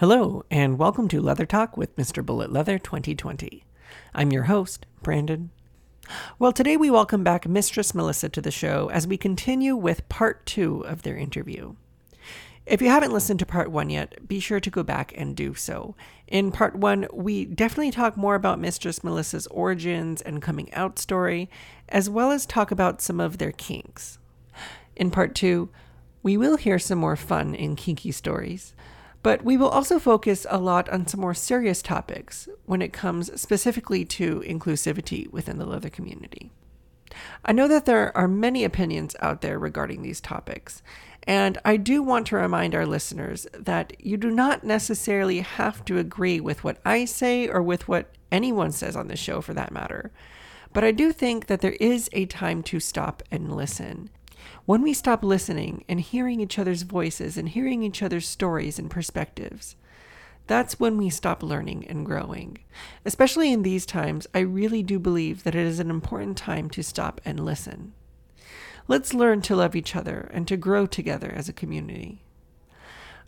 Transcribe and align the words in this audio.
Hello, 0.00 0.46
and 0.50 0.78
welcome 0.78 1.08
to 1.08 1.20
Leather 1.20 1.44
Talk 1.44 1.76
with 1.76 1.94
Mr. 1.96 2.24
Bullet 2.24 2.50
Leather 2.50 2.78
2020. 2.78 3.66
I'm 4.14 4.32
your 4.32 4.44
host, 4.44 4.86
Brandon. 5.02 5.50
Well, 6.38 6.52
today 6.52 6.78
we 6.78 6.90
welcome 6.90 7.22
back 7.22 7.46
Mistress 7.46 7.94
Melissa 7.94 8.30
to 8.30 8.40
the 8.40 8.50
show 8.50 8.88
as 8.94 9.06
we 9.06 9.18
continue 9.18 9.76
with 9.76 10.08
part 10.08 10.46
two 10.46 10.80
of 10.86 11.02
their 11.02 11.18
interview. 11.18 11.74
If 12.64 12.80
you 12.80 12.88
haven't 12.88 13.12
listened 13.12 13.40
to 13.40 13.44
part 13.44 13.70
one 13.70 13.90
yet, 13.90 14.26
be 14.26 14.40
sure 14.40 14.58
to 14.58 14.70
go 14.70 14.82
back 14.82 15.12
and 15.18 15.36
do 15.36 15.52
so. 15.52 15.94
In 16.26 16.50
part 16.50 16.76
one, 16.76 17.06
we 17.12 17.44
definitely 17.44 17.90
talk 17.90 18.16
more 18.16 18.36
about 18.36 18.58
Mistress 18.58 19.04
Melissa's 19.04 19.48
origins 19.48 20.22
and 20.22 20.40
coming 20.40 20.72
out 20.72 20.98
story, 20.98 21.50
as 21.90 22.08
well 22.08 22.30
as 22.30 22.46
talk 22.46 22.70
about 22.70 23.02
some 23.02 23.20
of 23.20 23.36
their 23.36 23.52
kinks. 23.52 24.18
In 24.96 25.10
part 25.10 25.34
two, 25.34 25.68
we 26.22 26.38
will 26.38 26.56
hear 26.56 26.78
some 26.78 26.98
more 26.98 27.16
fun 27.16 27.54
and 27.54 27.76
kinky 27.76 28.12
stories, 28.12 28.74
but 29.22 29.44
we 29.44 29.56
will 29.56 29.68
also 29.68 29.98
focus 29.98 30.46
a 30.48 30.58
lot 30.58 30.88
on 30.88 31.06
some 31.06 31.20
more 31.20 31.34
serious 31.34 31.82
topics 31.82 32.48
when 32.64 32.80
it 32.80 32.92
comes 32.92 33.40
specifically 33.40 34.04
to 34.04 34.40
inclusivity 34.40 35.30
within 35.30 35.58
the 35.58 35.66
leather 35.66 35.90
community. 35.90 36.50
I 37.44 37.52
know 37.52 37.68
that 37.68 37.86
there 37.86 38.16
are 38.16 38.28
many 38.28 38.64
opinions 38.64 39.16
out 39.20 39.40
there 39.40 39.58
regarding 39.58 40.02
these 40.02 40.20
topics, 40.20 40.82
and 41.24 41.58
I 41.64 41.76
do 41.76 42.02
want 42.02 42.26
to 42.28 42.36
remind 42.36 42.74
our 42.74 42.86
listeners 42.86 43.46
that 43.52 43.94
you 44.04 44.16
do 44.16 44.30
not 44.30 44.64
necessarily 44.64 45.40
have 45.40 45.84
to 45.86 45.98
agree 45.98 46.40
with 46.40 46.64
what 46.64 46.78
I 46.84 47.04
say 47.04 47.48
or 47.48 47.62
with 47.62 47.88
what 47.88 48.14
anyone 48.32 48.72
says 48.72 48.96
on 48.96 49.08
the 49.08 49.16
show 49.16 49.40
for 49.40 49.52
that 49.54 49.72
matter. 49.72 50.12
But 50.72 50.84
I 50.84 50.92
do 50.92 51.12
think 51.12 51.46
that 51.46 51.60
there 51.60 51.76
is 51.80 52.08
a 52.12 52.26
time 52.26 52.62
to 52.64 52.80
stop 52.80 53.22
and 53.30 53.54
listen 53.54 54.08
when 54.70 54.82
we 54.82 54.92
stop 54.92 55.24
listening 55.24 55.84
and 55.88 56.00
hearing 56.00 56.38
each 56.38 56.56
other's 56.56 56.82
voices 56.82 57.36
and 57.36 57.48
hearing 57.48 57.82
each 57.82 58.04
other's 58.04 58.28
stories 58.28 58.78
and 58.78 58.88
perspectives, 58.88 59.74
that's 60.46 60.78
when 60.78 60.96
we 60.96 61.10
stop 61.10 61.42
learning 61.42 61.84
and 61.88 62.06
growing. 62.06 62.56
Especially 63.04 63.52
in 63.52 63.62
these 63.62 63.84
times, 63.84 64.28
I 64.32 64.38
really 64.38 64.84
do 64.84 65.00
believe 65.00 65.42
that 65.42 65.56
it 65.56 65.66
is 65.66 65.80
an 65.80 65.90
important 65.90 66.36
time 66.36 66.70
to 66.70 66.84
stop 66.84 67.20
and 67.24 67.44
listen. 67.44 67.94
Let's 68.86 69.12
learn 69.12 69.42
to 69.42 69.56
love 69.56 69.74
each 69.74 69.96
other 69.96 70.30
and 70.32 70.46
to 70.46 70.56
grow 70.56 70.86
together 70.86 71.32
as 71.34 71.48
a 71.48 71.52
community. 71.52 72.22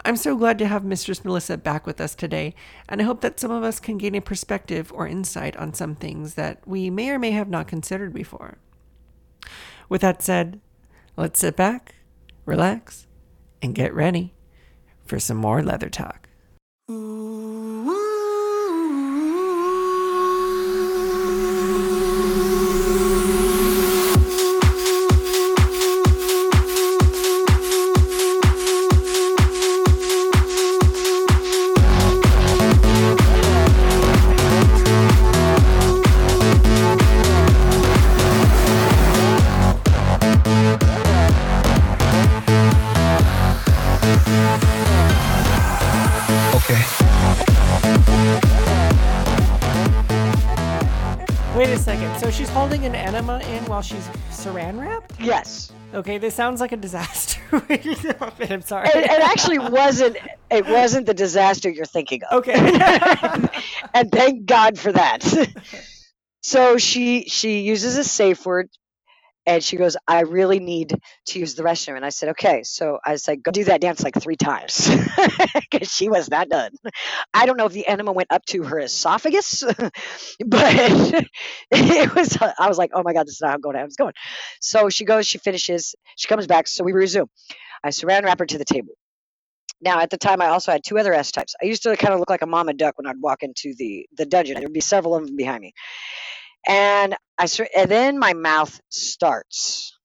I'm 0.05 0.15
so 0.15 0.37
glad 0.37 0.61
to 0.61 0.69
have 0.69 0.85
Mistress 0.85 1.25
Melissa 1.25 1.57
back 1.57 1.89
with 1.89 2.01
us 2.01 2.15
today, 2.15 2.55
and 2.89 3.01
I 3.01 3.05
hope 3.05 3.21
that 3.23 3.41
some 3.41 3.51
of 3.51 3.65
us 3.65 3.81
can 3.81 3.99
gain 3.99 4.15
a 4.15 4.21
perspective 4.21 4.93
or 4.95 5.09
insight 5.09 5.57
on 5.57 5.75
some 5.75 5.97
things 5.97 6.35
that 6.35 6.61
we 6.65 6.89
may 6.89 7.11
or 7.11 7.19
may 7.19 7.33
have 7.33 7.49
not 7.49 7.67
considered 7.67 8.15
before. 8.15 8.59
With 9.89 10.03
that 10.03 10.23
said, 10.23 10.61
Let's 11.15 11.41
sit 11.41 11.57
back, 11.57 11.97
relax, 12.47 13.07
and 13.61 13.75
get 13.75 13.93
ready 13.93 14.33
for 15.05 15.21
some 15.21 15.37
more 15.37 15.63
leather 15.63 15.91
talk. 15.91 16.31
Holding 52.41 52.85
an 52.85 52.95
enema 52.95 53.39
in 53.41 53.65
while 53.67 53.83
she's 53.83 54.07
saran 54.31 54.81
wrapped? 54.81 55.21
Yes. 55.21 55.73
Okay, 55.95 56.19
this 56.19 56.35
sounds 56.35 56.61
like 56.61 56.73
a 56.73 56.77
disaster. 56.77 57.41
I'm 57.53 58.63
sorry. 58.63 58.89
It, 58.89 58.97
it, 58.97 59.21
actually 59.21 59.59
wasn't. 59.59 60.17
It 60.51 60.67
wasn't 60.67 61.07
the 61.07 61.15
disaster 61.15 61.69
you're 61.69 61.85
thinking 61.85 62.23
of. 62.25 62.39
Okay. 62.39 62.55
and 63.95 64.11
thank 64.11 64.47
God 64.47 64.79
for 64.79 64.93
that. 64.93 65.23
so 66.41 66.79
she 66.79 67.25
she 67.25 67.61
uses 67.61 67.99
a 67.99 68.05
safe 68.05 68.45
word 68.47 68.71
and 69.47 69.63
she 69.63 69.77
goes, 69.77 69.97
I 70.07 70.21
really 70.21 70.61
need 70.61 70.95
to 71.27 71.39
use 71.39 71.55
the 71.55 71.63
restroom. 71.65 71.97
And 71.97 72.05
I 72.05 72.11
said, 72.11 72.31
okay. 72.31 72.63
So 72.63 72.99
I 73.05 73.13
was 73.13 73.27
like, 73.27 73.43
go 73.43 73.51
do 73.51 73.65
that 73.65 73.81
dance 73.81 74.03
like 74.03 74.15
three 74.21 74.37
times 74.37 74.89
because 75.71 75.93
she 75.93 76.09
was 76.09 76.31
not 76.31 76.49
done. 76.49 76.71
I 77.35 77.47
don't 77.47 77.57
know 77.57 77.67
if 77.67 77.73
the 77.73 77.87
enema 77.87 78.13
went 78.13 78.31
up 78.31 78.45
to 78.47 78.63
her 78.63 78.79
esophagus, 78.79 79.63
but 79.67 79.93
it 81.73 82.15
was, 82.15 82.39
I 82.41 82.69
was 82.69 82.79
like, 82.79 82.91
oh 82.95 83.03
my 83.03 83.13
God, 83.13 83.27
this 83.27 83.35
is 83.35 83.41
not 83.41 83.49
how 83.49 83.55
I'm 83.55 83.61
going. 83.61 83.77
I 83.77 83.85
was 83.85 83.97
going. 83.97 84.15
So 84.61 84.89
she 84.91 85.05
goes, 85.05 85.27
she 85.27 85.39
finishes, 85.39 85.95
she 86.17 86.29
comes 86.29 86.47
back. 86.47 86.69
So 86.69 86.85
we 86.85 86.93
resume. 86.93 87.29
I 87.85 87.89
saran 87.89 88.25
wrap 88.25 88.39
her 88.39 88.47
to 88.47 88.59
the 88.59 88.65
table. 88.65 88.95
Now, 89.81 90.01
at 90.01 90.11
the 90.11 90.17
time, 90.17 90.41
I 90.41 90.47
also 90.49 90.73
had 90.73 90.83
two 90.87 90.99
other 90.99 91.13
S 91.13 91.33
types. 91.33 91.55
I 91.61 91.67
used 91.67 91.83
to 91.85 91.97
kind 91.97 92.15
of 92.15 92.21
look 92.21 92.31
like 92.31 92.43
a 92.43 92.47
mama 92.47 92.73
duck 92.73 92.99
when 92.99 93.07
I'd 93.07 93.21
walk 93.21 93.43
into 93.43 93.75
the, 93.77 94.07
the 94.17 94.27
dungeon. 94.27 94.55
There 94.55 94.63
would 94.65 94.73
be 94.73 94.81
several 94.81 95.17
of 95.17 95.27
them 95.27 95.37
behind 95.37 95.61
me 95.63 95.73
and 96.67 97.17
I 97.39 97.47
and 97.77 97.91
then 97.91 98.19
my 98.19 98.35
mouth 98.35 98.81
starts. 98.89 99.99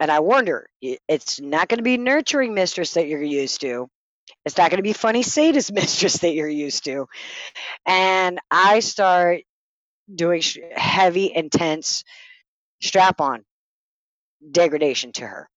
And 0.00 0.10
I 0.10 0.18
wonder, 0.18 0.66
it's 0.80 1.40
not 1.40 1.68
going 1.68 1.78
to 1.78 1.84
be 1.84 1.96
nurturing 1.96 2.54
mistress 2.54 2.94
that 2.94 3.06
you're 3.06 3.22
used 3.22 3.60
to. 3.60 3.88
It's 4.44 4.56
not 4.56 4.70
going 4.70 4.78
to 4.78 4.82
be 4.82 4.92
funny 4.92 5.22
sadist 5.22 5.72
mistress 5.74 6.18
that 6.18 6.34
you're 6.34 6.48
used 6.48 6.84
to. 6.84 7.06
And 7.86 8.40
I 8.50 8.80
start 8.80 9.42
doing 10.12 10.42
heavy, 10.74 11.32
intense 11.32 12.02
strap 12.82 13.20
on 13.20 13.44
degradation 14.50 15.12
to 15.12 15.26
her. 15.26 15.48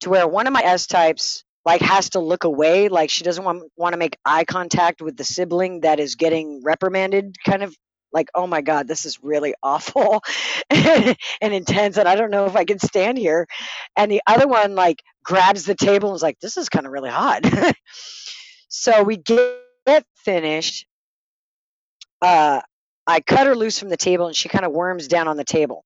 To 0.00 0.10
where 0.10 0.26
one 0.26 0.46
of 0.46 0.52
my 0.52 0.62
S 0.62 0.86
types 0.86 1.44
like 1.64 1.82
has 1.82 2.10
to 2.10 2.20
look 2.20 2.44
away 2.44 2.88
like 2.88 3.10
she 3.10 3.22
doesn't 3.22 3.44
want 3.44 3.62
want 3.76 3.92
to 3.92 3.98
make 3.98 4.16
eye 4.24 4.44
contact 4.44 5.02
with 5.02 5.16
the 5.16 5.24
sibling 5.24 5.80
that 5.82 6.00
is 6.00 6.14
getting 6.16 6.62
reprimanded 6.64 7.36
kind 7.46 7.62
of 7.62 7.76
like, 8.12 8.28
oh 8.34 8.46
my 8.46 8.60
God, 8.60 8.88
this 8.88 9.04
is 9.04 9.22
really 9.22 9.54
awful 9.62 10.22
and 10.70 11.16
intense. 11.40 11.96
And 11.96 12.08
I 12.08 12.14
don't 12.14 12.30
know 12.30 12.46
if 12.46 12.56
I 12.56 12.64
can 12.64 12.78
stand 12.78 13.18
here. 13.18 13.46
And 13.96 14.10
the 14.10 14.22
other 14.26 14.48
one, 14.48 14.74
like, 14.74 15.02
grabs 15.24 15.64
the 15.64 15.74
table 15.74 16.10
and 16.10 16.16
is 16.16 16.22
like, 16.22 16.40
this 16.40 16.56
is 16.56 16.68
kind 16.68 16.86
of 16.86 16.92
really 16.92 17.10
hot. 17.10 17.44
so 18.68 19.02
we 19.02 19.16
get 19.16 20.04
finished. 20.16 20.86
Uh, 22.20 22.60
I 23.06 23.20
cut 23.20 23.46
her 23.46 23.56
loose 23.56 23.78
from 23.78 23.88
the 23.88 23.96
table 23.96 24.26
and 24.26 24.36
she 24.36 24.48
kind 24.48 24.64
of 24.64 24.72
worms 24.72 25.08
down 25.08 25.26
on 25.26 25.36
the 25.36 25.44
table 25.44 25.84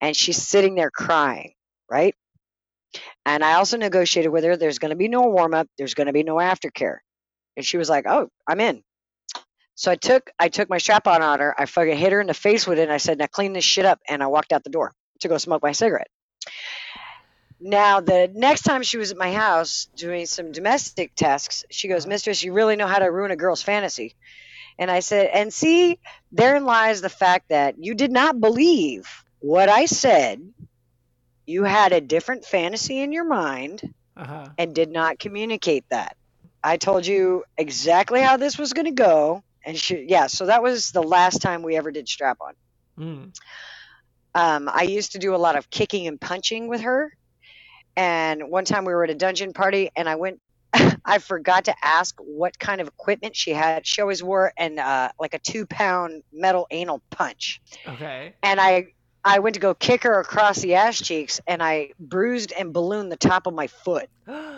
and 0.00 0.16
she's 0.16 0.42
sitting 0.42 0.74
there 0.74 0.90
crying, 0.90 1.52
right? 1.90 2.14
And 3.26 3.44
I 3.44 3.54
also 3.54 3.76
negotiated 3.76 4.32
with 4.32 4.44
her 4.44 4.56
there's 4.56 4.78
going 4.78 4.90
to 4.90 4.96
be 4.96 5.08
no 5.08 5.22
warm 5.22 5.54
up, 5.54 5.68
there's 5.78 5.94
going 5.94 6.06
to 6.06 6.12
be 6.12 6.22
no 6.22 6.36
aftercare. 6.36 6.98
And 7.56 7.64
she 7.64 7.76
was 7.76 7.88
like, 7.88 8.06
"Oh, 8.08 8.28
I'm 8.48 8.60
in." 8.60 8.82
So 9.76 9.90
I 9.90 9.96
took 9.96 10.30
I 10.38 10.48
took 10.48 10.70
my 10.70 10.78
strap 10.78 11.06
on 11.06 11.22
on 11.22 11.40
her. 11.40 11.54
I 11.58 11.66
fucking 11.66 11.96
hit 11.96 12.12
her 12.12 12.20
in 12.20 12.26
the 12.26 12.34
face 12.34 12.66
with 12.66 12.78
it. 12.78 12.82
and 12.82 12.92
I 12.92 12.98
said, 12.98 13.18
"Now 13.18 13.26
clean 13.26 13.52
this 13.52 13.64
shit 13.64 13.84
up." 13.84 14.00
And 14.08 14.22
I 14.22 14.28
walked 14.28 14.52
out 14.52 14.64
the 14.64 14.70
door 14.70 14.94
to 15.20 15.28
go 15.28 15.38
smoke 15.38 15.62
my 15.62 15.72
cigarette. 15.72 16.10
Now 17.60 18.00
the 18.00 18.30
next 18.32 18.62
time 18.62 18.82
she 18.82 18.98
was 18.98 19.10
at 19.10 19.16
my 19.16 19.32
house 19.32 19.88
doing 19.96 20.26
some 20.26 20.52
domestic 20.52 21.14
tasks, 21.14 21.64
she 21.70 21.88
goes, 21.88 22.06
"Mistress, 22.06 22.42
you 22.42 22.52
really 22.52 22.76
know 22.76 22.86
how 22.86 22.98
to 22.98 23.10
ruin 23.10 23.30
a 23.30 23.36
girl's 23.36 23.62
fantasy." 23.62 24.14
And 24.78 24.90
I 24.90 25.00
said, 25.00 25.30
"And 25.32 25.52
see, 25.52 25.98
therein 26.30 26.64
lies 26.64 27.00
the 27.00 27.08
fact 27.08 27.48
that 27.48 27.76
you 27.78 27.94
did 27.94 28.12
not 28.12 28.40
believe 28.40 29.24
what 29.40 29.68
I 29.68 29.86
said. 29.86 30.52
You 31.46 31.64
had 31.64 31.92
a 31.92 32.00
different 32.00 32.44
fantasy 32.44 33.00
in 33.00 33.12
your 33.12 33.24
mind 33.24 33.94
uh-huh. 34.16 34.46
and 34.56 34.74
did 34.74 34.90
not 34.90 35.18
communicate 35.18 35.84
that." 35.90 36.16
I 36.62 36.76
told 36.76 37.06
you 37.06 37.44
exactly 37.58 38.20
how 38.20 38.36
this 38.36 38.56
was 38.56 38.72
going 38.72 38.86
to 38.86 38.92
go 38.92 39.42
and 39.64 39.76
she 39.76 40.06
yeah 40.08 40.26
so 40.26 40.46
that 40.46 40.62
was 40.62 40.90
the 40.90 41.02
last 41.02 41.40
time 41.40 41.62
we 41.62 41.76
ever 41.76 41.90
did 41.90 42.08
strap 42.08 42.38
on. 42.40 42.54
Mm. 42.98 43.38
um, 44.34 44.70
i 44.72 44.82
used 44.82 45.12
to 45.12 45.18
do 45.18 45.34
a 45.34 45.36
lot 45.36 45.56
of 45.56 45.68
kicking 45.70 46.06
and 46.06 46.20
punching 46.20 46.68
with 46.68 46.82
her. 46.82 47.16
And 47.96 48.50
one 48.50 48.64
time 48.64 48.84
we 48.84 48.92
were 48.92 49.04
at 49.04 49.10
a 49.10 49.14
dungeon 49.14 49.52
party 49.52 49.90
and 49.96 50.08
i 50.08 50.16
went 50.16 50.40
i 51.04 51.18
forgot 51.18 51.66
to 51.66 51.74
ask 51.82 52.16
what 52.20 52.58
kind 52.58 52.80
of 52.80 52.88
equipment 52.88 53.36
she 53.36 53.52
had. 53.52 53.86
She 53.86 54.00
always 54.00 54.22
wore 54.22 54.52
an 54.56 54.78
uh, 54.78 55.10
like 55.18 55.34
a 55.34 55.38
two 55.38 55.66
pound 55.66 56.22
metal 56.32 56.66
anal 56.70 57.02
punch. 57.10 57.60
Okay. 57.86 58.34
And 58.42 58.60
i 58.60 58.86
i 59.24 59.38
went 59.38 59.54
to 59.54 59.60
go 59.60 59.74
kick 59.74 60.02
her 60.02 60.20
across 60.20 60.58
the 60.60 60.74
ass 60.74 60.98
cheeks 60.98 61.40
and 61.46 61.62
i 61.62 61.90
bruised 61.98 62.52
and 62.52 62.72
ballooned 62.72 63.10
the 63.10 63.16
top 63.16 63.46
of 63.46 63.54
my 63.54 63.66
foot 63.66 64.08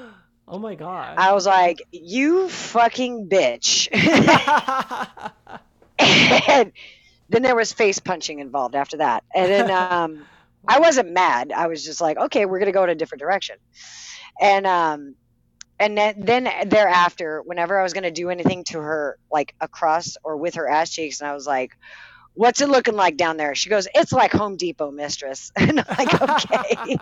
Oh 0.48 0.58
my 0.58 0.76
god. 0.76 1.19
I 1.19 1.32
was 1.32 1.46
like, 1.46 1.82
you 1.90 2.48
fucking 2.48 3.28
bitch. 3.28 3.88
and 5.98 6.72
then 7.28 7.43
there 7.43 7.56
was 7.56 7.72
face 7.72 7.98
punching 7.98 8.38
involved 8.38 8.76
after 8.76 8.98
that. 8.98 9.25
And 9.34 9.50
then 9.50 9.70
um, 9.70 10.25
I 10.69 10.78
wasn't 10.78 11.10
mad. 11.10 11.52
I 11.52 11.66
was 11.66 11.84
just 11.84 12.00
like, 12.00 12.16
okay, 12.16 12.46
we're 12.46 12.58
going 12.58 12.66
to 12.66 12.72
go 12.72 12.84
in 12.84 12.90
a 12.90 12.94
different 12.94 13.20
direction. 13.20 13.56
And 14.40 14.66
um, 14.66 15.16
and 15.78 15.96
then, 15.96 16.14
then 16.19 16.69
thereafter, 16.69 17.43
whenever 17.44 17.78
I 17.78 17.82
was 17.82 17.93
going 17.93 18.04
to 18.04 18.10
do 18.10 18.31
anything 18.31 18.64
to 18.64 18.78
her, 18.78 19.19
like 19.31 19.54
across 19.60 20.16
or 20.25 20.37
with 20.37 20.54
her 20.54 20.69
ass 20.69 20.90
cheeks, 20.90 21.20
and 21.20 21.28
I 21.28 21.34
was 21.34 21.46
like, 21.46 21.76
what's 22.34 22.60
it 22.60 22.69
looking 22.69 22.94
like 22.94 23.16
down 23.16 23.37
there? 23.37 23.54
She 23.54 23.69
goes, 23.69 23.87
it's 23.94 24.12
like 24.12 24.32
Home 24.32 24.56
Depot, 24.56 24.90
mistress. 24.90 25.52
And 25.56 25.81
I'm 25.81 25.96
like, 25.98 26.22
okay, 26.22 26.96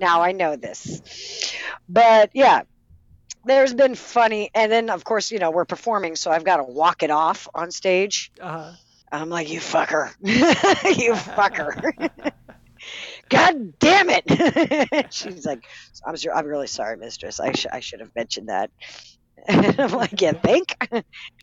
now 0.00 0.22
I 0.22 0.32
know 0.32 0.56
this. 0.56 1.02
But 1.88 2.30
yeah, 2.34 2.62
there's 3.44 3.74
been 3.74 3.94
funny. 3.94 4.50
And 4.54 4.70
then, 4.70 4.90
of 4.90 5.04
course, 5.04 5.30
you 5.30 5.38
know, 5.38 5.50
we're 5.50 5.64
performing, 5.64 6.16
so 6.16 6.30
I've 6.30 6.44
got 6.44 6.56
to 6.58 6.64
walk 6.64 7.02
it 7.02 7.10
off 7.10 7.48
on 7.54 7.70
stage. 7.70 8.32
Uh-huh. 8.40 8.72
I'm 9.12 9.28
like, 9.28 9.50
you 9.50 9.60
fucker. 9.60 10.12
you 10.22 11.12
fucker. 11.14 12.10
God 13.28 13.78
damn 13.78 14.08
it. 14.10 15.06
She's 15.12 15.46
like, 15.46 15.64
I'm, 16.04 16.16
sure, 16.16 16.34
I'm 16.34 16.46
really 16.46 16.66
sorry, 16.66 16.96
mistress. 16.96 17.40
I, 17.40 17.52
sh- 17.52 17.66
I 17.70 17.80
should 17.80 18.00
have 18.00 18.14
mentioned 18.14 18.48
that. 18.48 18.70
And 19.46 19.80
I'm 19.80 19.92
like, 19.92 20.20
yeah, 20.20 20.32
think? 20.32 20.76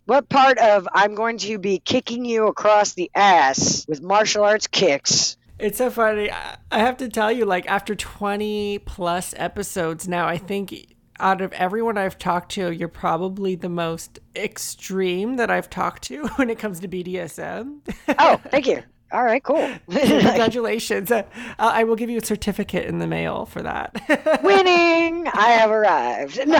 what 0.05 0.29
part 0.29 0.59
of 0.59 0.87
I'm 0.93 1.15
going 1.15 1.37
to 1.39 1.57
be 1.57 1.79
kicking 1.79 2.25
you 2.25 2.47
across 2.47 2.93
the 2.93 3.09
ass 3.15 3.85
with 3.87 4.01
martial 4.01 4.43
arts 4.43 4.67
kicks? 4.67 5.36
It's 5.59 5.79
so 5.79 5.89
funny. 5.89 6.29
I 6.31 6.79
have 6.79 6.97
to 6.97 7.09
tell 7.09 7.31
you, 7.31 7.45
like, 7.45 7.65
after 7.67 7.95
20 7.95 8.79
plus 8.79 9.33
episodes 9.37 10.07
now, 10.07 10.27
I 10.27 10.37
think 10.37 10.95
out 11.19 11.41
of 11.41 11.51
everyone 11.53 11.97
I've 11.97 12.19
talked 12.19 12.51
to, 12.53 12.71
you're 12.71 12.87
probably 12.87 13.55
the 13.55 13.69
most 13.69 14.19
extreme 14.35 15.37
that 15.37 15.49
I've 15.49 15.69
talked 15.69 16.03
to 16.03 16.27
when 16.35 16.49
it 16.51 16.59
comes 16.59 16.79
to 16.81 16.87
BDSM. 16.87 17.79
oh, 18.19 18.39
thank 18.51 18.67
you. 18.67 18.83
All 19.11 19.23
right, 19.23 19.43
cool. 19.43 19.67
Congratulations. 19.89 21.09
Uh, 21.11 21.23
I 21.57 21.85
will 21.85 21.95
give 21.95 22.09
you 22.09 22.19
a 22.19 22.25
certificate 22.25 22.85
in 22.85 22.99
the 22.99 23.07
mail 23.07 23.45
for 23.45 23.63
that. 23.63 23.95
Winning! 24.43 25.27
I 25.29 25.49
have 25.51 25.71
arrived. 25.71 26.45
No. 26.45 26.59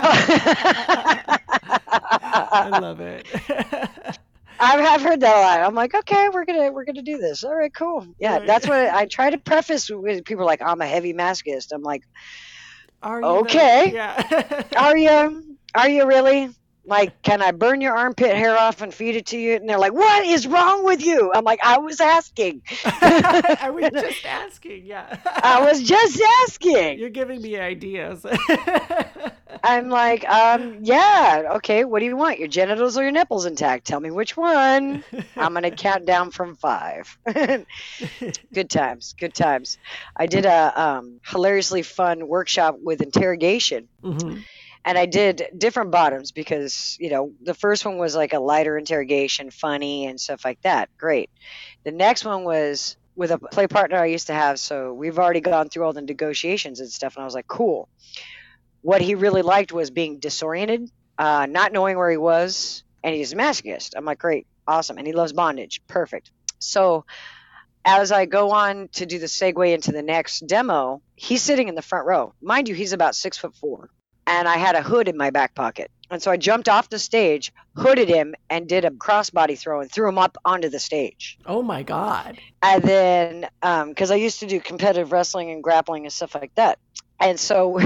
I 2.40 2.70
love 2.80 3.00
it. 3.02 3.28
I've, 4.60 4.80
I've 4.80 5.02
heard 5.02 5.20
that 5.22 5.38
a 5.38 5.40
lot. 5.40 5.68
I'm 5.68 5.76
like, 5.76 5.94
okay, 5.94 6.30
we're 6.30 6.46
gonna 6.46 6.72
we're 6.72 6.86
gonna 6.86 7.02
do 7.02 7.18
this. 7.18 7.44
All 7.44 7.56
right, 7.56 7.74
cool. 7.74 8.08
Yeah, 8.20 8.38
right. 8.38 8.48
that's 8.48 8.68
what 8.68 8.90
I 8.90 9.06
try 9.06 9.30
to 9.30 9.38
preface 9.38 9.90
with 9.90 10.26
people 10.26 10.46
like 10.46 10.62
I'm 10.62 10.82
a 10.82 10.88
heavy 10.88 11.14
masochist. 11.14 11.72
I'm 11.74 11.84
like, 11.84 12.04
are 13.02 13.22
you 13.22 13.28
okay? 13.28 13.92
Yeah. 13.94 14.64
are 14.76 14.98
you? 14.98 15.58
Are 15.76 15.90
you 15.90 16.08
really? 16.08 16.50
Like, 16.88 17.22
can 17.22 17.42
I 17.42 17.52
burn 17.52 17.82
your 17.82 17.96
armpit 17.96 18.36
hair 18.36 18.58
off 18.58 18.82
and 18.82 18.94
feed 18.94 19.18
it 19.18 19.28
to 19.28 19.38
you? 19.38 19.56
And 19.56 19.68
they're 19.68 19.78
like, 19.78 19.94
what 19.94 20.26
is 20.26 20.48
wrong 20.48 20.86
with 20.86 21.06
you? 21.06 21.32
I'm 21.34 21.44
like, 21.44 21.60
I 21.64 21.78
was 21.80 22.00
asking. 22.00 22.62
I 22.86 23.70
was 23.74 23.92
just 23.94 24.26
asking, 24.26 24.86
yeah. 24.86 25.18
I 25.26 25.62
was 25.62 25.84
just 25.84 26.22
asking. 26.44 26.98
You're 27.00 27.10
giving 27.10 27.42
me 27.42 27.58
ideas. 27.58 28.26
I'm 29.64 29.90
like, 29.90 30.28
um, 30.30 30.80
yeah, 30.84 31.54
okay, 31.56 31.84
what 31.84 32.00
do 32.00 32.06
you 32.06 32.16
want? 32.16 32.40
Your 32.40 32.48
genitals 32.48 32.98
or 32.98 33.04
your 33.04 33.12
nipples 33.12 33.46
intact? 33.46 33.86
Tell 33.86 34.00
me 34.00 34.12
which 34.12 34.38
one. 34.38 35.04
I'm 35.36 35.54
going 35.54 35.64
to 35.64 35.72
count 35.72 36.06
down 36.06 36.32
from 36.32 36.56
five. 36.56 37.18
good 37.26 38.70
times, 38.70 39.14
good 39.20 39.34
times. 39.34 39.78
I 40.16 40.28
did 40.28 40.46
a 40.46 40.82
um, 40.82 41.20
hilariously 41.26 41.82
fun 41.82 42.28
workshop 42.28 42.78
with 42.82 43.02
interrogation. 43.02 43.90
Mm-hmm 44.04 44.40
and 44.88 44.98
I 44.98 45.06
did 45.06 45.50
different 45.58 45.92
bottoms 45.92 46.32
because 46.32 46.96
you 46.98 47.10
know 47.10 47.34
the 47.42 47.54
first 47.54 47.86
one 47.86 47.98
was 47.98 48.16
like 48.16 48.32
a 48.32 48.40
lighter 48.40 48.78
interrogation, 48.78 49.52
funny 49.52 50.06
and 50.06 50.20
stuff 50.20 50.46
like 50.46 50.62
that. 50.62 50.90
Great. 50.98 51.30
The 51.84 51.92
next 51.92 52.24
one 52.24 52.46
was 52.46 52.96
with 53.14 53.32
a 53.32 53.38
play 53.38 53.68
partner 53.68 53.98
I 53.98 54.06
used 54.06 54.28
to 54.28 54.34
have, 54.34 54.60
so 54.60 54.94
we've 54.94 55.20
already 55.20 55.42
gone 55.42 55.68
through 55.68 55.84
all 55.84 55.92
the 55.92 56.02
negotiations 56.02 56.80
and 56.80 56.90
stuff, 56.90 57.18
and 57.18 57.24
I 57.24 57.26
was 57.26 57.34
like, 57.34 57.48
cool. 57.48 57.90
What 58.82 59.02
he 59.02 59.16
really 59.16 59.42
liked 59.42 59.74
was 59.74 59.90
being 59.90 60.20
disoriented, 60.20 60.90
uh, 61.18 61.48
not 61.50 61.74
knowing 61.74 61.98
where 61.98 62.10
he 62.10 62.18
was, 62.18 62.84
and 63.04 63.14
he's 63.14 63.34
a 63.34 63.36
masochist. 63.36 63.94
I'm 63.98 64.06
like, 64.06 64.20
great, 64.20 64.48
awesome, 64.68 64.98
and 64.98 65.06
he 65.06 65.12
loves 65.12 65.34
bondage, 65.34 65.82
perfect. 65.88 66.32
So 66.60 67.06
as 67.84 68.14
I 68.14 68.26
go 68.26 68.52
on 68.52 68.88
to 68.94 69.06
do 69.06 69.20
the 69.20 69.26
segue 69.26 69.74
into 69.74 69.92
the 69.92 70.04
next 70.04 70.48
demo, 70.48 71.02
he's 71.16 71.42
sitting 71.42 71.68
in 71.68 71.76
the 71.76 71.82
front 71.82 72.06
row. 72.06 72.34
Mind 72.42 72.70
you, 72.70 72.76
he's 72.76 72.94
about 72.94 73.16
six 73.16 73.38
foot 73.38 73.56
four 73.56 73.90
and 74.28 74.48
I 74.48 74.58
had 74.58 74.76
a 74.76 74.84
hood 74.84 75.08
in 75.08 75.18
my 75.18 75.30
back 75.30 75.56
pocket. 75.56 75.90
And 76.10 76.22
so 76.22 76.32
I 76.32 76.38
jumped 76.38 76.70
off 76.70 76.90
the 76.90 77.00
stage, 77.00 77.52
hooded 77.76 78.08
him, 78.08 78.36
and 78.50 78.68
did 78.68 78.86
a 78.86 78.92
crossbody 78.92 79.58
throw 79.58 79.82
and 79.82 79.92
threw 79.92 80.08
him 80.08 80.18
up 80.18 80.38
onto 80.46 80.70
the 80.70 80.80
stage. 80.80 81.38
Oh 81.46 81.62
my 81.62 81.84
God. 81.84 82.38
And 82.62 82.84
then, 82.84 83.50
because 83.62 84.12
um, 84.12 84.16
I 84.16 84.18
used 84.18 84.40
to 84.42 84.46
do 84.46 84.60
competitive 84.60 85.12
wrestling 85.12 85.52
and 85.52 85.64
grappling 85.64 86.06
and 86.06 86.14
stuff 86.14 86.36
like 86.36 86.54
that. 86.56 86.78
And 87.20 87.40
so 87.40 87.80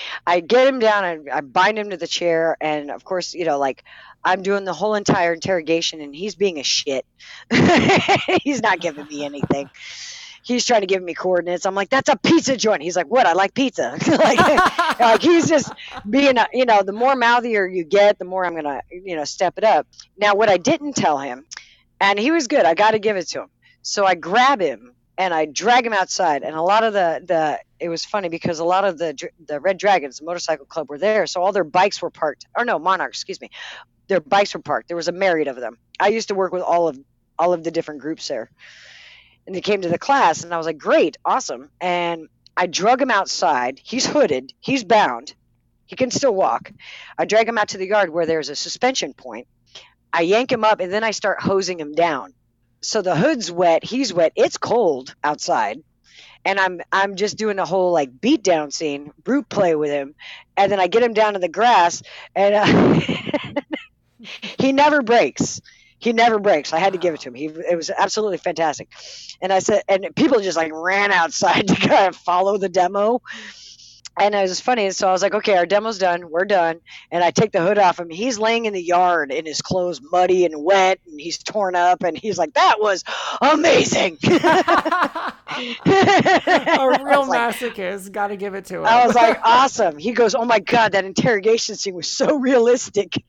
I 0.26 0.40
get 0.40 0.66
him 0.66 0.78
down 0.78 1.04
and 1.04 1.30
I 1.30 1.40
bind 1.40 1.78
him 1.78 1.90
to 1.90 1.96
the 1.96 2.06
chair. 2.06 2.56
And 2.60 2.90
of 2.90 3.04
course, 3.04 3.34
you 3.34 3.44
know, 3.44 3.58
like 3.58 3.84
I'm 4.24 4.42
doing 4.42 4.64
the 4.64 4.72
whole 4.72 4.94
entire 4.94 5.32
interrogation 5.32 6.00
and 6.00 6.14
he's 6.14 6.34
being 6.34 6.58
a 6.58 6.64
shit. 6.64 7.06
he's 8.42 8.62
not 8.62 8.80
giving 8.80 9.06
me 9.06 9.24
anything 9.24 9.70
he's 10.48 10.64
trying 10.64 10.80
to 10.80 10.86
give 10.86 11.02
me 11.02 11.12
coordinates. 11.12 11.66
I'm 11.66 11.74
like, 11.74 11.90
that's 11.90 12.08
a 12.08 12.16
pizza 12.16 12.56
joint. 12.56 12.82
He's 12.82 12.96
like, 12.96 13.06
what? 13.06 13.26
I 13.26 13.34
like 13.34 13.52
pizza. 13.52 13.98
like, 14.08 14.98
like 15.00 15.22
he's 15.22 15.46
just 15.46 15.70
being, 16.08 16.38
a, 16.38 16.48
you 16.54 16.64
know, 16.64 16.82
the 16.82 16.92
more 16.92 17.14
mouthier 17.14 17.66
you 17.66 17.84
get, 17.84 18.18
the 18.18 18.24
more 18.24 18.46
I'm 18.46 18.54
gonna, 18.54 18.80
you 18.90 19.14
know, 19.14 19.24
step 19.24 19.58
it 19.58 19.64
up. 19.64 19.86
Now, 20.16 20.34
what 20.34 20.48
I 20.48 20.56
didn't 20.56 20.94
tell 20.94 21.18
him, 21.18 21.44
and 22.00 22.18
he 22.18 22.30
was 22.30 22.46
good. 22.46 22.64
I 22.64 22.74
got 22.74 22.92
to 22.92 22.98
give 22.98 23.16
it 23.16 23.28
to 23.28 23.42
him. 23.42 23.48
So 23.82 24.06
I 24.06 24.14
grab 24.14 24.60
him 24.60 24.94
and 25.18 25.34
I 25.34 25.44
drag 25.46 25.84
him 25.84 25.92
outside. 25.92 26.42
And 26.42 26.56
a 26.56 26.62
lot 26.62 26.82
of 26.82 26.94
the 26.94 27.22
the 27.24 27.60
it 27.78 27.90
was 27.90 28.04
funny 28.04 28.28
because 28.28 28.58
a 28.58 28.64
lot 28.64 28.84
of 28.84 28.96
the 28.96 29.30
the 29.46 29.60
Red 29.60 29.76
Dragons, 29.76 30.18
the 30.18 30.24
motorcycle 30.24 30.64
club, 30.64 30.88
were 30.88 30.98
there. 30.98 31.26
So 31.26 31.42
all 31.42 31.52
their 31.52 31.64
bikes 31.64 32.00
were 32.00 32.10
parked. 32.10 32.46
Or 32.56 32.64
no, 32.64 32.78
Monarchs, 32.78 33.18
excuse 33.18 33.40
me. 33.40 33.50
Their 34.06 34.20
bikes 34.20 34.54
were 34.54 34.60
parked. 34.60 34.88
There 34.88 34.96
was 34.96 35.08
a 35.08 35.12
myriad 35.12 35.48
of 35.48 35.56
them. 35.56 35.76
I 36.00 36.08
used 36.08 36.28
to 36.28 36.34
work 36.34 36.52
with 36.52 36.62
all 36.62 36.88
of 36.88 36.98
all 37.38 37.52
of 37.52 37.62
the 37.64 37.70
different 37.70 38.00
groups 38.00 38.26
there 38.28 38.50
and 39.48 39.54
he 39.54 39.62
came 39.62 39.80
to 39.80 39.88
the 39.88 39.98
class 39.98 40.44
and 40.44 40.52
I 40.52 40.58
was 40.58 40.66
like, 40.66 40.76
great, 40.76 41.16
awesome. 41.24 41.70
And 41.80 42.28
I 42.54 42.66
drug 42.66 43.00
him 43.00 43.10
outside. 43.10 43.80
He's 43.82 44.06
hooded, 44.06 44.52
he's 44.60 44.84
bound, 44.84 45.34
he 45.86 45.96
can 45.96 46.10
still 46.10 46.34
walk. 46.34 46.70
I 47.16 47.24
drag 47.24 47.48
him 47.48 47.56
out 47.56 47.68
to 47.68 47.78
the 47.78 47.88
yard 47.88 48.10
where 48.10 48.26
there's 48.26 48.50
a 48.50 48.54
suspension 48.56 49.14
point. 49.14 49.48
I 50.12 50.20
yank 50.20 50.52
him 50.52 50.64
up 50.64 50.80
and 50.80 50.92
then 50.92 51.02
I 51.02 51.12
start 51.12 51.40
hosing 51.40 51.80
him 51.80 51.94
down. 51.94 52.34
So 52.82 53.00
the 53.00 53.16
hood's 53.16 53.50
wet, 53.50 53.84
he's 53.84 54.12
wet, 54.12 54.32
it's 54.36 54.58
cold 54.58 55.14
outside. 55.24 55.82
And 56.44 56.60
I'm 56.60 56.82
I'm 56.92 57.16
just 57.16 57.38
doing 57.38 57.58
a 57.58 57.64
whole 57.64 57.92
like 57.92 58.20
beat 58.20 58.42
down 58.42 58.70
scene, 58.70 59.12
brute 59.24 59.48
play 59.48 59.74
with 59.74 59.90
him, 59.90 60.14
and 60.58 60.70
then 60.70 60.78
I 60.78 60.86
get 60.88 61.02
him 61.02 61.14
down 61.14 61.32
to 61.32 61.38
the 61.38 61.48
grass, 61.48 62.02
and 62.34 62.54
uh, 62.54 63.00
he 64.60 64.72
never 64.72 65.02
breaks 65.02 65.60
he 65.98 66.12
never 66.12 66.38
breaks. 66.38 66.72
I 66.72 66.78
had 66.78 66.92
to 66.92 66.98
give 66.98 67.14
it 67.14 67.20
to 67.20 67.28
him. 67.28 67.34
He 67.34 67.46
it 67.46 67.76
was 67.76 67.90
absolutely 67.90 68.38
fantastic. 68.38 68.88
And 69.40 69.52
I 69.52 69.58
said, 69.58 69.82
and 69.88 70.14
people 70.14 70.40
just 70.40 70.56
like 70.56 70.72
ran 70.72 71.12
outside 71.12 71.68
to 71.68 71.74
kind 71.74 72.08
of 72.08 72.16
follow 72.16 72.56
the 72.58 72.68
demo. 72.68 73.22
And 74.20 74.34
it 74.34 74.42
was 74.42 74.60
funny. 74.60 74.90
So 74.90 75.08
I 75.08 75.12
was 75.12 75.22
like, 75.22 75.34
okay, 75.34 75.56
our 75.56 75.66
demo's 75.66 75.98
done. 75.98 76.30
We're 76.30 76.44
done. 76.44 76.80
And 77.12 77.22
I 77.22 77.30
take 77.30 77.52
the 77.52 77.60
hood 77.60 77.78
off 77.78 78.00
him. 78.00 78.10
He's 78.10 78.36
laying 78.38 78.64
in 78.64 78.72
the 78.72 78.82
yard 78.82 79.30
in 79.30 79.46
his 79.46 79.62
clothes, 79.62 80.00
muddy 80.02 80.44
and 80.44 80.64
wet, 80.64 80.98
and 81.06 81.20
he's 81.20 81.38
torn 81.38 81.76
up. 81.76 82.02
And 82.02 82.18
he's 82.18 82.36
like, 82.36 82.54
that 82.54 82.80
was 82.80 83.04
amazing. 83.40 84.18
a 84.24 85.34
real 85.86 87.26
masochist. 87.26 88.04
Like, 88.04 88.12
Got 88.12 88.26
to 88.28 88.36
give 88.36 88.54
it 88.54 88.64
to 88.66 88.78
him. 88.78 88.86
I 88.86 89.06
was 89.06 89.14
like, 89.14 89.38
awesome. 89.44 89.98
He 89.98 90.12
goes, 90.12 90.34
oh 90.34 90.44
my 90.44 90.58
God, 90.58 90.92
that 90.92 91.04
interrogation 91.04 91.76
scene 91.76 91.94
was 91.94 92.10
so 92.10 92.38
realistic 92.38 93.22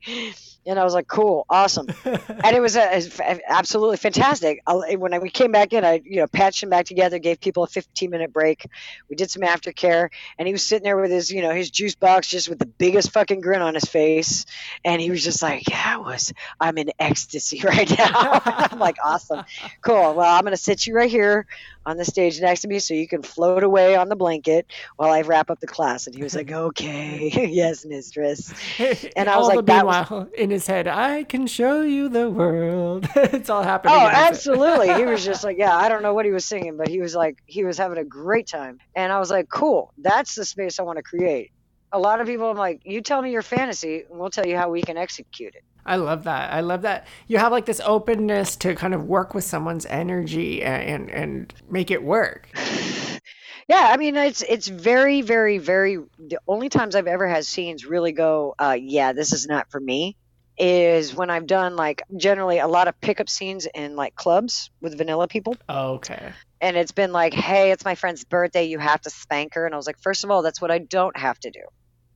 and 0.65 0.79
I 0.79 0.83
was 0.83 0.93
like, 0.93 1.07
"Cool, 1.07 1.45
awesome," 1.49 1.87
and 2.05 2.55
it 2.55 2.61
was 2.61 2.75
a, 2.75 3.01
a, 3.21 3.39
absolutely 3.47 3.97
fantastic. 3.97 4.61
I, 4.67 4.95
when 4.95 5.13
I, 5.13 5.19
we 5.19 5.29
came 5.29 5.51
back 5.51 5.73
in, 5.73 5.83
I 5.83 6.01
you 6.03 6.17
know 6.17 6.27
patched 6.27 6.63
him 6.63 6.69
back 6.69 6.85
together, 6.85 7.19
gave 7.19 7.39
people 7.39 7.63
a 7.63 7.67
15 7.67 8.09
minute 8.09 8.33
break. 8.33 8.65
We 9.09 9.15
did 9.15 9.31
some 9.31 9.43
aftercare, 9.43 10.09
and 10.37 10.47
he 10.47 10.53
was 10.53 10.63
sitting 10.63 10.83
there 10.83 10.97
with 10.97 11.11
his 11.11 11.31
you 11.31 11.41
know 11.41 11.53
his 11.53 11.69
juice 11.69 11.95
box, 11.95 12.27
just 12.27 12.49
with 12.49 12.59
the 12.59 12.65
biggest 12.65 13.11
fucking 13.11 13.41
grin 13.41 13.61
on 13.61 13.73
his 13.73 13.85
face, 13.85 14.45
and 14.83 15.01
he 15.01 15.09
was 15.09 15.23
just 15.23 15.41
like, 15.41 15.67
"Yeah, 15.69 15.95
it 15.95 16.03
was. 16.03 16.33
I'm 16.59 16.77
in 16.77 16.91
ecstasy 16.99 17.61
right 17.63 17.89
now." 17.97 18.41
I'm 18.45 18.79
like, 18.79 18.97
"Awesome, 19.03 19.43
cool. 19.81 20.13
Well, 20.13 20.35
I'm 20.35 20.43
gonna 20.43 20.57
sit 20.57 20.85
you 20.87 20.95
right 20.95 21.09
here 21.09 21.45
on 21.89 21.97
the 21.97 22.05
stage 22.05 22.39
next 22.39 22.61
to 22.61 22.67
me 22.67 22.79
so 22.79 22.93
you 22.93 23.07
can 23.07 23.23
float 23.23 23.63
away 23.63 23.95
on 23.95 24.09
the 24.09 24.15
blanket 24.15 24.67
while 24.95 25.11
I 25.11 25.21
wrap 25.21 25.49
up 25.49 25.59
the 25.59 25.67
class. 25.67 26.05
And 26.05 26.15
he 26.15 26.23
was 26.23 26.35
like, 26.35 26.51
okay, 26.51 27.49
yes, 27.51 27.85
mistress. 27.85 28.53
And 29.15 29.29
I 29.29 29.37
was 29.37 29.49
all 29.49 29.55
like, 29.55 29.65
that 29.65 29.85
was... 29.85 30.27
in 30.37 30.49
his 30.49 30.67
head, 30.67 30.87
I 30.87 31.23
can 31.23 31.47
show 31.47 31.81
you 31.81 32.09
the 32.09 32.29
world. 32.29 33.07
it's 33.15 33.49
all 33.49 33.63
happening. 33.63 33.95
Oh, 33.95 34.07
absolutely. 34.07 34.93
he 34.93 35.05
was 35.05 35.25
just 35.25 35.43
like, 35.43 35.57
yeah, 35.57 35.75
I 35.75 35.89
don't 35.89 36.03
know 36.03 36.13
what 36.13 36.25
he 36.25 36.31
was 36.31 36.45
singing, 36.45 36.77
but 36.77 36.87
he 36.87 37.01
was 37.01 37.15
like, 37.15 37.37
he 37.45 37.63
was 37.63 37.77
having 37.77 37.97
a 37.97 38.03
great 38.03 38.47
time. 38.47 38.79
And 38.95 39.11
I 39.11 39.19
was 39.19 39.31
like, 39.31 39.49
cool, 39.49 39.93
that's 39.97 40.35
the 40.35 40.45
space 40.45 40.79
I 40.79 40.83
want 40.83 40.97
to 40.97 41.03
create. 41.03 41.51
A 41.91 41.99
lot 41.99 42.21
of 42.21 42.27
people, 42.27 42.49
I'm 42.49 42.57
like, 42.57 42.81
you 42.85 43.01
tell 43.01 43.21
me 43.21 43.31
your 43.31 43.41
fantasy, 43.41 44.03
and 44.09 44.19
we'll 44.19 44.29
tell 44.29 44.45
you 44.45 44.57
how 44.57 44.69
we 44.69 44.81
can 44.81 44.97
execute 44.97 45.55
it. 45.55 45.63
I 45.85 45.95
love 45.95 46.25
that. 46.25 46.53
I 46.53 46.61
love 46.61 46.83
that 46.83 47.07
you 47.27 47.39
have 47.39 47.51
like 47.51 47.65
this 47.65 47.81
openness 47.83 48.55
to 48.57 48.75
kind 48.75 48.93
of 48.93 49.05
work 49.05 49.33
with 49.33 49.43
someone's 49.43 49.85
energy 49.87 50.61
and 50.61 51.09
and, 51.09 51.09
and 51.09 51.53
make 51.69 51.91
it 51.91 52.03
work. 52.03 52.49
Yeah, 53.67 53.87
I 53.93 53.97
mean 53.97 54.15
it's 54.15 54.41
it's 54.41 54.67
very 54.67 55.21
very 55.21 55.59
very 55.59 55.97
the 56.17 56.39
only 56.47 56.69
times 56.69 56.95
I've 56.95 57.05
ever 57.05 57.27
had 57.27 57.45
scenes 57.45 57.85
really 57.85 58.11
go 58.13 58.55
uh 58.57 58.75
yeah, 58.81 59.13
this 59.13 59.31
is 59.31 59.45
not 59.45 59.69
for 59.69 59.79
me 59.79 60.17
is 60.57 61.15
when 61.15 61.29
I've 61.29 61.45
done 61.45 61.75
like 61.75 62.01
generally 62.17 62.57
a 62.57 62.67
lot 62.67 62.87
of 62.87 62.99
pickup 62.99 63.29
scenes 63.29 63.67
in 63.75 63.95
like 63.95 64.15
clubs 64.15 64.71
with 64.81 64.97
vanilla 64.97 65.27
people. 65.27 65.55
Okay. 65.69 66.33
And 66.59 66.77
it's 66.77 66.91
been 66.91 67.11
like, 67.11 67.35
"Hey, 67.35 67.71
it's 67.71 67.85
my 67.85 67.93
friend's 67.93 68.23
birthday, 68.23 68.63
you 68.65 68.79
have 68.79 69.01
to 69.01 69.11
spank 69.11 69.53
her." 69.53 69.67
And 69.67 69.75
I 69.75 69.77
was 69.77 69.85
like, 69.85 69.99
"First 70.01 70.23
of 70.23 70.31
all, 70.31 70.41
that's 70.41 70.59
what 70.59 70.71
I 70.71 70.79
don't 70.79 71.15
have 71.15 71.39
to 71.41 71.51
do." 71.51 71.61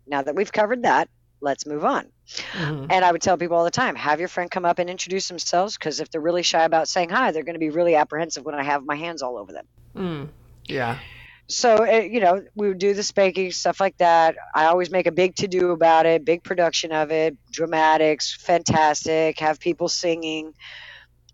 Now 0.07 0.21
that 0.21 0.35
we've 0.35 0.51
covered 0.51 0.83
that, 0.83 1.09
let's 1.41 1.65
move 1.65 1.83
on. 1.83 2.07
Mhm. 2.53 2.87
And 2.89 3.05
I 3.05 3.11
would 3.11 3.21
tell 3.21 3.37
people 3.37 3.57
all 3.57 3.65
the 3.65 3.71
time, 3.71 3.95
have 3.95 4.19
your 4.19 4.29
friend 4.29 4.49
come 4.49 4.65
up 4.65 4.79
and 4.79 4.89
introduce 4.89 5.27
themselves 5.27 5.77
because 5.77 5.99
if 5.99 6.09
they're 6.09 6.21
really 6.21 6.43
shy 6.43 6.63
about 6.63 6.87
saying 6.87 7.09
hi, 7.09 7.31
they're 7.31 7.43
going 7.43 7.55
to 7.55 7.59
be 7.59 7.69
really 7.69 7.95
apprehensive 7.95 8.45
when 8.45 8.55
I 8.55 8.63
have 8.63 8.85
my 8.85 8.95
hands 8.95 9.21
all 9.21 9.37
over 9.37 9.51
them. 9.51 9.65
Mm. 9.95 10.29
Yeah. 10.67 10.99
So, 11.47 11.85
uh, 11.85 11.97
you 11.97 12.21
know, 12.21 12.41
we 12.55 12.69
would 12.69 12.77
do 12.79 12.93
the 12.93 13.03
spanking, 13.03 13.51
stuff 13.51 13.81
like 13.81 13.97
that. 13.97 14.37
I 14.55 14.65
always 14.65 14.89
make 14.89 15.07
a 15.07 15.11
big 15.11 15.35
to 15.35 15.47
do 15.47 15.71
about 15.71 16.05
it, 16.05 16.23
big 16.23 16.43
production 16.43 16.93
of 16.93 17.11
it, 17.11 17.35
dramatics, 17.51 18.33
fantastic, 18.33 19.39
have 19.39 19.59
people 19.59 19.89
singing. 19.89 20.53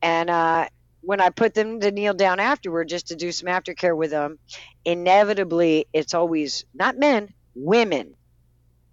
And 0.01 0.29
uh, 0.31 0.67
when 1.01 1.21
I 1.21 1.29
put 1.29 1.53
them 1.53 1.79
to 1.81 1.91
kneel 1.91 2.15
down 2.15 2.39
afterward 2.39 2.89
just 2.89 3.09
to 3.09 3.15
do 3.15 3.31
some 3.31 3.47
aftercare 3.47 3.95
with 3.95 4.09
them, 4.09 4.39
inevitably 4.83 5.85
it's 5.93 6.15
always 6.15 6.65
not 6.73 6.97
men, 6.97 7.31
women 7.53 8.15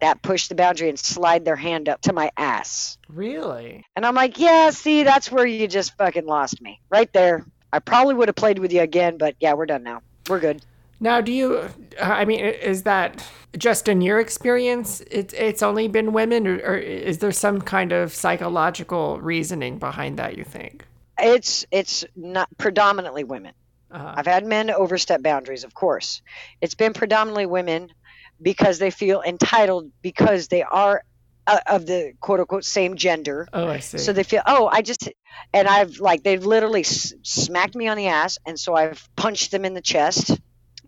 that 0.00 0.23
push 0.23 0.49
the 0.49 0.55
boundary 0.55 0.88
and 0.88 0.99
slide 0.99 1.45
their 1.45 1.57
hand 1.57 1.88
up 1.88 2.00
to 2.03 2.12
my 2.12 2.31
ass. 2.37 2.99
Really? 3.09 3.85
And 3.97 4.05
I'm 4.05 4.15
like, 4.15 4.38
yeah, 4.38 4.71
see, 4.71 5.05
that's 5.05 5.31
where 5.31 5.47
you 5.47 5.67
just 5.69 5.97
fucking 5.97 6.26
lost 6.26 6.61
me. 6.61 6.81
Right 6.91 7.12
there. 7.12 7.45
I 7.73 7.79
probably 7.79 8.15
would 8.15 8.29
have 8.29 8.37
played 8.37 8.59
with 8.59 8.73
you 8.73 8.81
again, 8.81 9.19
but 9.19 9.37
yeah, 9.41 9.55
we're 9.55 9.67
done 9.67 9.83
now. 9.83 10.03
We're 10.29 10.41
good. 10.41 10.62
Now, 10.99 11.21
do 11.21 11.31
you? 11.31 11.69
I 12.00 12.25
mean, 12.25 12.41
is 12.41 12.85
that 12.85 13.23
just 13.59 13.87
in 13.87 14.00
your 14.00 14.19
experience? 14.19 15.03
It's 15.11 15.35
it's 15.35 15.62
only 15.62 15.88
been 15.88 16.12
women, 16.15 16.47
or, 16.47 16.57
or 16.57 16.76
is 16.76 17.19
there 17.19 17.33
some 17.33 17.61
kind 17.61 17.93
of 17.93 18.15
psychological 18.15 19.21
reasoning 19.21 19.79
behind 19.79 20.19
that? 20.19 20.38
You 20.38 20.45
think? 20.45 20.87
It's 21.19 21.67
it's 21.71 22.05
not 22.17 22.49
predominantly 22.57 23.25
women. 23.25 23.53
Uh, 23.91 24.15
I've 24.17 24.26
had 24.26 24.47
men 24.47 24.71
overstep 24.71 25.23
boundaries, 25.23 25.65
of 25.65 25.75
course. 25.75 26.23
It's 26.61 26.75
been 26.75 26.93
predominantly 26.93 27.47
women 27.47 27.93
because 28.40 28.78
they 28.78 28.90
feel 28.90 29.23
entitled 29.23 29.90
because 30.02 30.49
they 30.49 30.62
are 30.62 31.02
uh, 31.47 31.61
of 31.66 31.87
the 31.87 32.12
quote 32.21 32.40
unquote 32.40 32.64
same 32.64 32.97
gender. 32.97 33.47
oh, 33.52 33.69
I 33.69 33.78
see. 33.78 33.99
So 33.99 34.12
they 34.12 34.25
feel, 34.25 34.43
oh, 34.47 34.69
I 34.71 34.83
just, 34.83 35.09
and 35.52 35.69
I've 35.69 35.99
like, 35.99 36.23
they've 36.23 36.45
literally 36.45 36.81
s- 36.81 37.14
smacked 37.23 37.75
me 37.76 37.87
on 37.88 37.97
the 37.97 38.09
ass. 38.09 38.38
And 38.47 38.59
so 38.59 38.75
I've 38.75 39.09
punched 39.16 39.52
them 39.52 39.64
in 39.64 39.75
the 39.75 39.81
chest. 39.83 40.38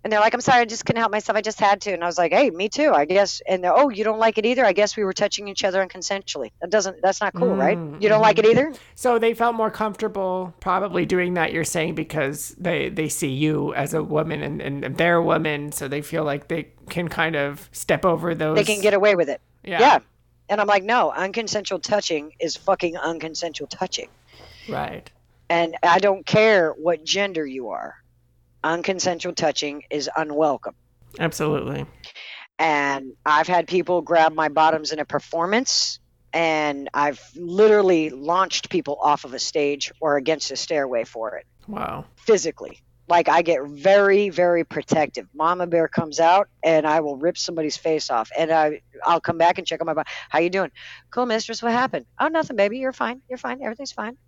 And 0.05 0.13
they're 0.13 0.21
like, 0.21 0.35
I'm 0.35 0.41
sorry, 0.41 0.61
I 0.61 0.65
just 0.65 0.85
couldn't 0.87 1.01
help 1.01 1.13
myself. 1.13 1.37
I 1.37 1.41
just 1.41 1.59
had 1.61 1.81
to. 1.83 1.93
And 1.93 2.03
I 2.03 2.07
was 2.07 2.19
like, 2.19 2.33
hey, 2.33 2.51
me 2.51 2.69
too, 2.69 2.93
I 2.95 3.05
guess. 3.05 3.43
And 3.49 3.65
they're, 3.65 3.77
oh, 3.77 3.89
you 3.89 4.05
don't 4.05 4.19
like 4.19 4.39
it 4.39 4.47
either? 4.47 4.65
I 4.65 4.73
guess 4.73 4.97
we 4.97 5.05
were 5.05 5.13
touching 5.13 5.49
each 5.49 5.65
other 5.65 5.85
unconsensually. 5.85 6.53
That 6.61 6.71
doesn't, 6.71 7.03
that's 7.03 7.21
not 7.21 7.35
cool, 7.35 7.55
right? 7.55 7.77
Mm, 7.77 8.01
You 8.01 8.09
don't 8.09 8.23
like 8.23 8.39
it 8.39 8.47
either? 8.47 8.73
So 8.95 9.19
they 9.19 9.35
felt 9.35 9.55
more 9.55 9.71
comfortable 9.71 10.55
probably 10.61 11.05
doing 11.07 11.35
that, 11.35 11.53
you're 11.53 11.65
saying, 11.65 11.95
because 11.95 12.55
they, 12.59 12.89
they 12.89 13.09
see 13.09 13.31
you 13.31 13.75
as 13.75 13.95
a 13.95 14.03
woman 14.03 14.43
and, 14.43 14.63
and 14.85 14.97
they're 14.97 15.17
a 15.17 15.23
woman, 15.23 15.73
so 15.73 15.89
they 15.89 16.03
feel 16.03 16.25
like 16.25 16.49
they 16.49 16.69
can 16.89 17.09
kind 17.09 17.37
of 17.37 17.69
step 17.73 18.05
over 18.05 18.35
those. 18.35 18.57
They 18.57 18.65
can 18.65 18.81
get 18.81 18.95
away 18.95 19.15
with 19.15 19.29
it. 19.29 19.41
Yeah. 19.65 19.81
Yeah. 19.81 19.99
And 20.49 20.61
I'm 20.61 20.67
like, 20.67 20.85
no, 20.85 21.13
unconsensual 21.17 21.83
touching 21.83 22.33
is 22.41 22.57
fucking 22.57 22.95
unconsensual 22.95 23.69
touching. 23.69 24.09
Right. 24.69 25.11
And 25.51 25.77
I 25.83 25.99
don't 25.99 26.25
care 26.25 26.73
what 26.73 27.05
gender 27.05 27.47
you 27.47 27.71
are. 27.71 27.97
Unconsensual 28.65 29.35
touching 29.35 29.83
is 29.91 30.11
unwelcome. 30.17 30.75
Absolutely. 31.19 31.87
And 32.59 33.13
I've 33.25 33.47
had 33.47 33.69
people 33.69 34.03
grab 34.03 34.35
my 34.35 34.49
bottoms 34.49 34.93
in 34.93 34.99
a 34.99 35.05
performance, 35.05 36.01
and 36.33 36.89
I've 36.93 37.21
literally 37.37 38.11
launched 38.11 38.69
people 38.69 38.99
off 39.01 39.25
of 39.25 39.33
a 39.33 39.39
stage 39.39 39.93
or 40.01 40.17
against 40.17 40.51
a 40.51 40.57
stairway 40.57 41.05
for 41.05 41.37
it 41.37 41.45
Wow. 41.69 42.05
physically. 42.17 42.79
Like 43.07 43.29
I 43.29 43.41
get 43.43 43.61
very, 43.67 44.29
very 44.29 44.65
protective. 44.65 45.27
Mama 45.35 45.67
bear 45.67 45.89
comes 45.89 46.21
out, 46.21 46.49
and 46.63 46.87
I 46.87 47.01
will 47.01 47.17
rip 47.17 47.39
somebody's 47.39 47.77
face 47.77 48.11
off, 48.11 48.29
and 48.37 48.51
I 48.51 48.81
I'll 49.07 49.21
come 49.21 49.39
back 49.39 49.57
and 49.59 49.67
check 49.67 49.81
on 49.81 49.87
my 49.87 49.95
body. 49.95 50.11
How 50.29 50.41
you 50.41 50.51
doing? 50.51 50.71
Cool, 51.11 51.25
mistress. 51.27 51.63
What 51.63 51.73
happened? 51.73 52.05
Oh, 52.21 52.29
nothing, 52.29 52.57
baby. 52.57 52.79
You're 52.79 52.93
fine. 52.93 53.23
You're 53.29 53.39
fine. 53.39 53.63
Everything's 53.63 53.93
fine. 53.93 54.19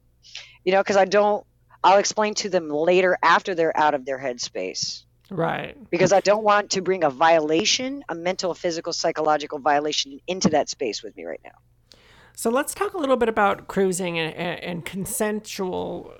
You 0.64 0.72
know, 0.72 0.80
because 0.80 0.96
I 0.96 1.04
don't. 1.04 1.44
I'll 1.82 1.98
explain 1.98 2.34
to 2.34 2.48
them 2.48 2.68
later 2.68 3.16
after 3.22 3.54
they're 3.54 3.76
out 3.76 3.94
of 3.94 4.04
their 4.04 4.18
headspace 4.18 5.04
Right. 5.30 5.76
because 5.90 6.12
I 6.12 6.20
don't 6.20 6.42
want 6.42 6.70
to 6.70 6.82
bring 6.82 7.04
a 7.04 7.10
violation, 7.10 8.04
a 8.08 8.14
mental, 8.14 8.52
physical, 8.54 8.92
psychological 8.92 9.58
violation 9.58 10.20
into 10.26 10.50
that 10.50 10.68
space 10.68 11.02
with 11.02 11.16
me 11.16 11.24
right 11.24 11.40
now. 11.44 11.52
So 12.34 12.50
let's 12.50 12.74
talk 12.74 12.94
a 12.94 12.98
little 12.98 13.16
bit 13.16 13.28
about 13.28 13.68
cruising 13.68 14.18
and, 14.18 14.34
and, 14.34 14.60
and 14.60 14.84
consensual 14.84 16.12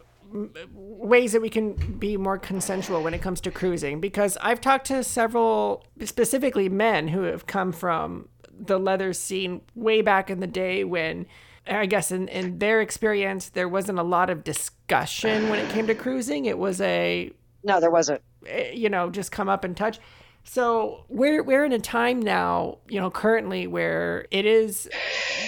ways 0.73 1.33
that 1.33 1.43
we 1.43 1.51
can 1.51 1.73
be 1.99 2.17
more 2.17 2.39
consensual 2.39 3.03
when 3.03 3.15
it 3.15 3.21
comes 3.21 3.41
to 3.41 3.51
cruising. 3.51 4.01
Because 4.01 4.39
I've 4.41 4.61
talked 4.61 4.87
to 4.87 5.03
several, 5.03 5.85
specifically 6.05 6.69
men, 6.69 7.09
who 7.09 7.23
have 7.23 7.47
come 7.47 7.73
from 7.73 8.29
the 8.57 8.79
leather 8.79 9.13
scene 9.13 9.63
way 9.75 10.03
back 10.03 10.31
in 10.31 10.41
the 10.41 10.47
day 10.47 10.85
when. 10.85 11.27
I 11.67 11.87
guess 11.87 12.11
in, 12.11 12.29
in 12.29 12.59
their 12.59 12.81
experience, 12.81 13.51
there 13.51 13.69
wasn't 13.69 13.99
a 13.99 14.03
lot 14.03 14.31
of 14.31 14.45
discussion 14.45 15.49
when 15.49 15.59
it 15.61 15.69
came 15.71 15.87
to 15.87 15.95
cruising. 15.95 16.47
It 16.47 16.59
was 16.59 16.81
a 16.81 17.31
No, 17.63 17.81
there 17.81 17.91
wasn't. 17.91 18.23
eh, 18.47 18.71
you 18.73 18.89
know, 18.89 19.11
just 19.11 19.31
come 19.33 19.49
up 19.49 19.65
and 19.65 19.77
touch. 19.77 19.99
So 20.43 21.05
we're 21.09 21.43
we're 21.43 21.65
in 21.65 21.73
a 21.73 21.79
time 21.79 22.21
now, 22.21 22.79
you 22.89 22.99
know, 22.99 23.11
currently 23.11 23.67
where 23.67 24.27
it 24.31 24.47
is 24.47 24.89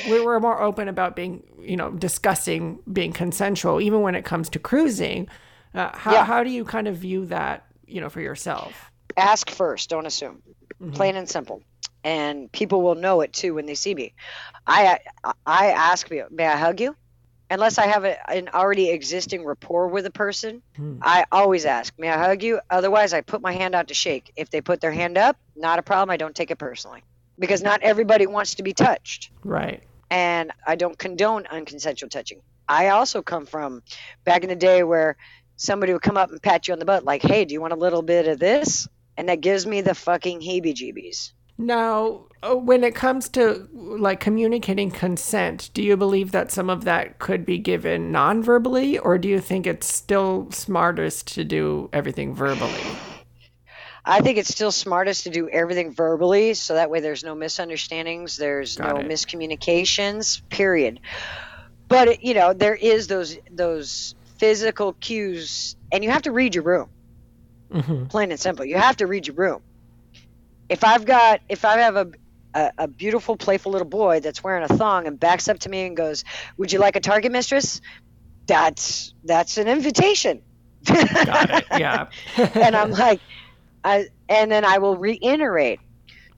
we're, 0.09 0.23
we're 0.25 0.38
more 0.40 0.61
open 0.61 0.87
about 0.88 1.16
being, 1.16 1.42
you 1.61 1.76
know, 1.76 1.90
discussing 1.90 2.78
being 2.92 3.12
consensual, 3.12 3.81
even 3.81 4.02
when 4.02 4.14
it 4.14 4.25
comes 4.25 4.49
to 4.50 4.59
cruising. 4.59 5.28
Uh, 5.75 5.97
how 5.97 6.12
Yeah. 6.12 6.25
how 6.25 6.45
do 6.45 6.50
you 6.50 6.64
kind 6.64 6.87
of 6.88 6.97
view 6.97 7.25
that, 7.26 7.64
you 7.87 8.00
know, 8.02 8.11
for 8.11 8.21
yourself? 8.21 8.90
Ask 9.16 9.50
first, 9.50 9.88
don't 9.90 10.07
assume. 10.07 10.42
Plain 10.92 11.16
and 11.16 11.28
simple. 11.28 11.62
And 12.04 12.50
people 12.50 12.82
will 12.82 12.94
know 12.97 13.21
it 13.21 13.32
too 13.32 13.54
when 13.54 13.66
they 13.66 13.75
see 13.75 13.94
me. 13.94 14.12
I 14.66 14.99
I 15.47 15.66
ask 15.68 16.11
me, 16.11 16.23
may 16.30 16.47
I 16.47 16.56
hug 16.56 16.80
you? 16.80 16.97
Unless 17.50 17.76
I 17.78 17.87
have 17.87 18.04
a, 18.04 18.30
an 18.30 18.49
already 18.49 18.88
existing 18.90 19.44
rapport 19.44 19.87
with 19.88 20.06
a 20.06 20.11
person, 20.11 20.62
Hmm. 20.76 20.99
I 21.02 21.26
always 21.30 21.64
ask, 21.66 21.92
may 21.99 22.09
I 22.09 22.18
hug 22.18 22.42
you? 22.42 22.61
Otherwise, 22.71 23.12
I 23.12 23.21
put 23.21 23.42
my 23.42 23.52
hand 23.52 23.75
out 23.75 23.88
to 23.88 23.94
shake. 23.94 24.32
If 24.37 24.49
they 24.50 24.61
put 24.62 24.80
their 24.80 24.90
hand 24.92 25.18
up, 25.18 25.37
not 25.54 25.78
a 25.78 25.82
problem. 25.82 26.11
I 26.11 26.16
don't 26.16 26.35
take 26.35 26.50
it 26.50 26.59
personally 26.59 27.02
because 27.38 27.62
not 27.62 27.82
everybody 27.82 28.26
wants 28.26 28.54
to 28.56 28.62
be 28.62 28.73
touched. 28.73 29.30
Right. 29.44 29.82
and 30.11 30.50
I 30.66 30.76
don't 30.76 30.99
condone 30.99 31.44
unconsensual 31.44 32.11
touching. 32.11 32.40
I 32.68 32.88
also 32.88 33.23
come 33.23 33.47
from 33.47 33.82
back 34.25 34.42
in 34.42 34.49
the 34.49 34.56
day 34.56 34.82
where 34.82 35.16
somebody 35.56 35.92
would 35.92 36.02
come 36.02 36.16
up 36.16 36.30
and 36.30 36.42
pat 36.42 36.68
you 36.68 36.73
on 36.73 36.78
the 36.78 36.85
butt, 36.85 37.04
like, 37.04 37.23
"Hey, 37.23 37.44
do 37.44 37.52
you 37.54 37.61
want 37.61 37.73
a 37.73 37.76
little 37.76 38.02
bit 38.02 38.28
of 38.28 38.38
this?" 38.38 38.88
And 39.16 39.28
that 39.28 39.40
gives 39.40 39.66
me 39.66 39.80
the 39.82 39.94
fucking 39.94 40.40
heebie-jeebies. 40.40 41.32
Now, 41.59 42.26
uh, 42.42 42.56
when 42.56 42.82
it 42.82 42.94
comes 42.94 43.28
to 43.30 43.68
like 43.73 44.21
communicating 44.21 44.90
consent, 44.90 45.71
do 45.75 45.82
you 45.82 45.97
believe 45.97 46.32
that 46.32 46.50
some 46.50 46.68
of 46.71 46.85
that 46.85 47.18
could 47.18 47.44
be 47.44 47.59
given 47.59 48.11
non-verbally 48.11 48.99
or 48.99 49.18
do 49.18 49.28
you 49.28 49.40
think 49.40 49.66
it's 49.66 49.92
still 49.92 50.50
smartest 50.50 51.28
to 51.35 51.44
do 51.44 51.88
everything 51.92 52.35
verbally? 52.35 52.80
I 54.04 54.21
think 54.21 54.38
it's 54.38 54.49
still 54.49 54.73
smartest 54.73 55.25
to 55.25 55.30
do 55.30 55.49
everything 55.49 55.92
verbally, 55.92 56.54
so 56.54 56.75
that 56.75 56.90
way 56.90 56.99
there's 56.99 57.23
no 57.23 57.37
misunderstandings, 57.37 58.37
there's 58.37 58.76
Got 58.76 58.94
no 58.94 59.00
it. 59.02 59.06
miscommunications. 59.09 60.42
Period. 60.49 60.99
But 61.87 62.09
it, 62.09 62.23
you 62.25 62.35
know, 62.35 62.52
there 62.52 62.75
is 62.75 63.06
those 63.06 63.38
those 63.50 64.16
physical 64.38 64.94
cues, 64.94 65.76
and 65.92 66.02
you 66.02 66.11
have 66.11 66.23
to 66.23 66.32
read 66.32 66.54
your 66.56 66.64
room. 66.64 66.88
Mhm. 67.73 68.09
plain 68.11 68.30
and 68.32 68.40
simple. 68.40 68.64
You 68.64 68.76
have 68.76 68.97
to 68.97 69.06
read 69.06 69.26
your 69.28 69.37
room. 69.37 69.62
If 70.73 70.85
I've 70.85 71.05
got, 71.05 71.41
if 71.49 71.64
I 71.64 71.79
have 71.79 71.97
a, 71.97 72.07
a, 72.55 72.71
a 72.79 72.88
beautiful, 72.88 73.37
playful 73.37 73.73
little 73.73 73.88
boy 73.88 74.21
that's 74.21 74.43
wearing 74.43 74.64
a 74.64 74.69
thong 74.69 75.07
and 75.07 75.19
backs 75.21 75.49
up 75.49 75.59
to 75.61 75.69
me 75.69 75.87
and 75.87 75.97
goes, 75.97 76.25
"Would 76.59 76.73
you 76.73 76.79
like 76.79 76.97
a 76.97 77.00
target, 77.00 77.33
mistress?" 77.33 77.81
That's 78.47 79.14
that's 79.25 79.59
an 79.59 79.69
invitation. 79.69 80.43
Got 80.85 81.50
it. 81.50 81.64
Yeah. 81.79 82.07
and 82.37 82.75
I'm 82.76 82.91
like, 82.91 83.21
I, 83.85 84.07
and 84.29 84.50
then 84.50 84.64
I 84.64 84.79
will 84.79 84.97
reiterate. 84.97 85.81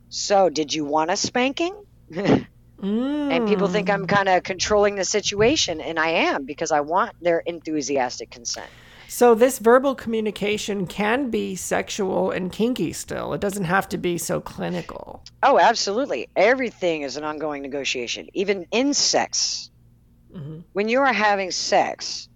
So, 0.09 0.51
did 0.51 0.73
you 0.75 0.85
want 0.85 1.11
a 1.11 1.17
spanking? 1.17 1.75
and 2.13 3.47
people 3.47 3.69
think 3.69 3.89
Mm. 3.89 3.95
I'm 3.95 4.07
kind 4.07 4.29
of 4.29 4.43
controlling 4.43 4.97
the 4.97 5.05
situation, 5.05 5.81
and 5.81 5.99
I 5.99 6.09
am 6.09 6.45
because 6.45 6.73
I 6.73 6.81
want 6.81 7.13
their 7.21 7.41
enthusiastic 7.41 8.31
consent. 8.31 8.71
So 9.15 9.37
this 9.37 9.61
verbal 9.61 9.95
communication 9.95 10.89
can 10.89 11.31
be 11.31 11.55
sexual 11.55 12.33
and 12.33 12.51
kinky 12.51 12.93
still. 12.93 13.33
It 13.33 13.41
doesn't 13.41 13.63
have 13.63 13.89
to 13.91 13.97
be 13.97 14.19
so 14.19 14.41
clinical. 14.41 15.23
Oh, 15.41 15.57
absolutely. 15.57 16.27
Everything 16.35 17.03
is 17.03 17.17
an 17.17 17.23
ongoing 17.23 17.63
negotiation, 17.63 18.27
even 18.35 18.67
in 18.73 18.93
sex. 18.93 19.71
Mhm. 20.35 20.65
When 20.73 20.89
you 20.89 21.01
are 21.01 21.13
having 21.13 21.53
sex 21.53 22.29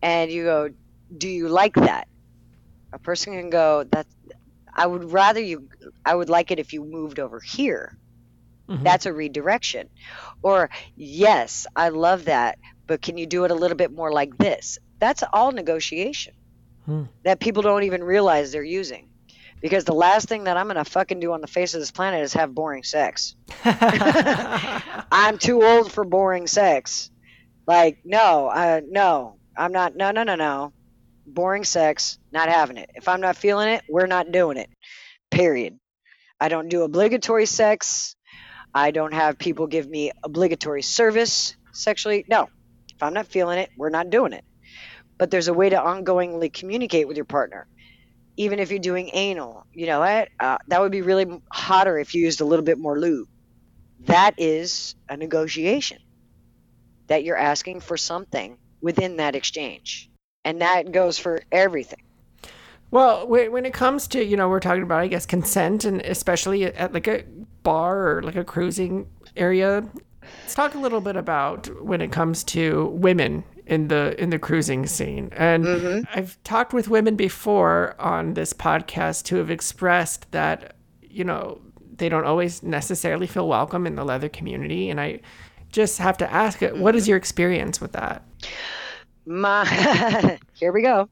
and 0.00 0.30
you 0.30 0.44
go, 0.44 0.70
Do 1.16 1.28
you 1.28 1.48
like 1.48 1.74
that? 1.74 2.06
A 2.92 3.00
person 3.00 3.32
can 3.32 3.50
go, 3.50 3.82
that 3.90 4.06
I 4.72 4.86
would 4.86 5.10
rather 5.10 5.40
you, 5.40 5.68
I 6.04 6.14
would 6.14 6.28
like 6.28 6.52
it 6.52 6.60
if 6.60 6.72
you 6.72 6.84
moved 6.84 7.18
over 7.18 7.40
here. 7.40 7.98
Mhm. 8.68 8.84
That's 8.84 9.06
a 9.06 9.12
redirection. 9.12 9.88
Or, 10.42 10.70
yes, 10.94 11.66
I 11.74 11.88
love 11.88 12.26
that, 12.26 12.58
but 12.86 13.02
can 13.02 13.18
you 13.18 13.26
do 13.26 13.42
it 13.42 13.50
a 13.50 13.56
little 13.56 13.76
bit 13.76 13.90
more 13.90 14.12
like 14.12 14.38
this? 14.38 14.78
That's 14.98 15.22
all 15.32 15.52
negotiation 15.52 16.34
Hmm. 16.86 17.04
that 17.22 17.38
people 17.38 17.62
don't 17.62 17.82
even 17.82 18.02
realize 18.02 18.50
they're 18.52 18.62
using. 18.62 19.08
Because 19.60 19.84
the 19.84 19.92
last 19.94 20.28
thing 20.28 20.44
that 20.44 20.56
I'm 20.56 20.66
going 20.66 20.76
to 20.76 20.84
fucking 20.84 21.18
do 21.20 21.32
on 21.32 21.40
the 21.40 21.48
face 21.48 21.74
of 21.74 21.80
this 21.80 21.90
planet 21.90 22.22
is 22.22 22.32
have 22.34 22.54
boring 22.54 22.84
sex. 22.84 23.34
I'm 23.64 25.36
too 25.38 25.62
old 25.64 25.90
for 25.92 26.04
boring 26.04 26.46
sex. 26.46 27.10
Like, 27.66 27.98
no, 28.04 28.46
uh, 28.46 28.80
no, 28.88 29.36
I'm 29.56 29.72
not. 29.72 29.96
No, 29.96 30.10
no, 30.12 30.22
no, 30.22 30.36
no. 30.36 30.72
Boring 31.26 31.64
sex, 31.64 32.18
not 32.32 32.48
having 32.48 32.76
it. 32.78 32.90
If 32.94 33.08
I'm 33.08 33.20
not 33.20 33.36
feeling 33.36 33.68
it, 33.68 33.82
we're 33.88 34.06
not 34.06 34.32
doing 34.32 34.56
it. 34.56 34.70
Period. 35.30 35.78
I 36.40 36.48
don't 36.48 36.68
do 36.68 36.82
obligatory 36.84 37.44
sex. 37.46 38.14
I 38.72 38.92
don't 38.92 39.12
have 39.12 39.38
people 39.38 39.66
give 39.66 39.88
me 39.88 40.12
obligatory 40.22 40.82
service 40.82 41.56
sexually. 41.72 42.24
No. 42.28 42.48
If 42.94 43.02
I'm 43.02 43.12
not 43.12 43.26
feeling 43.26 43.58
it, 43.58 43.70
we're 43.76 43.90
not 43.90 44.08
doing 44.10 44.32
it. 44.32 44.44
But 45.18 45.30
there's 45.30 45.48
a 45.48 45.54
way 45.54 45.68
to 45.68 45.76
ongoingly 45.76 46.52
communicate 46.52 47.08
with 47.08 47.16
your 47.16 47.26
partner. 47.26 47.66
Even 48.36 48.60
if 48.60 48.70
you're 48.70 48.78
doing 48.78 49.10
anal, 49.12 49.66
you 49.72 49.86
know 49.86 50.00
what? 50.00 50.28
Uh, 50.38 50.58
that 50.68 50.80
would 50.80 50.92
be 50.92 51.02
really 51.02 51.26
hotter 51.52 51.98
if 51.98 52.14
you 52.14 52.22
used 52.22 52.40
a 52.40 52.44
little 52.44 52.64
bit 52.64 52.78
more 52.78 52.98
lube. 52.98 53.28
That 54.06 54.34
is 54.38 54.94
a 55.08 55.16
negotiation 55.16 55.98
that 57.08 57.24
you're 57.24 57.36
asking 57.36 57.80
for 57.80 57.96
something 57.96 58.56
within 58.80 59.16
that 59.16 59.34
exchange. 59.34 60.08
And 60.44 60.60
that 60.60 60.92
goes 60.92 61.18
for 61.18 61.42
everything. 61.50 62.02
Well, 62.90 63.26
when 63.26 63.66
it 63.66 63.74
comes 63.74 64.06
to, 64.08 64.24
you 64.24 64.36
know, 64.36 64.48
we're 64.48 64.60
talking 64.60 64.82
about, 64.82 65.00
I 65.00 65.08
guess, 65.08 65.26
consent 65.26 65.84
and 65.84 66.00
especially 66.02 66.64
at 66.64 66.94
like 66.94 67.06
a 67.06 67.24
bar 67.62 68.16
or 68.16 68.22
like 68.22 68.36
a 68.36 68.44
cruising 68.44 69.08
area. 69.36 69.86
Let's 70.42 70.54
talk 70.54 70.74
a 70.74 70.78
little 70.78 71.00
bit 71.00 71.16
about 71.16 71.66
when 71.84 72.00
it 72.00 72.12
comes 72.12 72.44
to 72.44 72.86
women 72.86 73.44
in 73.68 73.88
the 73.88 74.20
in 74.20 74.30
the 74.30 74.38
cruising 74.38 74.86
scene. 74.86 75.28
And 75.32 76.06
I've 76.14 76.42
talked 76.42 76.72
with 76.72 76.88
women 76.88 77.16
before 77.16 77.94
on 78.00 78.34
this 78.34 78.52
podcast 78.52 79.28
who 79.28 79.36
have 79.36 79.50
expressed 79.50 80.30
that, 80.32 80.74
you 81.02 81.22
know, 81.22 81.60
they 81.96 82.08
don't 82.08 82.24
always 82.24 82.62
necessarily 82.62 83.26
feel 83.26 83.46
welcome 83.46 83.86
in 83.86 83.94
the 83.94 84.04
leather 84.04 84.30
community. 84.30 84.88
And 84.88 84.98
I 85.00 85.20
just 85.70 85.98
have 85.98 86.16
to 86.18 86.32
ask, 86.32 86.60
what 86.62 86.96
is 86.96 87.06
your 87.06 87.18
experience 87.18 87.78
with 87.80 87.92
that? 87.92 88.24
My 89.26 90.38
here 90.54 90.72
we 90.72 90.80
go. 90.80 91.10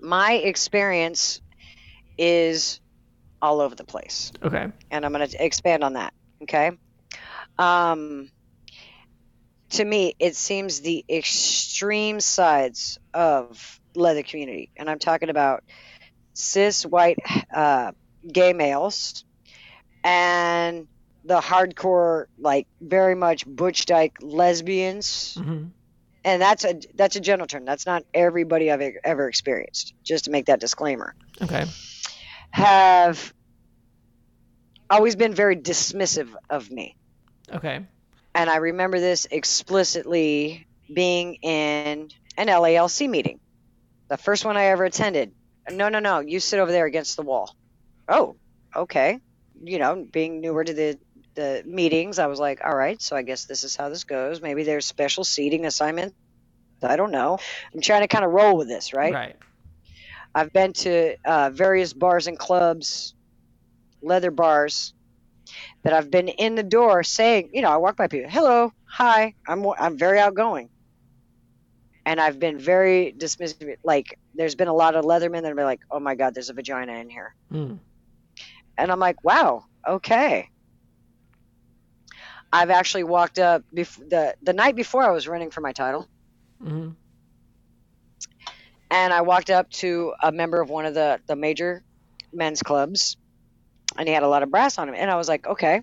My 0.00 0.34
experience 0.34 1.40
is 2.18 2.80
all 3.40 3.62
over 3.62 3.74
the 3.74 3.84
place. 3.84 4.32
Okay. 4.42 4.66
and 4.90 5.06
I'm 5.06 5.12
going 5.12 5.26
to 5.26 5.42
expand 5.44 5.82
on 5.82 5.94
that. 5.94 6.12
Okay. 6.42 6.72
Um, 7.58 8.30
to 9.70 9.84
me, 9.84 10.14
it 10.18 10.36
seems 10.36 10.80
the 10.80 11.04
extreme 11.08 12.20
sides 12.20 12.98
of 13.14 13.80
leather 13.94 14.22
community, 14.22 14.70
and 14.76 14.88
I'm 14.88 14.98
talking 14.98 15.30
about 15.30 15.62
cis 16.34 16.84
white 16.84 17.18
uh, 17.54 17.92
gay 18.32 18.52
males 18.52 19.24
and 20.04 20.88
the 21.24 21.40
hardcore, 21.40 22.24
like 22.38 22.66
very 22.80 23.14
much 23.14 23.46
butch 23.46 23.86
dyke 23.86 24.16
lesbians, 24.20 25.34
hmm 25.38 25.68
and 26.22 26.42
that's 26.42 26.64
a 26.64 26.74
that's 26.96 27.16
a 27.16 27.20
general 27.20 27.46
term. 27.46 27.64
That's 27.64 27.86
not 27.86 28.02
everybody 28.12 28.70
I've 28.70 28.82
ever 29.04 29.26
experienced. 29.26 29.94
Just 30.04 30.26
to 30.26 30.30
make 30.30 30.46
that 30.46 30.60
disclaimer 30.60 31.14
Okay. 31.40 31.64
have 32.52 33.32
always 34.90 35.16
been 35.16 35.32
very 35.32 35.56
dismissive 35.56 36.28
of 36.50 36.70
me. 36.70 36.94
Okay. 37.50 37.86
And 38.34 38.48
I 38.48 38.56
remember 38.56 39.00
this 39.00 39.26
explicitly 39.30 40.66
being 40.92 41.34
in 41.36 42.10
an 42.36 42.46
LALC 42.46 43.08
meeting, 43.08 43.40
the 44.08 44.16
first 44.16 44.44
one 44.44 44.56
I 44.56 44.66
ever 44.66 44.84
attended. 44.84 45.32
No, 45.70 45.88
no, 45.88 45.98
no, 45.98 46.20
you 46.20 46.40
sit 46.40 46.58
over 46.58 46.72
there 46.72 46.86
against 46.86 47.16
the 47.16 47.22
wall. 47.22 47.54
Oh, 48.08 48.36
okay. 48.74 49.20
You 49.62 49.78
know, 49.78 50.06
being 50.10 50.40
newer 50.40 50.64
to 50.64 50.72
the 50.72 50.98
the 51.34 51.62
meetings, 51.64 52.18
I 52.18 52.26
was 52.26 52.40
like, 52.40 52.60
all 52.64 52.74
right, 52.74 53.00
so 53.00 53.14
I 53.14 53.22
guess 53.22 53.44
this 53.44 53.62
is 53.62 53.76
how 53.76 53.88
this 53.88 54.04
goes. 54.04 54.42
Maybe 54.42 54.64
there's 54.64 54.84
special 54.84 55.22
seating 55.24 55.64
assignment. 55.64 56.14
I 56.82 56.96
don't 56.96 57.12
know. 57.12 57.38
I'm 57.72 57.80
trying 57.80 58.02
to 58.02 58.08
kind 58.08 58.24
of 58.24 58.32
roll 58.32 58.56
with 58.56 58.68
this, 58.68 58.92
right? 58.92 59.12
Right. 59.12 59.36
I've 60.34 60.52
been 60.52 60.72
to 60.74 61.16
uh, 61.24 61.50
various 61.50 61.92
bars 61.92 62.26
and 62.26 62.38
clubs, 62.38 63.14
leather 64.02 64.30
bars, 64.30 64.94
that 65.84 65.92
I've 65.92 66.10
been 66.10 66.28
in 66.28 66.54
the 66.54 66.62
door 66.62 67.02
saying, 67.02 67.50
you 67.52 67.62
know, 67.62 67.70
I 67.70 67.76
walk 67.76 67.96
by 67.96 68.08
people, 68.08 68.30
hello, 68.30 68.72
hi, 68.84 69.34
I'm 69.48 69.64
I'm 69.78 69.98
very 69.98 70.18
outgoing, 70.18 70.70
and 72.06 72.20
I've 72.20 72.38
been 72.38 72.58
very 72.58 73.14
dismissive. 73.16 73.74
Like, 73.84 74.06
there's 74.34 74.54
been 74.54 74.68
a 74.68 74.74
lot 74.74 74.96
of 74.96 75.04
leathermen 75.04 75.42
that 75.42 75.52
are 75.52 75.64
like, 75.64 75.80
oh 75.90 76.00
my 76.00 76.14
god, 76.14 76.34
there's 76.34 76.50
a 76.50 76.54
vagina 76.54 76.94
in 76.94 77.10
here, 77.10 77.34
Mm. 77.52 77.80
and 78.78 78.92
I'm 78.92 79.00
like, 79.00 79.22
wow, 79.24 79.64
okay. 79.86 80.48
I've 82.52 82.70
actually 82.70 83.04
walked 83.04 83.38
up 83.38 83.62
bef- 83.76 84.08
the 84.10 84.34
the 84.42 84.52
night 84.52 84.76
before 84.76 85.02
I 85.04 85.10
was 85.12 85.28
running 85.28 85.50
for 85.50 85.60
my 85.60 85.72
title. 85.72 86.08
hmm 86.60 86.90
and 88.90 89.12
I 89.12 89.22
walked 89.22 89.50
up 89.50 89.70
to 89.70 90.14
a 90.22 90.32
member 90.32 90.60
of 90.60 90.68
one 90.68 90.86
of 90.86 90.94
the 90.94 91.20
the 91.28 91.36
major 91.36 91.82
men's 92.32 92.62
clubs, 92.62 93.16
and 94.00 94.08
he 94.08 94.14
had 94.14 94.22
a 94.22 94.28
lot 94.28 94.42
of 94.42 94.50
brass 94.50 94.78
on 94.78 94.88
him, 94.88 94.94
and 94.96 95.10
I 95.10 95.16
was 95.16 95.28
like, 95.28 95.46
okay. 95.46 95.82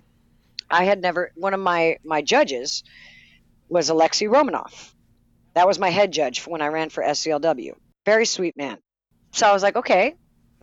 I 0.70 0.84
had 0.84 1.00
never 1.00 1.30
one 1.34 1.54
of 1.54 1.60
my 1.60 1.98
my 2.04 2.20
judges 2.20 2.82
was 3.68 3.88
Alexei 3.88 4.26
Romanov. 4.26 4.92
That 5.54 5.66
was 5.66 5.78
my 5.78 5.88
head 5.88 6.12
judge 6.12 6.46
when 6.46 6.60
I 6.60 6.66
ran 6.66 6.90
for 6.90 7.02
SCLW. 7.02 7.72
Very 8.04 8.26
sweet 8.26 8.56
man. 8.56 8.76
So 9.32 9.48
I 9.48 9.52
was 9.52 9.62
like, 9.62 9.76
okay, 9.76 10.14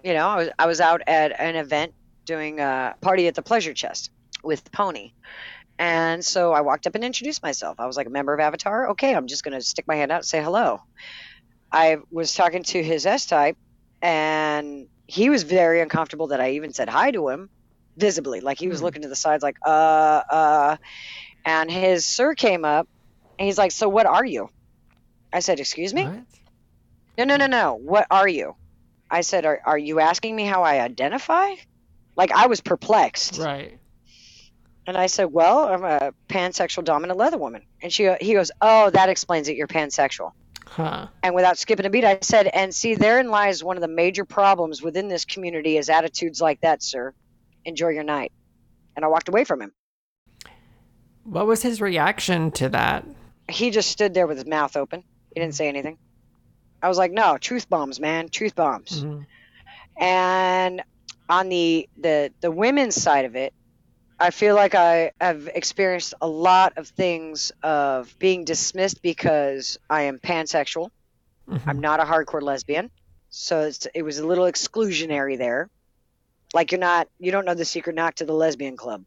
you 0.04 0.13
know, 0.13 0.28
I 0.28 0.36
was 0.36 0.50
I 0.60 0.68
was 0.68 0.82
out 0.82 1.02
at 1.08 1.32
an 1.39 1.56
event 1.56 1.94
doing 2.26 2.60
a 2.60 2.96
party 3.02 3.28
at 3.28 3.36
the 3.36 3.41
Pleasure 3.41 3.74
Chest 3.74 4.12
with 4.44 4.72
Pony. 4.72 5.13
And 5.80 6.24
so 6.24 6.54
I 6.54 6.62
walked 6.62 6.88
up 6.88 6.96
and 6.96 7.04
introduced 7.04 7.41
myself. 7.41 7.80
I 7.80 7.86
was 7.86 7.98
like 7.98 8.08
a 8.08 8.12
member 8.12 8.34
of 8.34 8.39
Avatar. 8.39 8.91
Okay, 8.91 9.15
I'm 9.15 9.28
just 9.28 9.44
going 9.44 9.58
to 9.58 9.65
stick 9.65 9.88
my 9.88 9.96
hand 9.96 10.12
out 10.12 10.20
and 10.20 10.26
say 10.26 10.44
hello. 10.44 10.82
I 11.72 11.98
was 12.12 12.34
talking 12.34 12.63
to 12.63 12.84
his 12.84 13.06
S 13.06 13.26
type, 13.26 13.58
and 14.02 14.88
he 15.08 15.30
was 15.30 15.44
very 15.44 15.82
uncomfortable 15.82 16.28
that 16.28 16.41
I 16.41 16.52
even 16.52 16.74
said 16.74 16.89
hi 16.89 17.12
to 17.12 17.30
him 17.30 17.50
visibly. 17.98 18.41
Like 18.41 18.60
he 18.60 18.68
was 18.68 18.80
Hmm. 18.80 18.86
looking 18.86 19.02
to 19.04 19.08
the 19.08 19.15
sides, 19.15 19.44
like, 19.44 19.56
uh, 19.65 19.70
uh. 20.30 20.78
And 21.46 21.70
his 21.70 22.06
sir 22.08 22.34
came 22.36 22.65
up, 22.65 22.88
and 23.38 23.46
he's 23.46 23.58
like, 23.58 23.72
So 23.72 23.88
what 23.89 24.06
are 24.06 24.26
you? 24.26 24.50
I 25.32 25.39
said, 25.39 25.60
Excuse 25.60 25.94
me? 25.94 26.06
What? 26.06 26.24
No, 27.18 27.24
no, 27.26 27.38
no, 27.38 27.48
no. 27.48 27.76
What 27.76 28.08
are 28.12 28.28
you? 28.28 28.56
I 29.10 29.22
said, 29.22 29.46
Are, 29.46 29.62
are 29.65 29.78
you 29.78 30.00
asking 30.00 30.36
me 30.36 30.44
how 30.46 30.63
I 30.63 30.82
identify? 30.82 31.52
Like 32.18 32.32
I 32.32 32.48
was 32.48 32.62
perplexed. 32.62 33.38
Right. 33.38 33.80
And 34.88 34.96
I 34.96 35.08
said, 35.08 35.26
"Well, 35.32 35.65
I'm 35.68 35.84
a 35.84 36.12
pansexual 36.30 36.84
dominant 36.84 37.18
leather 37.18 37.39
woman." 37.39 37.63
And 37.82 37.91
she 37.91 38.13
he 38.22 38.34
goes, 38.34 38.52
"Oh, 38.62 38.91
that 38.91 39.10
explains 39.10 39.48
it. 39.50 39.56
You're 39.56 39.68
pansexual." 39.68 40.30
Huh. 40.67 41.08
And 41.23 41.36
without 41.36 41.58
skipping 41.58 41.86
a 41.86 41.89
beat, 41.89 42.04
I 42.04 42.17
said, 42.21 42.47
"And 42.47 42.73
see, 42.73 42.95
therein 42.95 43.30
lies 43.30 43.63
one 43.63 43.78
of 43.78 43.82
the 43.82 43.88
major 43.88 44.25
problems 44.25 44.82
within 44.82 45.08
this 45.08 45.23
community 45.25 45.78
is 45.78 45.89
attitudes 45.89 46.41
like 46.41 46.62
that, 46.62 46.84
sir. 46.84 47.13
Enjoy 47.63 47.89
your 47.89 48.04
night." 48.04 48.32
And 48.95 49.06
I 49.06 49.08
walked 49.08 49.30
away 49.30 49.43
from 49.43 49.62
him. 49.62 49.73
What 51.23 51.47
was 51.47 51.62
his 51.62 51.82
reaction 51.82 52.51
to 52.51 52.69
that? 52.69 53.06
He 53.49 53.69
just 53.71 53.89
stood 53.89 54.13
there 54.13 54.28
with 54.28 54.38
his 54.38 54.45
mouth 54.45 54.75
open. 54.75 55.04
He 55.34 55.39
didn't 55.39 55.56
say 55.56 55.67
anything. 55.67 55.97
I 56.82 56.88
was 56.89 56.97
like, 56.97 57.12
"No, 57.12 57.38
truth 57.38 57.69
bombs, 57.69 57.99
man. 57.99 58.30
Truth 58.30 58.56
bombs." 58.56 59.04
Mhm. 59.04 59.25
And 59.97 60.84
on 61.30 61.49
the 61.49 61.89
the 61.97 62.32
the 62.41 62.51
women's 62.51 62.95
side 62.95 63.25
of 63.25 63.36
it, 63.36 63.54
I 64.19 64.32
feel 64.32 64.56
like 64.56 64.75
I 64.75 65.12
have 65.19 65.49
experienced 65.54 66.13
a 66.21 66.28
lot 66.28 66.78
of 66.78 66.88
things 66.88 67.51
of 67.62 68.17
being 68.17 68.45
dismissed 68.45 69.01
because 69.01 69.78
I 69.89 70.04
am 70.04 70.19
pansexual. 70.19 70.89
Mhm. 71.49 71.62
I'm 71.67 71.80
not 71.80 71.99
a 71.99 72.04
hardcore 72.04 72.41
lesbian, 72.41 72.89
so 73.30 73.62
it's, 73.62 73.88
it 73.93 74.04
was 74.04 74.19
a 74.19 74.25
little 74.25 74.45
exclusionary 74.45 75.38
there. 75.38 75.69
Like 76.54 76.71
you're 76.71 76.80
not, 76.80 77.10
you 77.19 77.32
don't 77.32 77.45
know 77.45 77.54
the 77.54 77.65
secret 77.65 77.95
knock 77.95 78.15
to 78.15 78.25
the 78.25 78.34
lesbian 78.34 78.78
club. 78.78 79.04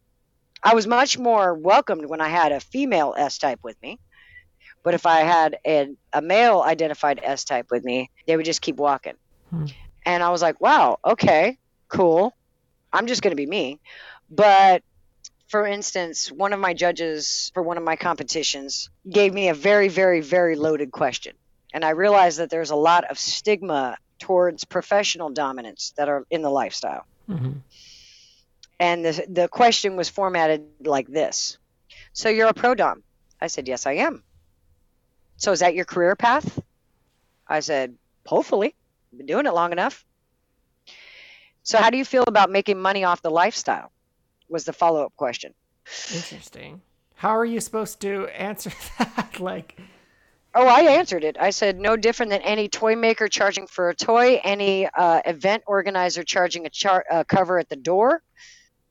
I 0.63 0.75
was 0.75 0.87
much 0.87 1.19
more 1.19 1.55
welcomed 1.55 2.07
when 2.07 2.21
I 2.21 2.29
had 2.29 2.53
a 2.53 2.61
female 2.61 3.15
S 3.17 3.39
type 3.39 3.61
with 3.63 3.81
me, 3.83 3.99
but 4.83 4.93
if 4.93 5.07
I 5.07 5.21
had 5.21 5.59
a, 5.67 5.95
a 6.13 6.21
male 6.21 6.61
identified 6.61 7.21
S 7.23 7.45
type 7.45 7.71
with 7.71 7.85
me, 7.85 8.11
they 8.27 8.37
would 8.37 8.47
just 8.47 8.61
keep 8.61 8.77
walking. 8.77 9.15
Hmm. 9.51 9.67
And 10.05 10.23
I 10.23 10.31
was 10.31 10.43
like, 10.43 10.61
wow, 10.61 10.99
okay, 11.05 11.59
cool. 11.89 12.35
I'm 12.93 13.07
just 13.07 13.23
going 13.23 13.33
to 13.33 13.37
be 13.37 13.47
me. 13.47 13.79
But 14.31 14.83
for 15.49 15.67
instance, 15.67 16.31
one 16.31 16.53
of 16.53 16.61
my 16.61 16.75
judges 16.75 17.51
for 17.55 17.63
one 17.63 17.79
of 17.79 17.83
my 17.83 17.97
competitions 17.97 18.91
gave 19.09 19.33
me 19.33 19.49
a 19.49 19.55
very, 19.55 19.89
very, 19.89 20.21
very 20.21 20.57
loaded 20.57 20.93
question. 20.93 21.35
And 21.73 21.85
I 21.85 21.91
realized 21.91 22.39
that 22.39 22.51
there's 22.51 22.71
a 22.71 22.77
lot 22.77 23.05
of 23.05 23.19
stigma 23.19 23.97
towards 24.19 24.65
professional 24.65 25.31
dominance 25.31 25.95
that 25.97 26.09
are 26.09 26.27
in 26.31 26.43
the 26.43 26.51
lifestyle. 26.51 27.07
Mm-hmm. 27.29 27.53
And 28.81 29.05
the, 29.05 29.27
the 29.29 29.49
question 29.49 29.97
was 29.97 30.09
formatted 30.09 30.65
like 30.81 31.09
this 31.09 31.59
So 32.13 32.29
you're 32.29 32.49
a 32.49 32.55
pro 32.55 32.75
dom? 32.75 33.03
I 33.41 33.47
said, 33.47 33.69
Yes, 33.69 33.87
I 33.87 33.93
am. 33.93 34.23
So 35.37 35.53
is 35.53 35.61
that 35.61 35.75
your 35.75 35.85
career 35.85 36.15
path? 36.15 36.61
I 37.47 37.61
said, 37.61 37.95
Hopefully. 38.27 38.75
I've 39.13 39.19
been 39.19 39.27
doing 39.27 39.47
it 39.47 39.55
long 39.55 39.73
enough. 39.73 40.05
So, 41.63 41.79
how 41.79 41.91
do 41.91 41.97
you 41.97 42.05
feel 42.05 42.25
about 42.27 42.51
making 42.51 42.79
money 42.79 43.05
off 43.05 43.23
the 43.23 43.31
lifestyle? 43.31 43.91
Was 44.49 44.65
the 44.65 44.73
follow 44.73 45.05
up 45.05 45.15
question. 45.17 45.55
Interesting. 46.15 46.81
How 47.15 47.31
are 47.37 47.45
you 47.45 47.61
supposed 47.61 48.01
to 48.03 48.27
answer 48.29 48.71
that? 48.99 49.41
like, 49.41 49.79
Oh, 50.55 50.67
I 50.67 50.81
answered 50.99 51.25
it. 51.25 51.37
I 51.39 51.51
said 51.51 51.79
no 51.79 51.97
different 51.97 52.31
than 52.31 52.41
any 52.41 52.69
toy 52.69 52.97
maker 52.97 53.29
charging 53.29 53.67
for 53.67 53.91
a 53.91 53.95
toy, 53.95 54.41
any 54.43 54.87
uh, 54.87 55.21
event 55.27 55.63
organizer 55.67 56.25
charging 56.25 56.65
a 56.67 56.71
char- 56.71 57.05
uh, 57.11 57.25
cover 57.25 57.59
at 57.59 57.69
the 57.69 57.77
door. 57.77 58.23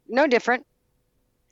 No 0.07 0.27
different. 0.27 0.65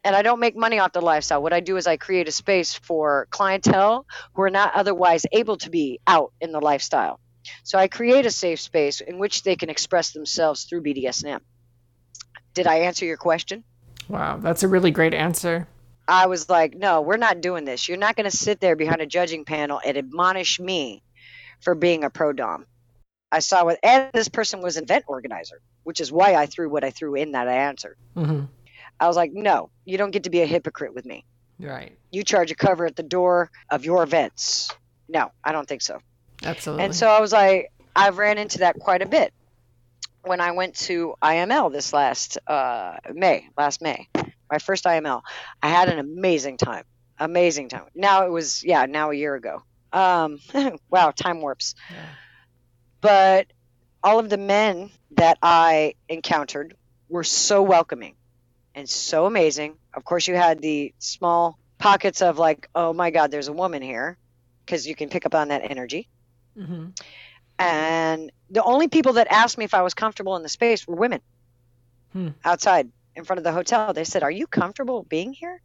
And 0.04 0.16
I 0.16 0.22
don't 0.22 0.40
make 0.40 0.56
money 0.56 0.78
off 0.78 0.94
the 0.94 1.02
lifestyle. 1.02 1.42
What 1.42 1.54
I 1.54 1.60
do 1.60 1.76
is 1.78 1.88
I 1.88 1.98
create 1.98 2.28
a 2.28 2.32
space 2.32 2.76
for 2.76 3.28
clientele 3.32 4.06
who 4.36 4.44
are 4.44 4.52
not 4.52 4.76
otherwise 4.76 5.26
able 5.32 5.58
to 5.58 5.70
be 5.72 6.00
out 6.06 6.32
in 6.40 6.52
the 6.52 6.62
lifestyle. 6.62 7.20
So 7.64 7.80
I 7.80 7.88
create 7.88 8.26
a 8.28 8.32
safe 8.32 8.60
space 8.62 9.02
in 9.02 9.18
which 9.18 9.42
they 9.42 9.56
can 9.56 9.70
express 9.72 10.12
themselves 10.12 10.66
through 10.66 10.84
BDSM. 10.84 11.40
Did 12.54 12.68
I 12.68 12.76
answer 12.82 13.06
your 13.06 13.18
question? 13.18 13.64
Wow, 14.08 14.38
that's 14.38 14.64
a 14.64 14.68
really 14.68 14.92
great 14.92 15.14
answer. 15.14 15.68
I 16.08 16.28
was 16.28 16.50
like, 16.50 16.76
no, 16.76 17.02
we're 17.02 17.18
not 17.18 17.42
doing 17.42 17.66
this. 17.66 17.90
You're 17.90 17.98
not 17.98 18.16
going 18.16 18.30
to 18.30 18.36
sit 18.36 18.60
there 18.60 18.76
behind 18.76 19.02
a 19.02 19.08
judging 19.08 19.46
panel 19.46 19.82
and 19.84 19.98
admonish 19.98 20.60
me 20.60 21.02
for 21.62 21.74
being 21.74 22.04
a 22.04 22.10
pro 22.10 22.32
dom. 22.32 22.66
I 23.32 23.40
saw 23.40 23.66
what, 23.66 23.80
and 23.84 24.12
this 24.14 24.30
person 24.30 24.62
was 24.62 24.78
an 24.78 24.84
event 24.84 25.06
organizer, 25.08 25.62
which 25.84 26.00
is 26.00 26.12
why 26.12 26.36
I 26.36 26.46
threw 26.46 26.70
what 26.70 26.84
I 26.84 26.92
threw 26.92 27.16
in 27.16 27.32
that 27.32 27.48
answer. 27.48 27.98
Mm-hmm. 28.16 28.46
I 29.00 29.08
was 29.08 29.16
like, 29.16 29.32
no, 29.34 29.72
you 29.84 29.98
don't 29.98 30.12
get 30.12 30.24
to 30.24 30.30
be 30.30 30.42
a 30.42 30.46
hypocrite 30.46 30.94
with 30.94 31.06
me. 31.06 31.26
Right. 31.60 31.98
You 32.12 32.24
charge 32.24 32.52
a 32.52 32.56
cover 32.56 32.86
at 32.86 32.96
the 32.96 33.04
door 33.04 33.50
of 33.70 33.84
your 33.84 34.04
events. 34.04 34.72
No, 35.10 35.32
I 35.44 35.52
don't 35.52 35.68
think 35.68 35.82
so. 35.82 36.00
Absolutely. 36.44 36.86
And 36.86 36.96
so 36.96 37.08
I 37.08 37.20
was 37.20 37.32
like, 37.32 37.72
I've 37.96 38.18
ran 38.18 38.38
into 38.38 38.60
that 38.60 38.78
quite 38.80 39.02
a 39.02 39.06
bit 39.06 39.34
when 40.26 40.42
I 40.42 40.52
went 40.52 40.76
to 40.76 41.16
IML 41.22 41.72
this 41.72 41.94
last 41.94 42.38
uh, 42.48 42.98
May, 43.14 43.48
last 43.58 43.82
May, 43.82 44.08
my 44.52 44.58
first 44.60 44.86
IML. 44.86 45.22
I 45.62 45.70
had 45.70 45.90
an 45.90 46.00
amazing 46.00 46.58
time, 46.58 46.84
amazing 47.20 47.70
time. 47.70 47.86
Now 47.94 48.26
it 48.26 48.32
was, 48.32 48.64
yeah, 48.64 48.86
now 48.86 49.12
a 49.12 49.16
year 49.16 49.36
ago. 49.36 49.64
Um, 49.94 50.40
wow, 50.90 51.12
time 51.12 51.42
warps. 51.42 51.76
Yeah. 51.92 52.06
But 53.02 53.48
all 54.04 54.20
of 54.20 54.30
the 54.30 54.38
men 54.38 54.90
that 55.12 55.38
I 55.42 55.96
encountered 56.10 56.76
were 57.08 57.24
so 57.24 57.62
welcoming 57.64 58.16
and 58.74 58.90
so 58.90 59.26
amazing. 59.26 59.78
Of 59.94 60.04
course, 60.04 60.28
you 60.28 60.36
had 60.36 60.62
the 60.62 60.94
small 61.00 61.58
pockets 61.78 62.22
of 62.22 62.38
like, 62.38 62.68
oh 62.76 62.94
my 62.94 63.12
God, 63.12 63.32
there's 63.32 63.48
a 63.48 63.54
woman 63.54 63.82
here, 63.82 64.18
because 64.66 64.88
you 64.88 64.96
can 64.96 65.10
pick 65.10 65.26
up 65.26 65.36
on 65.36 65.50
that 65.50 65.70
energy. 65.70 66.10
Mm-hmm. 66.58 66.88
And 67.58 68.32
the 68.50 68.64
only 68.64 68.88
people 68.88 69.14
that 69.14 69.28
asked 69.32 69.58
me 69.58 69.66
if 69.66 69.74
I 69.74 69.82
was 69.82 69.94
comfortable 69.94 70.36
in 70.36 70.44
the 70.44 70.50
space 70.50 70.88
were 70.88 70.96
women 70.96 71.22
Hmm. 72.14 72.30
outside 72.44 72.90
in 73.16 73.24
front 73.24 73.38
of 73.40 73.44
the 73.44 73.52
hotel. 73.52 73.94
They 73.94 74.04
said, 74.04 74.24
Are 74.24 74.32
you 74.32 74.48
comfortable 74.48 75.04
being 75.04 75.34
here 75.34 75.62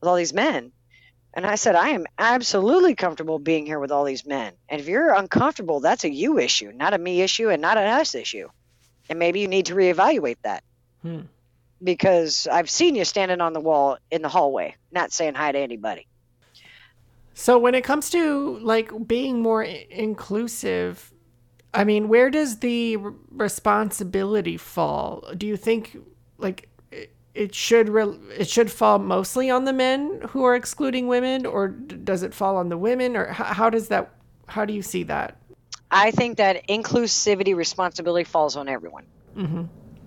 with 0.00 0.08
all 0.08 0.16
these 0.16 0.32
men? 0.34 0.72
And 1.34 1.46
I 1.46 1.56
said, 1.56 1.74
I 1.74 1.90
am 1.90 2.06
absolutely 2.18 2.94
comfortable 2.94 3.38
being 3.38 3.66
here 3.66 3.78
with 3.78 3.92
all 3.92 4.04
these 4.04 4.24
men. 4.24 4.54
And 4.70 4.80
if 4.80 4.88
you're 4.88 5.12
uncomfortable, 5.12 5.80
that's 5.80 6.04
a 6.04 6.10
you 6.10 6.38
issue, 6.38 6.72
not 6.72 6.94
a 6.94 6.98
me 6.98 7.20
issue 7.20 7.50
and 7.50 7.60
not 7.60 7.76
an 7.76 7.86
us 7.86 8.14
issue. 8.14 8.48
And 9.10 9.18
maybe 9.18 9.40
you 9.40 9.48
need 9.48 9.66
to 9.66 9.74
reevaluate 9.74 10.38
that 10.44 10.64
Hmm. 11.02 11.20
because 11.82 12.46
I've 12.50 12.70
seen 12.70 12.94
you 12.94 13.04
standing 13.04 13.40
on 13.40 13.52
the 13.52 13.60
wall 13.60 13.98
in 14.10 14.22
the 14.22 14.28
hallway, 14.28 14.76
not 14.90 15.12
saying 15.12 15.34
hi 15.34 15.52
to 15.52 15.58
anybody. 15.58 16.06
So 17.38 17.58
when 17.58 17.74
it 17.74 17.84
comes 17.84 18.08
to 18.10 18.58
like 18.60 18.90
being 19.06 19.42
more 19.42 19.62
i- 19.62 19.86
inclusive, 19.90 21.12
I 21.74 21.84
mean, 21.84 22.08
where 22.08 22.30
does 22.30 22.60
the 22.60 22.96
r- 22.96 23.12
responsibility 23.30 24.56
fall? 24.56 25.22
Do 25.36 25.46
you 25.46 25.58
think 25.58 25.98
like 26.38 26.70
it, 26.90 27.14
it 27.34 27.54
should 27.54 27.90
re- 27.90 28.18
it 28.38 28.48
should 28.48 28.70
fall 28.72 28.98
mostly 28.98 29.50
on 29.50 29.66
the 29.66 29.74
men 29.74 30.22
who 30.30 30.44
are 30.44 30.56
excluding 30.56 31.08
women, 31.08 31.44
or 31.44 31.68
d- 31.68 31.96
does 31.96 32.22
it 32.22 32.32
fall 32.32 32.56
on 32.56 32.70
the 32.70 32.78
women, 32.78 33.14
or 33.14 33.26
how, 33.26 33.44
how 33.44 33.70
does 33.70 33.88
that? 33.88 34.14
How 34.48 34.64
do 34.64 34.72
you 34.72 34.82
see 34.82 35.02
that? 35.02 35.36
I 35.90 36.12
think 36.12 36.38
that 36.38 36.66
inclusivity 36.68 37.54
responsibility 37.54 38.24
falls 38.24 38.56
on 38.56 38.66
everyone. 38.66 39.04
Mm-hmm. 39.36 39.64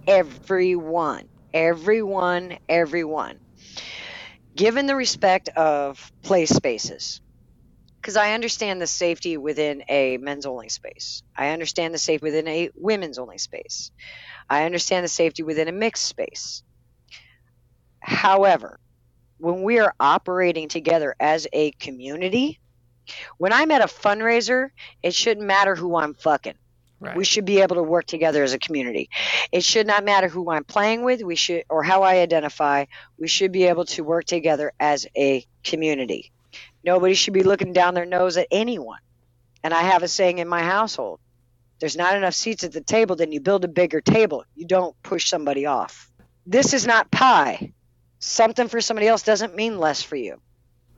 everyone, 0.08 1.28
everyone, 1.54 2.58
everyone. 2.68 3.40
Given 4.60 4.88
the 4.88 4.96
respect 4.98 5.48
of 5.56 6.12
play 6.22 6.46
spaces, 6.46 7.22
because 8.02 8.18
I 8.18 8.34
understand 8.34 8.82
the 8.82 8.88
safety 8.88 9.38
within 9.38 9.86
a 9.88 10.18
men's 10.18 10.46
only 10.46 10.68
space. 10.68 11.24
I 11.34 11.52
understand 11.52 11.94
the 11.94 11.98
safety 11.98 12.26
within 12.26 12.46
a 12.50 12.70
women's 12.76 13.20
only 13.20 13.38
space. 13.38 13.90
I 14.50 14.66
understand 14.66 15.06
the 15.06 15.08
safety 15.08 15.44
within 15.44 15.70
a 15.70 15.72
mixed 15.72 16.06
space. 16.06 16.62
However, 18.02 18.82
when 19.38 19.64
we 19.64 19.80
are 19.80 19.94
operating 19.98 20.68
together 20.68 21.16
as 21.22 21.48
a 21.54 21.72
community, 21.72 22.60
when 23.38 23.54
I'm 23.54 23.72
at 23.72 23.82
a 23.82 23.86
fundraiser, 23.86 24.72
it 25.02 25.14
shouldn't 25.14 25.48
matter 25.48 25.74
who 25.74 25.96
I'm 25.96 26.16
fucking. 26.16 26.58
Right. 27.00 27.16
We 27.16 27.24
should 27.24 27.46
be 27.46 27.62
able 27.62 27.78
to 27.78 27.84
work 27.84 28.06
together 28.06 28.44
as 28.44 28.54
a 28.54 28.60
community. 28.60 29.10
It 29.52 29.64
should 29.64 29.88
not 29.88 30.04
matter 30.04 30.28
who 30.28 30.52
I'm 30.52 30.66
playing 30.66 31.04
with, 31.04 31.24
we 31.24 31.36
should 31.36 31.64
or 31.70 31.82
how 31.82 32.04
I 32.04 32.18
identify. 32.18 32.86
We 33.18 33.28
should 33.28 33.52
be 33.52 33.66
able 33.66 33.86
to 33.86 34.04
work 34.04 34.26
together 34.26 34.74
as 34.80 35.08
a 35.16 35.46
community. 35.64 36.32
Nobody 36.84 37.14
should 37.14 37.34
be 37.34 37.44
looking 37.44 37.74
down 37.74 37.94
their 37.94 38.06
nose 38.06 38.38
at 38.38 38.48
anyone. 38.52 39.00
And 39.64 39.74
I 39.74 39.82
have 39.84 40.04
a 40.04 40.08
saying 40.08 40.40
in 40.40 40.48
my 40.48 40.64
household. 40.64 41.20
There's 41.80 41.96
not 41.96 42.16
enough 42.16 42.34
seats 42.34 42.64
at 42.66 42.74
the 42.74 42.82
table, 42.82 43.16
then 43.16 43.32
you 43.32 43.40
build 43.40 43.64
a 43.64 43.70
bigger 43.70 44.02
table. 44.02 44.44
You 44.56 44.68
don't 44.68 45.02
push 45.02 45.30
somebody 45.30 45.66
off. 45.66 46.12
This 46.46 46.74
is 46.74 46.86
not 46.86 47.12
pie. 47.12 47.72
Something 48.20 48.68
for 48.68 48.82
somebody 48.82 49.08
else 49.08 49.24
doesn't 49.24 49.56
mean 49.56 49.80
less 49.80 50.02
for 50.02 50.18
you. 50.18 50.42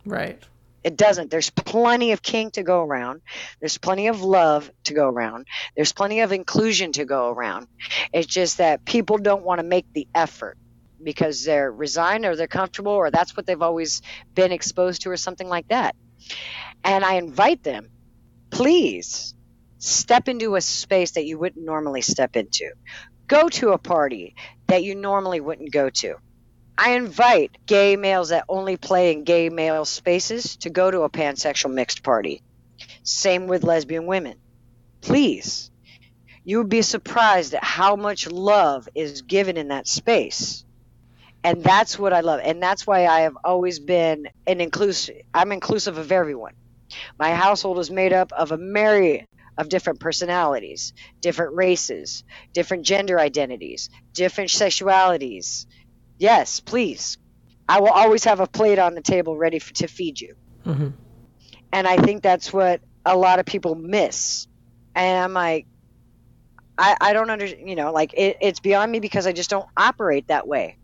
right. 0.06 0.42
It 0.84 0.98
doesn't. 0.98 1.30
There's 1.30 1.50
plenty 1.50 2.12
of 2.12 2.22
king 2.22 2.52
to 2.52 2.64
go 2.64 2.82
around. 2.82 3.22
There's 3.60 3.78
plenty 3.78 4.08
of 4.08 4.22
love 4.22 4.72
to 4.86 4.94
go 4.94 5.08
around. 5.08 5.48
There's 5.76 5.94
plenty 5.94 6.22
of 6.22 6.32
inclusion 6.32 6.92
to 6.94 7.06
go 7.06 7.30
around. 7.30 7.68
It's 8.14 8.28
just 8.28 8.58
that 8.58 8.84
people 8.86 9.18
don't 9.18 9.44
want 9.44 9.60
to 9.60 9.66
make 9.66 9.86
the 9.94 10.08
effort 10.16 10.58
because 11.04 11.44
they're 11.44 11.72
resigned 11.72 12.26
or 12.26 12.36
they're 12.36 12.48
comfortable 12.48 12.92
or 12.92 13.12
that's 13.12 13.36
what 13.36 13.46
they've 13.46 13.62
always 13.62 14.02
been 14.34 14.52
exposed 14.52 15.04
to 15.04 15.12
or 15.12 15.18
something 15.18 15.48
like 15.48 15.68
that. 15.68 15.96
And 16.84 17.04
I 17.04 17.16
invite 17.16 17.64
them, 17.64 17.90
please 18.50 19.36
step 19.78 20.28
into 20.28 20.56
a 20.56 20.62
space 20.62 21.12
that 21.12 21.26
you 21.26 21.40
wouldn't 21.40 21.66
normally 21.66 22.02
step 22.02 22.36
into. 22.36 22.72
Go 23.28 23.50
to 23.50 23.70
a 23.70 23.78
party 23.78 24.36
that 24.68 24.84
you 24.84 24.96
normally 24.96 25.42
wouldn't 25.42 25.72
go 25.72 25.90
to. 25.90 26.16
I 26.78 26.92
invite 26.92 27.58
gay 27.66 27.96
males 27.96 28.30
that 28.30 28.46
only 28.50 28.78
play 28.78 29.12
in 29.12 29.24
gay 29.24 29.50
male 29.50 29.86
spaces 29.86 30.56
to 30.58 30.70
go 30.70 30.90
to 30.90 31.02
a 31.02 31.10
pansexual 31.10 31.74
mixed 31.74 32.04
party. 32.04 32.42
Same 33.04 33.48
with 33.48 33.64
lesbian 33.64 34.06
women. 34.06 34.38
Please. 35.02 35.70
You 36.44 36.60
would 36.60 36.70
be 36.70 36.82
surprised 36.82 37.54
at 37.54 37.64
how 37.64 37.96
much 37.96 38.30
love 38.30 38.90
is 38.96 39.22
given 39.22 39.58
in 39.58 39.68
that 39.68 39.88
space. 39.88 40.66
And 41.44 41.64
that's 41.64 41.98
what 41.98 42.14
I 42.14 42.22
love. 42.22 42.40
And 42.44 42.62
that's 42.62 42.86
why 42.86 43.06
I 43.06 43.22
have 43.22 43.38
always 43.44 43.80
been 43.80 44.28
an 44.48 44.62
inclusive 44.62 45.18
I'm 45.34 45.52
inclusive 45.52 45.98
of 45.98 46.12
everyone. 46.12 46.54
My 47.18 47.34
household 47.34 47.80
is 47.80 47.90
made 47.90 48.14
up 48.14 48.32
of 48.32 48.52
a 48.52 48.58
myriad 48.58 49.26
of 49.58 49.70
different 49.70 50.00
personalities, 50.00 50.94
different 51.20 51.56
races, 51.56 52.24
different 52.54 52.86
gender 52.86 53.20
identities, 53.20 53.90
different 54.14 54.50
sexualities, 54.50 55.66
Yes, 56.22 56.60
please. 56.60 57.18
I 57.68 57.80
will 57.80 57.90
always 57.90 58.26
have 58.26 58.42
a 58.42 58.46
plate 58.46 58.78
on 58.78 58.94
the 58.94 59.02
table 59.02 59.36
ready 59.36 59.58
for, 59.58 59.74
to 59.74 59.88
feed 59.88 60.22
you. 60.22 60.36
Mm-hmm. 60.68 60.90
And 61.74 61.88
I 61.88 61.98
think 61.98 62.22
that's 62.22 62.54
what 62.54 62.80
a 63.04 63.18
lot 63.18 63.40
of 63.40 63.48
people 63.48 63.74
miss. 63.74 64.46
And 64.94 65.18
I'm 65.18 65.34
like, 65.34 65.66
I, 66.78 66.96
I 67.02 67.14
don't 67.14 67.32
understand, 67.32 67.68
you 67.68 67.76
know, 67.76 67.92
like 67.92 68.14
it, 68.14 68.38
it's 68.40 68.60
beyond 68.60 68.92
me 68.92 69.00
because 69.00 69.26
I 69.26 69.32
just 69.32 69.50
don't 69.50 69.66
operate 69.76 70.28
that 70.28 70.48
way. 70.48 70.78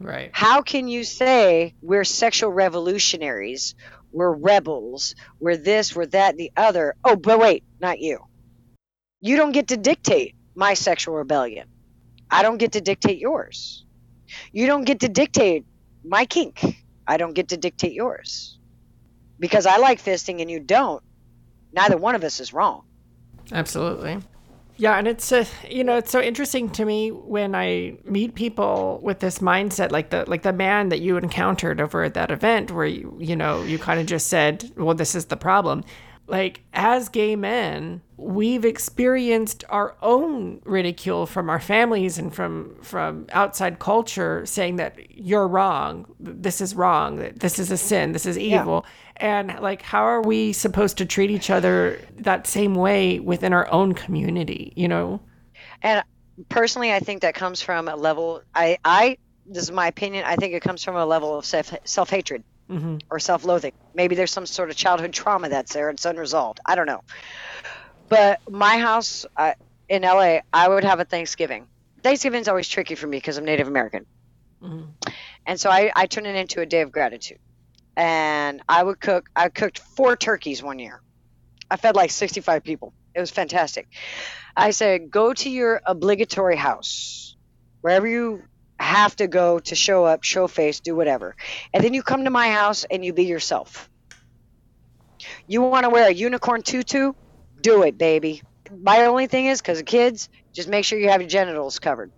Right. 0.00 0.28
How 0.34 0.60
can 0.60 0.86
you 0.86 1.02
say 1.02 1.74
we're 1.80 2.04
sexual 2.04 2.50
revolutionaries, 2.52 3.74
we're 4.12 4.34
rebels, 4.34 5.14
we're 5.40 5.56
this, 5.56 5.96
we're 5.96 6.06
that, 6.06 6.36
the 6.36 6.52
other? 6.58 6.94
Oh, 7.02 7.16
but 7.16 7.38
wait, 7.38 7.64
not 7.80 8.00
you. 8.00 8.18
You 9.22 9.38
don't 9.38 9.52
get 9.52 9.68
to 9.68 9.78
dictate 9.78 10.34
my 10.54 10.74
sexual 10.74 11.14
rebellion. 11.14 11.68
I 12.30 12.42
don't 12.42 12.58
get 12.58 12.72
to 12.72 12.82
dictate 12.82 13.18
yours. 13.18 13.86
You 14.52 14.66
don't 14.66 14.84
get 14.84 15.00
to 15.00 15.08
dictate 15.08 15.64
my 16.04 16.24
kink. 16.24 16.64
I 17.06 17.16
don't 17.16 17.34
get 17.34 17.48
to 17.48 17.56
dictate 17.56 17.92
yours. 17.92 18.58
Because 19.40 19.66
I 19.66 19.78
like 19.78 20.02
fisting 20.02 20.40
and 20.40 20.50
you 20.50 20.60
don't, 20.60 21.02
neither 21.72 21.96
one 21.96 22.14
of 22.14 22.24
us 22.24 22.40
is 22.40 22.52
wrong. 22.52 22.84
Absolutely. 23.52 24.18
Yeah, 24.80 24.96
and 24.96 25.08
it's 25.08 25.32
uh, 25.32 25.44
you 25.68 25.82
know 25.82 25.96
it's 25.96 26.12
so 26.12 26.20
interesting 26.20 26.70
to 26.70 26.84
me 26.84 27.10
when 27.10 27.56
I 27.56 27.98
meet 28.04 28.36
people 28.36 29.00
with 29.02 29.18
this 29.18 29.40
mindset, 29.40 29.90
like 29.90 30.10
the 30.10 30.24
like 30.30 30.42
the 30.42 30.52
man 30.52 30.90
that 30.90 31.00
you 31.00 31.16
encountered 31.16 31.80
over 31.80 32.04
at 32.04 32.14
that 32.14 32.30
event, 32.30 32.70
where 32.70 32.86
you 32.86 33.16
you 33.18 33.34
know 33.34 33.64
you 33.64 33.76
kind 33.76 33.98
of 33.98 34.06
just 34.06 34.28
said, 34.28 34.70
"Well, 34.76 34.94
this 34.94 35.16
is 35.16 35.26
the 35.26 35.36
problem." 35.36 35.82
Like 36.28 36.62
as 36.72 37.08
gay 37.08 37.34
men, 37.36 38.02
we've 38.16 38.64
experienced 38.64 39.64
our 39.68 39.96
own 40.02 40.60
ridicule 40.64 41.26
from 41.26 41.50
our 41.50 41.58
families 41.58 42.18
and 42.18 42.34
from 42.34 42.76
from 42.82 43.26
outside 43.32 43.78
culture, 43.78 44.46
saying 44.46 44.76
that 44.76 45.10
you're 45.10 45.48
wrong, 45.48 46.06
this 46.20 46.60
is 46.60 46.74
wrong, 46.74 47.16
this 47.36 47.58
is 47.58 47.70
a 47.70 47.76
sin, 47.76 48.12
this 48.12 48.26
is 48.26 48.38
evil. 48.38 48.84
Yeah 48.84 48.90
and 49.20 49.58
like 49.60 49.82
how 49.82 50.02
are 50.04 50.22
we 50.22 50.52
supposed 50.52 50.98
to 50.98 51.04
treat 51.04 51.28
each 51.28 51.50
other 51.50 52.00
that 52.18 52.46
same 52.46 52.74
way 52.74 53.18
within 53.18 53.52
our 53.52 53.68
own 53.72 53.92
community 53.92 54.72
you 54.76 54.86
know? 54.86 55.20
And 55.82 56.02
personally 56.48 56.92
i 56.92 57.00
think 57.00 57.22
that 57.22 57.34
comes 57.34 57.60
from 57.60 57.88
a 57.88 57.96
level 57.96 58.42
i 58.54 58.78
i 58.84 59.18
this 59.46 59.64
is 59.64 59.72
my 59.72 59.88
opinion 59.88 60.24
i 60.24 60.36
think 60.36 60.54
it 60.54 60.62
comes 60.62 60.84
from 60.84 60.94
a 60.94 61.04
level 61.04 61.36
of 61.36 61.44
self 61.44 61.74
self-hatred 61.84 62.44
mm-hmm. 62.68 62.96
or 63.10 63.18
self-loathing 63.18 63.72
maybe 63.94 64.14
there's 64.14 64.30
some 64.30 64.46
sort 64.46 64.70
of 64.70 64.76
childhood 64.76 65.12
trauma 65.12 65.48
that's 65.48 65.72
there 65.72 65.90
it's 65.90 66.04
unresolved 66.04 66.60
i 66.66 66.74
don't 66.74 66.86
know 66.86 67.02
but 68.08 68.40
my 68.50 68.78
house 68.78 69.26
uh, 69.36 69.52
in 69.88 70.02
la 70.02 70.38
i 70.52 70.68
would 70.68 70.84
have 70.84 71.00
a 71.00 71.04
thanksgiving 71.04 71.66
thanksgiving's 72.02 72.48
always 72.48 72.68
tricky 72.68 72.94
for 72.94 73.06
me 73.06 73.16
because 73.16 73.36
i'm 73.38 73.44
native 73.44 73.68
american 73.68 74.06
mm-hmm. 74.62 75.10
and 75.46 75.60
so 75.60 75.70
I, 75.70 75.90
I 75.94 76.06
turn 76.06 76.26
it 76.26 76.36
into 76.36 76.60
a 76.60 76.66
day 76.66 76.82
of 76.82 76.92
gratitude 76.92 77.38
and 77.98 78.62
I 78.68 78.82
would 78.82 79.00
cook. 79.00 79.28
I 79.34 79.48
cooked 79.48 79.80
four 79.80 80.16
turkeys 80.16 80.62
one 80.62 80.78
year. 80.78 81.02
I 81.68 81.76
fed 81.76 81.96
like 81.96 82.12
65 82.12 82.62
people. 82.62 82.94
It 83.12 83.20
was 83.20 83.30
fantastic. 83.30 83.88
I 84.56 84.70
said, 84.70 85.10
go 85.10 85.34
to 85.34 85.50
your 85.50 85.82
obligatory 85.84 86.56
house, 86.56 87.36
wherever 87.80 88.06
you 88.06 88.44
have 88.78 89.16
to 89.16 89.26
go 89.26 89.58
to 89.58 89.74
show 89.74 90.04
up, 90.04 90.24
show 90.24 90.46
face, 90.46 90.80
do 90.80 90.94
whatever. 90.94 91.36
And 91.72 91.82
then 91.82 91.94
you 91.94 92.02
come 92.02 92.24
to 92.24 92.30
my 92.30 92.50
house 92.50 92.84
and 92.90 93.04
you 93.04 93.12
be 93.12 93.24
yourself. 93.24 93.88
You 95.46 95.62
want 95.62 95.84
to 95.84 95.90
wear 95.90 96.08
a 96.08 96.12
unicorn 96.12 96.62
tutu? 96.62 97.12
Do 97.60 97.82
it, 97.82 97.98
baby. 97.98 98.42
My 98.70 99.06
only 99.06 99.26
thing 99.26 99.46
is, 99.46 99.60
because 99.60 99.80
of 99.80 99.86
kids, 99.86 100.28
just 100.52 100.68
make 100.68 100.84
sure 100.84 100.98
you 100.98 101.08
have 101.08 101.20
your 101.20 101.28
genitals 101.28 101.78
covered. 101.78 102.12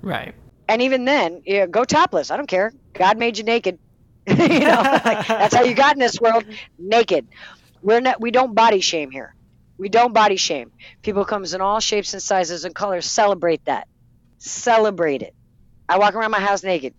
Right. 0.00 0.34
And 0.68 0.82
even 0.82 1.04
then, 1.04 1.42
yeah, 1.44 1.66
go 1.66 1.84
topless. 1.84 2.30
I 2.30 2.36
don't 2.36 2.46
care. 2.46 2.72
God 2.94 3.18
made 3.18 3.38
you 3.38 3.44
naked. 3.44 3.78
you 4.26 4.36
know, 4.36 5.00
like, 5.04 5.26
that's 5.26 5.54
how 5.54 5.62
you 5.62 5.74
got 5.74 5.94
in 5.94 6.00
this 6.00 6.20
world, 6.20 6.44
naked. 6.78 7.26
We're 7.82 8.00
not. 8.00 8.20
We 8.20 8.30
don't 8.30 8.54
body 8.54 8.80
shame 8.80 9.10
here. 9.10 9.34
We 9.78 9.88
don't 9.88 10.12
body 10.12 10.36
shame. 10.36 10.72
People 11.02 11.24
comes 11.24 11.54
in 11.54 11.60
all 11.60 11.80
shapes 11.80 12.12
and 12.12 12.22
sizes 12.22 12.64
and 12.64 12.74
colors. 12.74 13.06
Celebrate 13.06 13.64
that. 13.64 13.88
Celebrate 14.38 15.22
it. 15.22 15.34
I 15.88 15.98
walk 15.98 16.14
around 16.14 16.30
my 16.30 16.40
house 16.40 16.62
naked. 16.62 16.94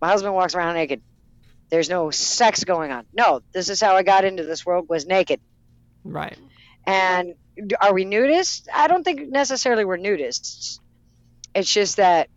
My 0.00 0.08
husband 0.08 0.34
walks 0.34 0.54
around 0.54 0.74
naked. 0.74 1.02
There's 1.70 1.88
no 1.88 2.10
sex 2.10 2.64
going 2.64 2.92
on. 2.92 3.06
No, 3.12 3.40
this 3.52 3.68
is 3.68 3.80
how 3.80 3.96
I 3.96 4.02
got 4.02 4.24
into 4.24 4.44
this 4.44 4.66
world 4.66 4.88
was 4.88 5.06
naked. 5.06 5.40
Right. 6.04 6.36
And 6.86 7.34
are 7.80 7.94
we 7.94 8.04
nudists? 8.04 8.68
I 8.72 8.88
don't 8.88 9.02
think 9.02 9.28
necessarily 9.30 9.84
we're 9.84 9.98
nudists. 9.98 10.80
It's 11.54 11.72
just 11.72 11.96
that 11.96 12.28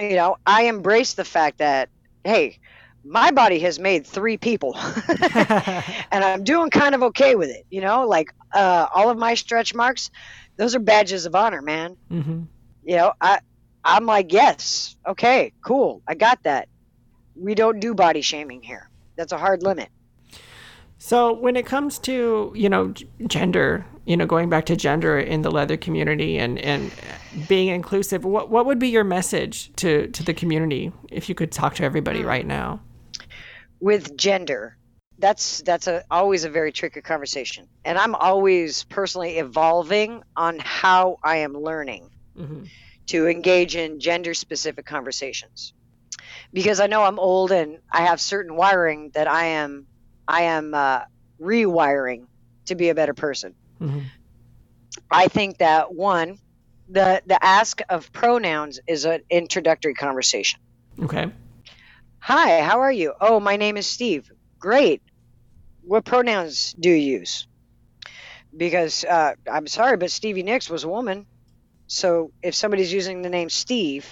you 0.00 0.16
know, 0.16 0.36
I 0.46 0.64
embrace 0.64 1.14
the 1.14 1.24
fact 1.24 1.58
that 1.58 1.88
hey, 2.24 2.58
my 3.04 3.30
body 3.30 3.60
has 3.60 3.78
made 3.78 4.06
three 4.06 4.36
people 4.36 4.76
and 5.08 6.22
i'm 6.22 6.44
doing 6.44 6.68
kind 6.68 6.94
of 6.94 7.02
okay 7.02 7.34
with 7.34 7.48
it 7.48 7.64
you 7.70 7.80
know 7.80 8.06
like 8.06 8.28
uh, 8.52 8.86
all 8.94 9.08
of 9.08 9.16
my 9.16 9.34
stretch 9.34 9.74
marks 9.74 10.10
those 10.56 10.74
are 10.74 10.80
badges 10.80 11.24
of 11.24 11.34
honor 11.34 11.62
man 11.62 11.96
mm-hmm. 12.10 12.42
you 12.84 12.96
know 12.96 13.12
i 13.18 13.40
i'm 13.84 14.06
like 14.06 14.32
yes. 14.32 14.96
Okay 15.06 15.52
cool. 15.62 16.02
I 16.06 16.14
got 16.14 16.42
that. 16.44 16.68
We 17.34 17.54
don't 17.54 17.80
do 17.80 17.94
body 17.94 18.20
shaming 18.20 18.62
here. 18.62 18.88
That's 19.16 19.32
a 19.32 19.38
hard 19.38 19.62
limit. 19.62 19.88
So 20.98 21.32
when 21.32 21.56
it 21.56 21.66
comes 21.66 21.98
to 22.00 22.52
you 22.54 22.68
know 22.68 22.94
gender 23.26 23.86
you 24.04 24.16
know 24.16 24.26
going 24.26 24.50
back 24.50 24.66
to 24.66 24.76
gender 24.76 25.18
in 25.18 25.42
the 25.42 25.50
leather 25.50 25.76
community 25.76 26.38
and 26.38 26.58
and 26.58 26.90
being 27.48 27.68
inclusive 27.68 28.24
what 28.24 28.50
what 28.50 28.66
would 28.66 28.78
be 28.78 28.88
your 28.88 29.04
message 29.04 29.72
to 29.76 30.08
to 30.08 30.22
the 30.22 30.34
community 30.34 30.92
if 31.10 31.28
you 31.28 31.34
could 31.34 31.52
talk 31.52 31.74
to 31.76 31.84
everybody 31.84 32.22
right 32.22 32.46
now? 32.46 32.80
With 33.80 34.16
gender 34.16 34.76
that's 35.18 35.60
that's 35.62 35.86
a, 35.86 36.02
always 36.10 36.44
a 36.44 36.50
very 36.50 36.72
tricky 36.72 37.00
conversation. 37.02 37.68
And 37.84 37.98
i'm 37.98 38.14
always 38.14 38.84
personally 38.84 39.38
evolving 39.38 40.22
on 40.36 40.58
how 40.58 41.18
i 41.22 41.36
am 41.36 41.54
learning. 41.54 42.10
Mm-hmm. 42.36 42.64
To 43.06 43.26
engage 43.26 43.76
in 43.76 44.00
gender 44.00 44.34
specific 44.34 44.86
conversations 44.86 45.72
because 46.52 46.80
i 46.80 46.86
know 46.86 47.02
i'm 47.02 47.18
old 47.18 47.52
and 47.52 47.78
i 47.92 48.02
have 48.02 48.20
certain 48.20 48.56
wiring 48.56 49.10
that 49.14 49.28
i 49.28 49.44
am 49.46 49.86
i 50.26 50.42
am 50.42 50.74
uh, 50.74 51.00
rewiring 51.40 52.26
to 52.66 52.74
be 52.74 52.88
a 52.88 52.94
better 52.94 53.14
person 53.14 53.54
mm-hmm. 53.80 54.00
i 55.10 55.28
think 55.28 55.58
that 55.58 55.92
one 55.92 56.38
the 56.88 57.22
the 57.26 57.42
ask 57.44 57.80
of 57.88 58.12
pronouns 58.12 58.80
is 58.86 59.04
an 59.04 59.20
introductory 59.30 59.94
conversation 59.94 60.60
okay 61.02 61.30
Hi, 62.22 62.60
how 62.60 62.80
are 62.80 62.92
you? 62.92 63.14
Oh, 63.18 63.40
my 63.40 63.56
name 63.56 63.78
is 63.78 63.86
Steve. 63.86 64.30
Great. 64.58 65.00
What 65.82 66.04
pronouns 66.04 66.74
do 66.78 66.90
you 66.90 67.18
use? 67.18 67.46
Because 68.54 69.04
uh, 69.04 69.32
I'm 69.50 69.66
sorry, 69.66 69.96
but 69.96 70.10
Stevie 70.10 70.42
Nicks 70.42 70.68
was 70.68 70.84
a 70.84 70.88
woman. 70.88 71.24
So 71.92 72.30
if 72.40 72.54
somebody's 72.54 72.92
using 72.92 73.22
the 73.22 73.28
name 73.28 73.50
Steve, 73.50 74.06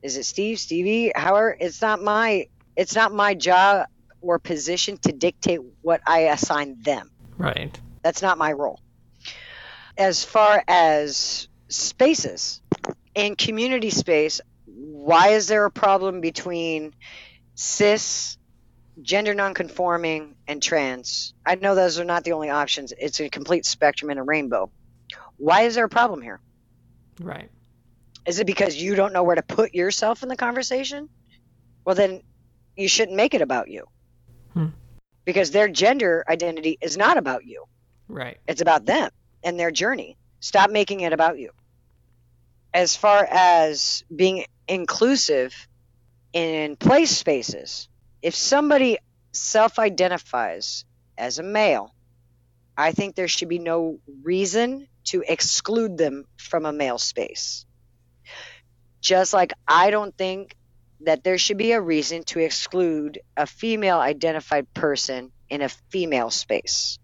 is 0.00 0.16
it 0.16 0.24
Steve, 0.24 0.60
Stevie? 0.60 1.10
However, 1.12 1.56
it's 1.58 1.82
not 1.82 2.00
my 2.00 2.46
it's 2.76 2.94
not 2.94 3.12
my 3.12 3.34
job 3.34 3.88
or 4.20 4.38
position 4.38 4.96
to 4.98 5.10
dictate 5.12 5.58
what 5.80 6.02
I 6.06 6.20
assign 6.28 6.80
them. 6.80 7.10
Right. 7.36 7.76
That's 8.04 8.22
not 8.22 8.38
my 8.38 8.52
role. 8.52 8.78
As 9.98 10.24
far 10.24 10.62
as 10.68 11.48
spaces 11.66 12.62
and 13.16 13.36
community 13.36 13.90
space, 13.90 14.40
why 14.66 15.30
is 15.30 15.48
there 15.48 15.64
a 15.64 15.70
problem 15.70 16.20
between 16.20 16.94
cis, 17.56 18.38
gender 19.02 19.34
nonconforming, 19.34 20.36
and 20.46 20.62
trans? 20.62 21.34
I 21.44 21.56
know 21.56 21.74
those 21.74 21.98
are 21.98 22.04
not 22.04 22.22
the 22.22 22.32
only 22.32 22.50
options. 22.50 22.92
It's 22.96 23.18
a 23.18 23.28
complete 23.28 23.66
spectrum 23.66 24.10
and 24.10 24.20
a 24.20 24.22
rainbow. 24.22 24.70
Why 25.38 25.62
is 25.62 25.74
there 25.74 25.86
a 25.86 25.88
problem 25.88 26.22
here? 26.22 26.40
Right. 27.20 27.50
Is 28.26 28.38
it 28.38 28.46
because 28.46 28.76
you 28.76 28.94
don't 28.94 29.12
know 29.12 29.22
where 29.22 29.36
to 29.36 29.42
put 29.42 29.74
yourself 29.74 30.22
in 30.22 30.28
the 30.28 30.36
conversation? 30.36 31.08
Well, 31.84 31.94
then 31.94 32.22
you 32.76 32.88
shouldn't 32.88 33.16
make 33.16 33.34
it 33.34 33.42
about 33.42 33.68
you. 33.68 33.86
Hmm. 34.54 34.66
Because 35.24 35.50
their 35.50 35.68
gender 35.68 36.24
identity 36.28 36.78
is 36.80 36.96
not 36.96 37.16
about 37.16 37.44
you. 37.44 37.64
Right. 38.08 38.38
It's 38.46 38.60
about 38.60 38.84
them 38.84 39.10
and 39.42 39.58
their 39.58 39.70
journey. 39.70 40.16
Stop 40.40 40.70
making 40.70 41.00
it 41.00 41.12
about 41.12 41.38
you. 41.38 41.50
As 42.74 42.96
far 42.96 43.26
as 43.30 44.04
being 44.14 44.44
inclusive 44.68 45.68
in 46.32 46.76
place 46.76 47.10
spaces. 47.10 47.88
If 48.22 48.34
somebody 48.34 48.98
self 49.32 49.78
identifies 49.78 50.84
as 51.18 51.38
a 51.38 51.42
male, 51.42 51.94
I 52.76 52.92
think 52.92 53.14
there 53.14 53.28
should 53.28 53.48
be 53.48 53.58
no 53.58 53.98
reason 54.22 54.88
to 55.04 55.22
exclude 55.26 55.98
them 55.98 56.24
from 56.36 56.64
a 56.64 56.72
male 56.72 56.98
space. 56.98 57.66
Just 59.00 59.32
like 59.32 59.52
I 59.66 59.90
don't 59.90 60.16
think 60.16 60.56
that 61.00 61.24
there 61.24 61.38
should 61.38 61.58
be 61.58 61.72
a 61.72 61.80
reason 61.80 62.22
to 62.24 62.38
exclude 62.38 63.20
a 63.36 63.46
female 63.46 63.98
identified 63.98 64.72
person 64.72 65.32
in 65.50 65.62
a 65.62 65.68
female 65.68 66.30
space. 66.30 66.98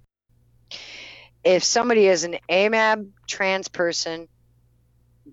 If 1.42 1.64
somebody 1.64 2.06
is 2.06 2.24
an 2.24 2.38
AMAB 2.48 3.10
trans 3.26 3.68
person 3.68 4.28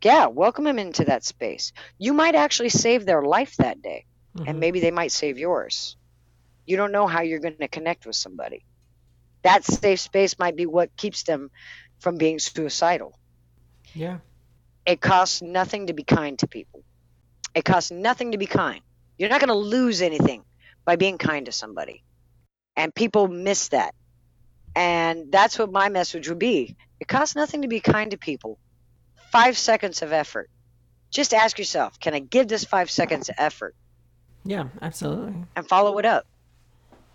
yeah, 0.03 0.27
welcome 0.27 0.65
them 0.65 0.79
into 0.79 1.05
that 1.05 1.23
space. 1.23 1.71
You 1.97 2.13
might 2.13 2.35
actually 2.35 2.69
save 2.69 3.05
their 3.05 3.21
life 3.21 3.55
that 3.57 3.81
day, 3.81 4.05
mm-hmm. 4.35 4.47
and 4.47 4.59
maybe 4.59 4.79
they 4.79 4.91
might 4.91 5.11
save 5.11 5.37
yours. 5.37 5.95
You 6.65 6.77
don't 6.77 6.91
know 6.91 7.07
how 7.07 7.21
you're 7.21 7.39
going 7.39 7.57
to 7.57 7.67
connect 7.67 8.05
with 8.05 8.15
somebody. 8.15 8.65
That 9.45 9.63
safe 9.63 9.99
space 9.99 10.39
might 10.39 10.55
be 10.55 10.65
what 10.65 10.97
keeps 10.97 11.21
them 11.21 11.51
from 11.99 12.17
being 12.17 12.39
suicidal. 12.39 13.17
Yeah. 13.93 14.17
It 14.87 14.99
costs 14.99 15.43
nothing 15.43 15.87
to 15.87 15.93
be 15.93 16.03
kind 16.03 16.37
to 16.39 16.47
people. 16.47 16.83
It 17.53 17.63
costs 17.63 17.91
nothing 17.91 18.31
to 18.31 18.39
be 18.39 18.47
kind. 18.47 18.81
You're 19.19 19.29
not 19.29 19.39
going 19.39 19.49
to 19.49 19.53
lose 19.53 20.01
anything 20.01 20.43
by 20.83 20.95
being 20.95 21.19
kind 21.19 21.45
to 21.45 21.51
somebody. 21.51 22.03
And 22.75 22.93
people 22.93 23.27
miss 23.27 23.67
that. 23.69 23.93
And 24.75 25.31
that's 25.31 25.59
what 25.59 25.71
my 25.71 25.89
message 25.89 26.27
would 26.27 26.39
be. 26.39 26.75
It 26.99 27.07
costs 27.07 27.35
nothing 27.35 27.61
to 27.61 27.67
be 27.67 27.79
kind 27.79 28.11
to 28.11 28.17
people 28.17 28.57
five 29.31 29.59
seconds 29.59 30.01
of 30.01 30.11
effort. 30.11 30.49
Just 31.11 31.35
ask 31.35 31.59
yourself, 31.59 31.99
can 31.99 32.15
I 32.15 32.19
give 32.19 32.47
this 32.47 32.63
five 32.63 32.89
seconds 32.89 33.29
of 33.29 33.35
effort? 33.37 33.75
Yeah, 34.43 34.69
absolutely. 34.81 35.35
And 35.55 35.67
follow 35.67 35.99
it 35.99 36.05
up. 36.05 36.25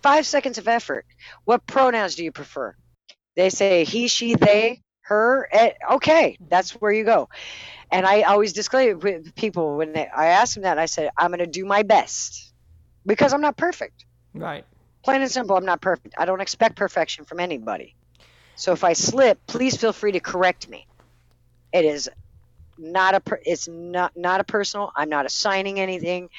Five 0.03 0.25
seconds 0.25 0.57
of 0.57 0.67
effort. 0.67 1.05
What 1.45 1.65
pronouns 1.65 2.15
do 2.15 2.23
you 2.23 2.31
prefer? 2.31 2.75
They 3.35 3.49
say 3.49 3.83
he, 3.85 4.07
she, 4.07 4.35
they. 4.35 4.81
her 5.03 5.47
eh, 5.51 5.71
okay 5.93 6.37
that's 6.49 6.71
where 6.73 6.91
you 6.91 7.03
go 7.03 7.27
and 7.91 8.05
i 8.05 8.21
always 8.21 8.53
disclaim 8.53 8.99
with 8.99 9.33
people 9.35 9.77
when 9.77 9.93
they, 9.93 10.07
i 10.15 10.27
ask 10.27 10.53
them 10.53 10.63
that 10.63 10.77
i 10.77 10.85
said 10.85 11.09
i'm 11.17 11.31
going 11.31 11.39
to 11.39 11.47
do 11.47 11.65
my 11.65 11.83
best 11.83 12.53
because 13.05 13.33
i'm 13.33 13.41
not 13.41 13.57
perfect 13.57 14.05
Right. 14.33 14.65
plain 15.03 15.21
and 15.21 15.31
simple 15.31 15.57
i'm 15.57 15.65
not 15.65 15.81
perfect 15.81 16.15
i 16.17 16.25
don't 16.25 16.41
expect 16.41 16.75
perfection 16.75 17.25
from 17.25 17.39
anybody 17.39 17.95
so 18.55 18.73
if 18.73 18.83
i 18.83 18.93
slip 18.93 19.39
please 19.47 19.75
feel 19.75 19.93
free 19.93 20.11
to 20.13 20.19
correct 20.19 20.69
me 20.69 20.87
it 21.73 21.85
is 21.85 22.09
not 22.77 23.15
a 23.15 23.21
it's 23.43 23.67
not 23.67 24.11
not 24.15 24.39
a 24.39 24.43
personal 24.43 24.91
i'm 24.95 25.09
not 25.09 25.25
assigning 25.25 25.79
anything 25.79 26.29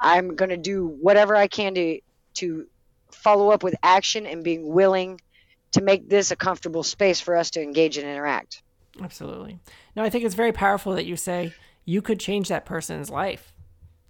i'm 0.00 0.36
going 0.36 0.50
to 0.50 0.56
do 0.56 0.86
whatever 0.86 1.36
i 1.36 1.48
can 1.48 1.74
to 1.74 2.00
to 2.34 2.66
follow 3.16 3.50
up 3.50 3.62
with 3.62 3.74
action 3.82 4.26
and 4.26 4.44
being 4.44 4.66
willing 4.72 5.20
to 5.72 5.82
make 5.82 6.08
this 6.08 6.30
a 6.30 6.36
comfortable 6.36 6.82
space 6.82 7.20
for 7.20 7.36
us 7.36 7.50
to 7.50 7.62
engage 7.62 7.98
and 7.98 8.06
interact 8.06 8.62
Absolutely. 9.02 9.58
No, 9.94 10.02
I 10.02 10.10
think 10.10 10.24
it's 10.24 10.34
very 10.34 10.52
powerful 10.52 10.94
that 10.94 11.06
you 11.06 11.16
say 11.16 11.52
you 11.84 12.02
could 12.02 12.20
change 12.20 12.48
that 12.48 12.64
person's 12.64 13.10
life 13.10 13.52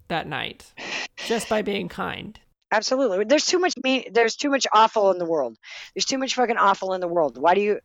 that 0.09 0.27
night 0.27 0.73
just 1.27 1.49
by 1.49 1.63
being 1.63 1.89
kind. 1.89 2.39
Absolutely. 2.73 3.25
There's 3.25 3.47
too 3.47 3.59
much 3.59 3.75
me. 3.83 4.09
There's 4.11 4.37
too 4.37 4.51
much 4.51 4.67
awful 4.73 5.11
in 5.13 5.19
the 5.19 5.25
world. 5.25 5.57
There's 5.95 6.05
too 6.05 6.19
much 6.19 6.35
fucking 6.35 6.57
awful 6.57 6.95
in 6.95 7.01
the 7.01 7.09
world. 7.09 7.39
Why 7.39 7.55
do 7.55 7.61
you? 7.61 7.81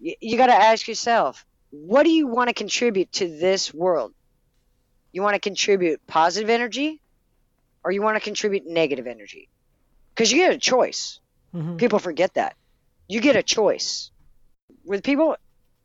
You, 0.00 0.14
you 0.20 0.36
got 0.36 0.48
to 0.48 0.54
ask 0.54 0.88
yourself, 0.88 1.46
what 1.70 2.02
do 2.02 2.10
you 2.10 2.26
want 2.26 2.48
to 2.48 2.54
contribute 2.54 3.12
to 3.12 3.28
this 3.28 3.72
world? 3.72 4.12
You 5.12 5.22
want 5.22 5.34
to 5.34 5.40
contribute 5.40 6.04
positive 6.06 6.50
energy, 6.50 7.00
or 7.84 7.92
you 7.92 8.02
want 8.02 8.16
to 8.16 8.20
contribute 8.20 8.66
negative 8.66 9.06
energy? 9.06 9.48
Because 10.14 10.30
you 10.30 10.38
get 10.38 10.54
a 10.54 10.58
choice. 10.58 11.20
Mhm. 11.54 11.78
People 11.78 11.98
forget 11.98 12.34
that. 12.34 12.56
You 13.08 13.20
get 13.20 13.36
a 13.36 13.42
choice. 13.42 14.10
With 14.84 15.02
people, 15.02 15.36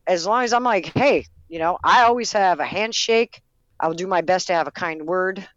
as 0.08 0.26
long 0.26 0.44
as 0.44 0.54
I'm 0.54 0.64
like, 0.64 0.86
hey, 0.86 1.26
you 1.48 1.60
know, 1.60 1.78
I 1.84 2.04
always 2.04 2.32
have 2.34 2.60
a 2.60 2.66
handshake. 2.66 3.42
I'll 3.80 3.94
do 3.94 4.08
my 4.08 4.22
best 4.22 4.48
to 4.48 4.54
have 4.54 4.68
a 4.68 4.72
kind 4.72 5.06
word. 5.06 5.48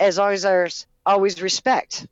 As 0.00 0.18
long 0.18 0.32
as 0.32 0.42
there's 0.42 0.86
always 1.06 1.40
respect. 1.40 2.06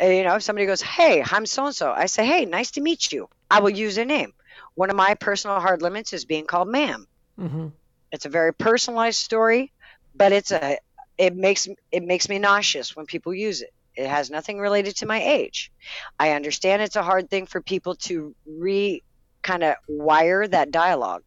And, 0.00 0.16
you 0.16 0.24
know, 0.24 0.36
if 0.36 0.42
somebody 0.42 0.66
goes, 0.66 0.80
hey, 0.80 1.22
I'm 1.24 1.46
so 1.46 1.66
and 1.66 1.74
so, 1.74 1.92
I 1.92 2.06
say, 2.06 2.26
hey, 2.26 2.44
nice 2.44 2.72
to 2.72 2.80
meet 2.80 3.12
you. 3.12 3.28
I 3.50 3.60
will 3.60 3.70
use 3.70 3.94
their 3.94 4.04
name. 4.04 4.32
One 4.74 4.90
of 4.90 4.96
my 4.96 5.14
personal 5.14 5.60
hard 5.60 5.82
limits 5.82 6.12
is 6.12 6.24
being 6.24 6.46
called 6.46 6.68
ma'am. 6.68 7.06
Mhm. 7.38 7.72
It's 8.10 8.24
a 8.26 8.30
very 8.30 8.52
personalized 8.52 9.20
story, 9.20 9.72
but 10.14 10.32
it's 10.32 10.50
a 10.50 10.78
it 11.18 11.36
makes 11.36 11.68
it 11.90 12.02
makes 12.02 12.28
me 12.28 12.38
nauseous 12.38 12.96
when 12.96 13.06
people 13.06 13.34
use 13.34 13.60
it. 13.62 13.72
It 13.96 14.08
has 14.08 14.30
nothing 14.30 14.58
related 14.58 14.96
to 14.96 15.06
my 15.06 15.22
age. 15.22 15.70
I 16.18 16.32
understand 16.32 16.82
it's 16.82 16.96
a 16.96 17.02
hard 17.02 17.28
thing 17.30 17.46
for 17.46 17.60
people 17.60 17.94
to 18.06 18.34
re 18.46 19.02
kind 19.42 19.62
of 19.62 19.74
wire 19.88 20.46
that 20.46 20.70
dialogue. 20.70 21.22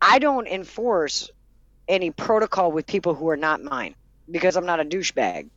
I 0.00 0.18
don't 0.18 0.46
enforce 0.46 1.30
any 1.88 2.10
protocol 2.10 2.72
with 2.72 2.86
people 2.86 3.14
who 3.14 3.28
are 3.28 3.36
not 3.36 3.62
mine 3.62 3.94
because 4.30 4.56
I'm 4.56 4.66
not 4.66 4.80
a 4.80 4.84
douchebag. 4.84 5.50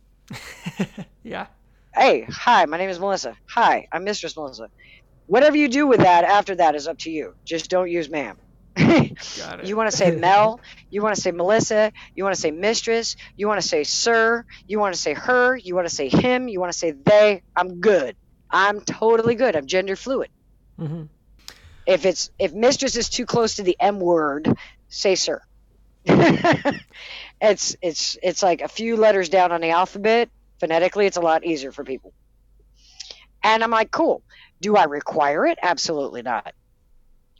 yeah. 1.22 1.46
Hey, 1.94 2.26
hi, 2.28 2.66
my 2.66 2.76
name 2.76 2.90
is 2.90 2.98
Melissa. 2.98 3.36
Hi, 3.50 3.86
I'm 3.92 4.04
Mistress 4.04 4.36
Melissa. 4.36 4.68
Whatever 5.26 5.56
you 5.56 5.68
do 5.68 5.86
with 5.86 6.00
that 6.00 6.24
after 6.24 6.54
that 6.56 6.74
is 6.74 6.88
up 6.88 6.98
to 6.98 7.10
you. 7.10 7.34
Just 7.44 7.70
don't 7.70 7.90
use 7.90 8.10
ma'am. 8.10 8.36
Got 9.38 9.60
it. 9.60 9.66
You 9.66 9.76
want 9.76 9.90
to 9.90 9.96
say 9.96 10.10
Mel, 10.10 10.60
you 10.90 11.02
want 11.02 11.14
to 11.14 11.20
say 11.20 11.30
Melissa, 11.30 11.92
you 12.14 12.24
want 12.24 12.34
to 12.34 12.40
say 12.40 12.50
mistress, 12.50 13.16
you 13.36 13.46
want 13.48 13.60
to 13.60 13.66
say 13.66 13.84
sir, 13.84 14.44
you 14.66 14.78
want 14.78 14.94
to 14.94 15.00
say 15.00 15.14
her, 15.14 15.56
you 15.56 15.74
want 15.74 15.88
to 15.88 15.94
say 15.94 16.08
him, 16.08 16.48
you 16.48 16.60
want 16.60 16.72
to 16.72 16.78
say 16.78 16.92
they. 16.92 17.42
I'm 17.56 17.80
good. 17.80 18.16
I'm 18.50 18.80
totally 18.80 19.34
good. 19.34 19.56
I'm 19.56 19.66
gender 19.66 19.96
fluid. 19.96 20.28
Mhm. 20.80 21.08
If 21.86 22.04
it's 22.06 22.30
if 22.38 22.52
mistress 22.52 22.96
is 22.96 23.08
too 23.08 23.26
close 23.26 23.56
to 23.56 23.62
the 23.62 23.76
M 23.80 23.98
word, 24.00 24.52
say 24.88 25.14
sir. 25.14 25.40
it's 26.06 27.76
it's 27.82 28.16
it's 28.22 28.42
like 28.42 28.60
a 28.62 28.68
few 28.68 28.96
letters 28.96 29.28
down 29.28 29.52
on 29.52 29.60
the 29.60 29.70
alphabet. 29.70 30.28
Phonetically, 30.60 31.06
it's 31.06 31.16
a 31.16 31.20
lot 31.20 31.44
easier 31.44 31.72
for 31.72 31.84
people. 31.84 32.12
And 33.42 33.62
I'm 33.62 33.70
like, 33.70 33.90
cool. 33.90 34.22
Do 34.60 34.76
I 34.76 34.84
require 34.84 35.46
it? 35.46 35.58
Absolutely 35.62 36.22
not. 36.22 36.52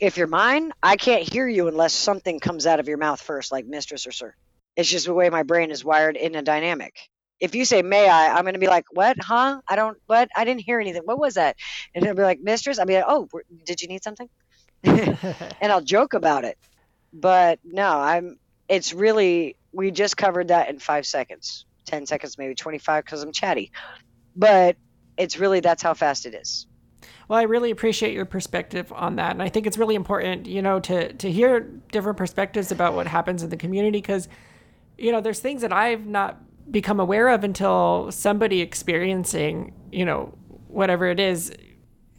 If 0.01 0.17
you're 0.17 0.27
mine, 0.27 0.73
I 0.83 0.97
can't 0.97 1.23
hear 1.31 1.47
you 1.47 1.69
unless 1.69 1.93
something 1.93 2.41
comes 2.41 2.67
out 2.67 2.81
of 2.81 2.89
your 2.89 2.99
mouth 2.99 3.21
first, 3.21 3.53
like 3.53 3.67
mistress 3.67 4.07
or 4.07 4.13
sir. 4.13 4.35
It's 4.77 4.91
just 4.91 5.07
the 5.07 5.15
way 5.15 5.31
my 5.31 5.45
brain 5.45 5.71
is 5.71 5.85
wired 5.85 6.17
in 6.17 6.35
a 6.35 6.43
dynamic. 6.43 6.97
If 7.39 7.55
you 7.55 7.65
say 7.65 7.83
may 7.83 8.09
I, 8.09 8.35
I'm 8.35 8.43
going 8.43 8.55
to 8.55 8.61
be 8.61 8.67
like, 8.67 8.87
what? 8.91 9.17
Huh? 9.21 9.61
I 9.69 9.77
don't, 9.77 9.97
what? 10.07 10.29
I 10.37 10.45
didn't 10.45 10.63
hear 10.63 10.81
anything. 10.81 11.03
What 11.05 11.19
was 11.19 11.35
that? 11.35 11.57
And 11.95 12.05
he'll 12.05 12.15
be 12.15 12.23
like, 12.23 12.41
mistress. 12.41 12.79
I'll 12.79 12.87
be 12.87 12.95
like, 12.95 13.05
oh, 13.07 13.29
did 13.65 13.81
you 13.83 13.89
need 13.89 14.03
something? 14.03 14.29
and 14.83 15.73
I'll 15.73 15.81
joke 15.81 16.15
about 16.15 16.45
it. 16.45 16.59
But 17.13 17.61
no, 17.65 17.89
I'm, 18.01 18.39
it's 18.69 18.93
really, 18.93 19.57
we 19.73 19.93
just 19.93 20.17
covered 20.17 20.49
that 20.49 20.69
in 20.71 20.81
five 20.81 21.07
seconds, 21.07 21.67
10 21.87 22.07
seconds, 22.07 22.37
maybe 22.37 22.55
25 22.55 23.05
because 23.05 23.23
I'm 23.23 23.33
chatty. 23.33 23.71
But 24.35 24.77
it's 25.17 25.39
really, 25.39 25.61
that's 25.61 25.83
how 25.83 25.95
fast 25.95 26.27
it 26.27 26.35
is. 26.35 26.67
Well, 27.29 27.39
I 27.39 27.43
really 27.45 27.71
appreciate 27.71 28.13
your 28.13 28.27
perspective 28.27 28.93
on 28.93 29.17
that, 29.17 29.33
and 29.33 29.43
I 29.43 29.49
think 29.49 29.67
it's 29.67 29.79
really 29.79 29.95
important, 29.95 30.47
you 30.47 30.61
know, 30.61 30.79
to 30.81 31.13
to 31.13 31.31
hear 31.31 31.61
different 31.93 32.19
perspectives 32.19 32.71
about 32.71 32.95
what 32.95 33.07
happens 33.07 33.43
in 33.43 33.51
the 33.51 33.57
community 33.57 33.99
because, 33.99 34.29
you 34.99 35.11
know, 35.11 35.21
there's 35.21 35.41
things 35.41 35.63
that 35.63 35.73
I've 35.73 36.07
not 36.07 36.41
become 36.71 37.01
aware 37.01 37.29
of 37.29 37.45
until 37.45 38.11
somebody 38.11 38.61
experiencing, 38.61 39.73
you 39.93 40.05
know, 40.05 40.37
whatever 40.69 41.07
it 41.07 41.21
is, 41.21 41.53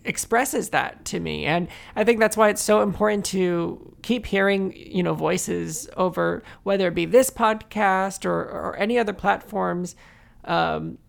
expresses 0.03 0.69
that 0.69 1.03
to 1.05 1.19
me, 1.19 1.45
and 1.45 1.67
I 1.95 2.03
think 2.03 2.19
that's 2.19 2.37
why 2.37 2.49
it's 2.49 2.61
so 2.61 2.81
important 2.81 3.25
to 3.25 3.95
keep 4.01 4.25
hearing, 4.25 4.73
you 4.75 5.03
know, 5.03 5.13
voices 5.13 5.87
over 5.97 6.43
whether 6.63 6.87
it 6.87 6.95
be 6.95 7.05
this 7.05 7.29
podcast 7.29 8.25
or 8.25 8.41
or 8.43 8.75
any 8.77 8.97
other 8.97 9.13
platforms. 9.13 9.95
Um, 10.45 10.99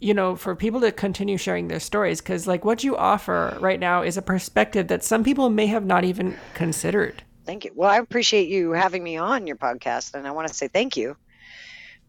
you 0.00 0.14
know, 0.14 0.36
for 0.36 0.54
people 0.54 0.80
to 0.80 0.92
continue 0.92 1.36
sharing 1.36 1.68
their 1.68 1.80
stories 1.80 2.20
because, 2.20 2.46
like, 2.46 2.64
what 2.64 2.84
you 2.84 2.96
offer 2.96 3.56
right 3.60 3.80
now 3.80 4.02
is 4.02 4.16
a 4.16 4.22
perspective 4.22 4.88
that 4.88 5.02
some 5.02 5.24
people 5.24 5.48
may 5.50 5.66
have 5.66 5.84
not 5.84 6.04
even 6.04 6.36
considered. 6.54 7.22
Thank 7.44 7.64
you. 7.64 7.70
Well, 7.74 7.90
I 7.90 7.98
appreciate 7.98 8.48
you 8.48 8.72
having 8.72 9.02
me 9.02 9.16
on 9.16 9.46
your 9.46 9.56
podcast, 9.56 10.14
and 10.14 10.26
I 10.26 10.32
want 10.32 10.48
to 10.48 10.54
say 10.54 10.68
thank 10.68 10.96
you. 10.96 11.16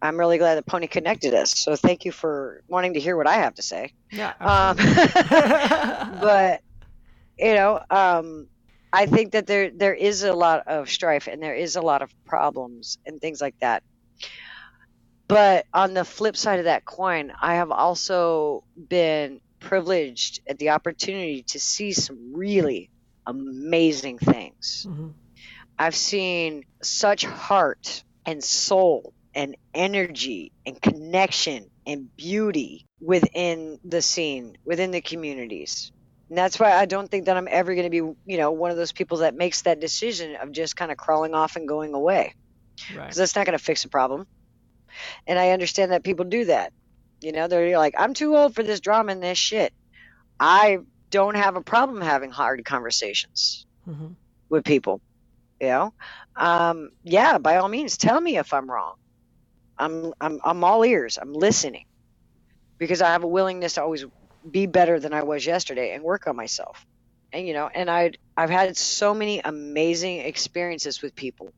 I'm 0.01 0.17
really 0.17 0.37
glad 0.37 0.55
that 0.55 0.65
Pony 0.65 0.87
connected 0.87 1.33
us. 1.33 1.57
So 1.57 1.75
thank 1.75 2.05
you 2.05 2.11
for 2.11 2.61
wanting 2.67 2.93
to 2.93 2.99
hear 2.99 3.17
what 3.17 3.27
I 3.27 3.35
have 3.35 3.55
to 3.55 3.63
say. 3.63 3.93
Yeah. 4.11 4.33
Um, 4.39 4.77
but 6.21 6.61
you 7.37 7.53
know, 7.53 7.81
um, 7.89 8.47
I 8.93 9.05
think 9.05 9.31
that 9.31 9.47
there 9.47 9.69
there 9.71 9.93
is 9.93 10.23
a 10.23 10.33
lot 10.33 10.67
of 10.67 10.89
strife 10.89 11.27
and 11.27 11.41
there 11.41 11.55
is 11.55 11.75
a 11.75 11.81
lot 11.81 12.01
of 12.01 12.13
problems 12.25 12.97
and 13.05 13.19
things 13.19 13.41
like 13.41 13.55
that. 13.59 13.83
But 15.27 15.65
on 15.73 15.93
the 15.93 16.05
flip 16.05 16.37
side 16.37 16.59
of 16.59 16.65
that 16.65 16.85
coin, 16.85 17.33
I 17.41 17.55
have 17.55 17.71
also 17.71 18.63
been 18.77 19.41
privileged 19.59 20.41
at 20.47 20.57
the 20.57 20.69
opportunity 20.69 21.43
to 21.49 21.59
see 21.59 21.91
some 21.91 22.33
really 22.33 22.89
amazing 23.25 24.19
things. 24.19 24.85
Mhm. 24.87 25.13
I've 25.77 25.95
seen 25.95 26.63
such 26.81 27.25
heart 27.25 28.03
and 28.25 28.43
soul 28.43 29.13
and 29.33 29.55
energy 29.73 30.51
and 30.65 30.81
connection 30.81 31.69
and 31.85 32.15
beauty 32.15 32.85
within 32.99 33.79
the 33.83 34.01
scene, 34.01 34.57
within 34.65 34.91
the 34.91 35.01
communities. 35.01 35.91
And 36.29 36.37
that's 36.37 36.59
why 36.59 36.71
I 36.71 36.85
don't 36.85 37.09
think 37.09 37.25
that 37.25 37.37
I'm 37.37 37.47
ever 37.49 37.75
going 37.75 37.85
to 37.85 37.89
be, 37.89 37.97
you 38.25 38.37
know, 38.37 38.51
one 38.51 38.71
of 38.71 38.77
those 38.77 38.91
people 38.91 39.19
that 39.19 39.35
makes 39.35 39.61
that 39.63 39.79
decision 39.79 40.35
of 40.35 40.51
just 40.51 40.75
kind 40.75 40.91
of 40.91 40.97
crawling 40.97 41.33
off 41.33 41.55
and 41.55 41.67
going 41.67 41.93
away 41.93 42.33
Right. 42.93 43.03
because 43.03 43.17
that's 43.17 43.35
not 43.35 43.45
going 43.45 43.57
to 43.57 43.63
fix 43.63 43.83
the 43.83 43.89
problem. 43.89 44.25
And 45.27 45.39
I 45.39 45.51
understand 45.51 45.91
that 45.91 46.03
people 46.03 46.25
do 46.25 46.45
that. 46.45 46.71
You 47.21 47.31
know, 47.33 47.47
they're 47.47 47.77
like, 47.79 47.95
I'm 47.97 48.13
too 48.13 48.35
old 48.35 48.55
for 48.55 48.63
this 48.63 48.81
drama 48.81 49.13
and 49.13 49.23
this 49.23 49.37
shit. 49.39 49.73
I 50.39 50.79
don't 51.11 51.37
have 51.37 51.57
a 51.57 51.63
problem 51.63 52.01
having 52.01 52.31
hard 52.31 52.63
conversations 52.65 53.67
Mhm. 53.87 54.17
with 54.49 54.65
people. 54.65 55.01
You 55.61 55.67
know, 55.69 55.91
um, 56.37 56.91
yeah, 57.03 57.39
by 57.39 57.57
all 57.57 57.69
means, 57.69 57.97
tell 57.97 58.21
me 58.21 58.37
if 58.37 58.53
I'm 58.53 58.69
wrong. 58.71 58.95
I'm 59.79 60.13
I'm 60.21 60.39
I'm 60.45 60.63
all 60.63 60.85
ears. 60.85 61.17
I'm 61.21 61.33
listening 61.33 61.83
because 62.79 63.01
I 63.01 63.11
have 63.11 63.23
a 63.23 63.27
willingness 63.27 63.73
to 63.75 63.83
always 63.83 64.05
be 64.49 64.65
better 64.67 64.99
than 64.99 65.13
I 65.13 65.23
was 65.23 65.45
yesterday 65.45 65.93
and 65.93 66.03
work 66.03 66.27
on 66.27 66.35
myself. 66.35 66.85
And 67.33 67.47
you 67.47 67.53
know, 67.53 67.69
and 67.73 67.89
I 67.89 68.13
I've 68.37 68.49
had 68.49 68.77
so 68.77 69.13
many 69.13 69.39
amazing 69.43 70.19
experiences 70.19 71.01
with 71.01 71.15
people, 71.15 71.51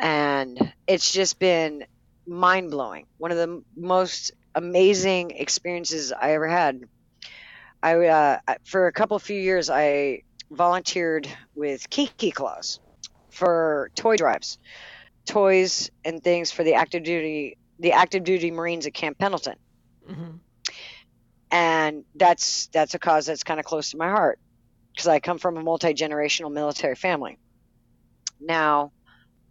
and 0.00 0.74
it's 0.86 1.12
just 1.12 1.38
been 1.40 1.84
mind 2.26 2.70
blowing. 2.70 3.06
One 3.18 3.30
of 3.30 3.36
the 3.36 3.62
most 3.76 4.32
amazing 4.54 5.30
experiences 5.32 6.12
I 6.12 6.32
ever 6.32 6.48
had. 6.48 6.80
I 7.82 7.94
uh, 8.06 8.38
for 8.64 8.86
a 8.86 8.92
couple 8.92 9.18
few 9.18 9.40
years 9.40 9.68
I 9.70 10.22
volunteered 10.50 11.26
with 11.54 11.88
Kinky 11.90 12.30
Claus 12.30 12.78
for 13.30 13.90
toy 13.96 14.16
drives, 14.16 14.58
toys 15.26 15.90
and 16.04 16.22
things 16.22 16.52
for 16.52 16.62
the 16.64 16.74
active 16.74 17.02
duty 17.02 17.56
the 17.78 17.92
active 17.92 18.22
duty 18.22 18.50
Marines 18.50 18.86
at 18.86 18.94
Camp 18.94 19.18
Pendleton, 19.18 19.56
Mhm. 20.08 20.38
and 21.50 22.04
that's 22.14 22.68
that's 22.68 22.94
a 22.94 22.98
cause 22.98 23.26
that's 23.26 23.42
kind 23.42 23.58
of 23.58 23.66
close 23.66 23.90
to 23.90 23.96
my 23.96 24.08
heart 24.08 24.38
because 24.92 25.08
I 25.08 25.18
come 25.20 25.38
from 25.38 25.56
a 25.56 25.62
multi 25.62 25.92
generational 25.94 26.52
military 26.52 26.94
family. 26.94 27.38
Now, 28.40 28.92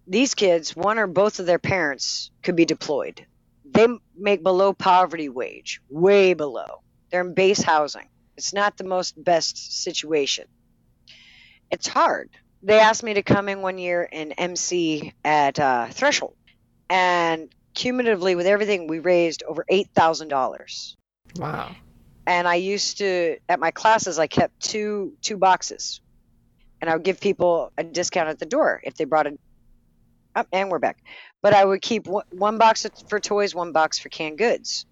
these 0.08 0.36
kids, 0.36 0.76
one 0.76 0.98
or 0.98 1.08
both 1.08 1.40
of 1.40 1.46
their 1.46 1.60
parents 1.60 2.32
could 2.44 2.56
be 2.56 2.66
deployed. 2.66 3.26
They 3.66 3.88
make 4.18 4.44
below 4.44 4.74
poverty 4.74 5.30
wage, 5.30 5.82
way 5.90 6.34
below. 6.34 6.82
They're 7.10 7.22
in 7.22 7.34
base 7.34 7.62
housing. 7.62 8.08
It's 8.38 8.54
not 8.54 8.78
the 8.78 8.84
most 8.84 9.22
best 9.22 9.84
situation. 9.84 10.46
It's 11.70 11.88
hard. 11.88 12.30
They 12.64 12.80
asked 12.80 13.04
me 13.04 13.14
to 13.16 13.24
come 13.24 13.50
in 13.50 13.62
one 13.62 13.78
year 13.78 14.08
and 14.12 14.34
MC 14.38 15.14
at 15.24 15.60
uh, 15.60 15.88
Threshold, 15.88 16.36
and 16.90 17.50
cumulatively 17.74 18.36
with 18.36 18.46
everything, 18.46 18.88
we 18.88 19.00
raised 19.00 19.44
over 19.44 19.66
eight 19.68 19.90
thousand 19.96 20.28
dollars. 20.28 20.96
Wow. 21.38 21.76
And 22.28 22.48
I 22.48 22.56
used 22.56 23.00
to 23.00 23.38
at 23.50 23.60
my 23.60 23.72
classes, 23.72 24.20
I 24.20 24.28
kept 24.28 24.60
two 24.60 25.14
two 25.22 25.38
boxes, 25.38 26.02
and 26.80 26.90
I 26.90 26.94
would 26.94 27.04
give 27.04 27.20
people 27.20 27.72
a 27.78 27.84
discount 27.84 28.30
at 28.30 28.40
the 28.40 28.46
door 28.46 28.82
if 28.84 28.96
they 28.96 29.06
brought 29.06 29.28
a. 29.28 29.38
Oh, 30.36 30.46
and 30.52 30.70
we're 30.70 30.80
back. 30.80 30.98
But 31.42 31.54
I 31.54 31.64
would 31.66 31.82
keep 31.82 32.08
one, 32.08 32.26
one 32.32 32.58
box 32.58 32.86
for 33.10 33.20
toys, 33.20 33.54
one 33.54 33.72
box 33.72 34.00
for 34.00 34.10
canned 34.10 34.38
goods. 34.38 34.86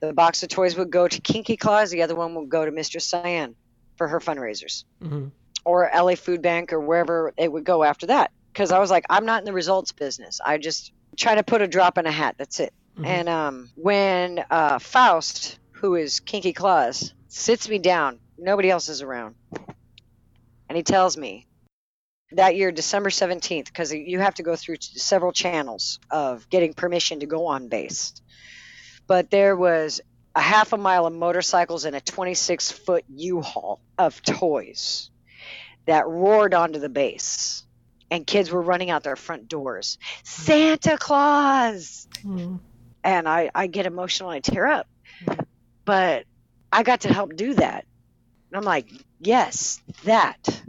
The 0.00 0.12
box 0.12 0.42
of 0.42 0.48
toys 0.48 0.76
would 0.76 0.90
go 0.90 1.06
to 1.06 1.20
Kinky 1.20 1.56
Claws, 1.56 1.90
The 1.90 2.02
other 2.02 2.14
one 2.14 2.34
would 2.34 2.48
go 2.48 2.64
to 2.64 2.70
Mistress 2.70 3.06
Cyan 3.06 3.54
for 3.96 4.08
her 4.08 4.20
fundraisers, 4.20 4.84
hmm 5.00 5.28
or 5.64 5.88
LA 5.94 6.16
Food 6.16 6.42
Bank, 6.42 6.72
or 6.72 6.80
wherever 6.80 7.32
it 7.36 7.52
would 7.52 7.62
go 7.64 7.84
after 7.84 8.06
that. 8.06 8.32
Because 8.52 8.72
I 8.72 8.80
was 8.80 8.90
like, 8.90 9.04
I'm 9.08 9.24
not 9.24 9.38
in 9.42 9.44
the 9.44 9.52
results 9.52 9.92
business. 9.92 10.40
I 10.44 10.58
just 10.58 10.92
try 11.16 11.36
to 11.36 11.44
put 11.44 11.62
a 11.62 11.68
drop 11.68 11.98
in 11.98 12.06
a 12.06 12.10
hat. 12.10 12.34
That's 12.36 12.58
it. 12.58 12.72
Mhm. 12.98 13.06
And 13.06 13.28
um, 13.28 13.70
when 13.76 14.44
uh, 14.50 14.80
Faust, 14.80 15.60
who 15.70 15.94
is 15.94 16.18
Kinky 16.18 16.52
Claws, 16.52 17.14
sits 17.28 17.68
me 17.68 17.78
down, 17.78 18.18
nobody 18.36 18.70
else 18.70 18.88
is 18.88 19.02
around, 19.02 19.36
and 20.68 20.76
he 20.76 20.82
tells 20.82 21.16
me 21.16 21.46
that 22.36 22.56
year, 22.56 22.72
December 22.72 23.10
17th, 23.10 23.66
because 23.66 23.92
you 23.92 24.18
have 24.20 24.34
to 24.34 24.42
go 24.42 24.56
through 24.56 24.76
several 24.80 25.32
channels 25.32 25.98
of 26.10 26.48
getting 26.50 26.74
permission 26.74 27.20
to 27.20 27.26
go 27.26 27.46
on 27.46 27.68
base. 27.68 28.14
But 29.06 29.30
there 29.30 29.56
was 29.56 30.00
a 30.34 30.40
half 30.40 30.72
a 30.72 30.78
mile 30.78 31.06
of 31.06 31.12
motorcycles 31.12 31.84
and 31.84 31.94
a 31.96 32.00
26 32.00 32.72
foot 32.72 33.04
U 33.08 33.40
Haul 33.42 33.80
of 33.98 34.22
toys 34.22 35.10
that 35.86 36.06
roared 36.06 36.54
onto 36.54 36.78
the 36.78 36.88
base. 36.88 37.64
And 38.10 38.26
kids 38.26 38.50
were 38.50 38.60
running 38.60 38.90
out 38.90 39.02
their 39.04 39.16
front 39.16 39.48
doors. 39.48 39.96
Santa 40.22 40.98
Claus! 40.98 42.06
Mhm. 42.22 42.60
and 43.02 43.26
I, 43.28 43.50
I 43.54 43.66
get 43.68 43.86
emotional 43.86 44.30
and 44.30 44.36
I 44.36 44.40
tear 44.40 44.66
up. 44.66 44.86
But 45.84 46.24
I 46.70 46.82
got 46.82 47.00
to 47.00 47.12
help 47.12 47.34
do 47.36 47.54
that. 47.54 47.84
And 48.50 48.56
I'm 48.58 48.64
like, 48.64 48.86
yes, 49.18 49.80
that. 50.04 50.62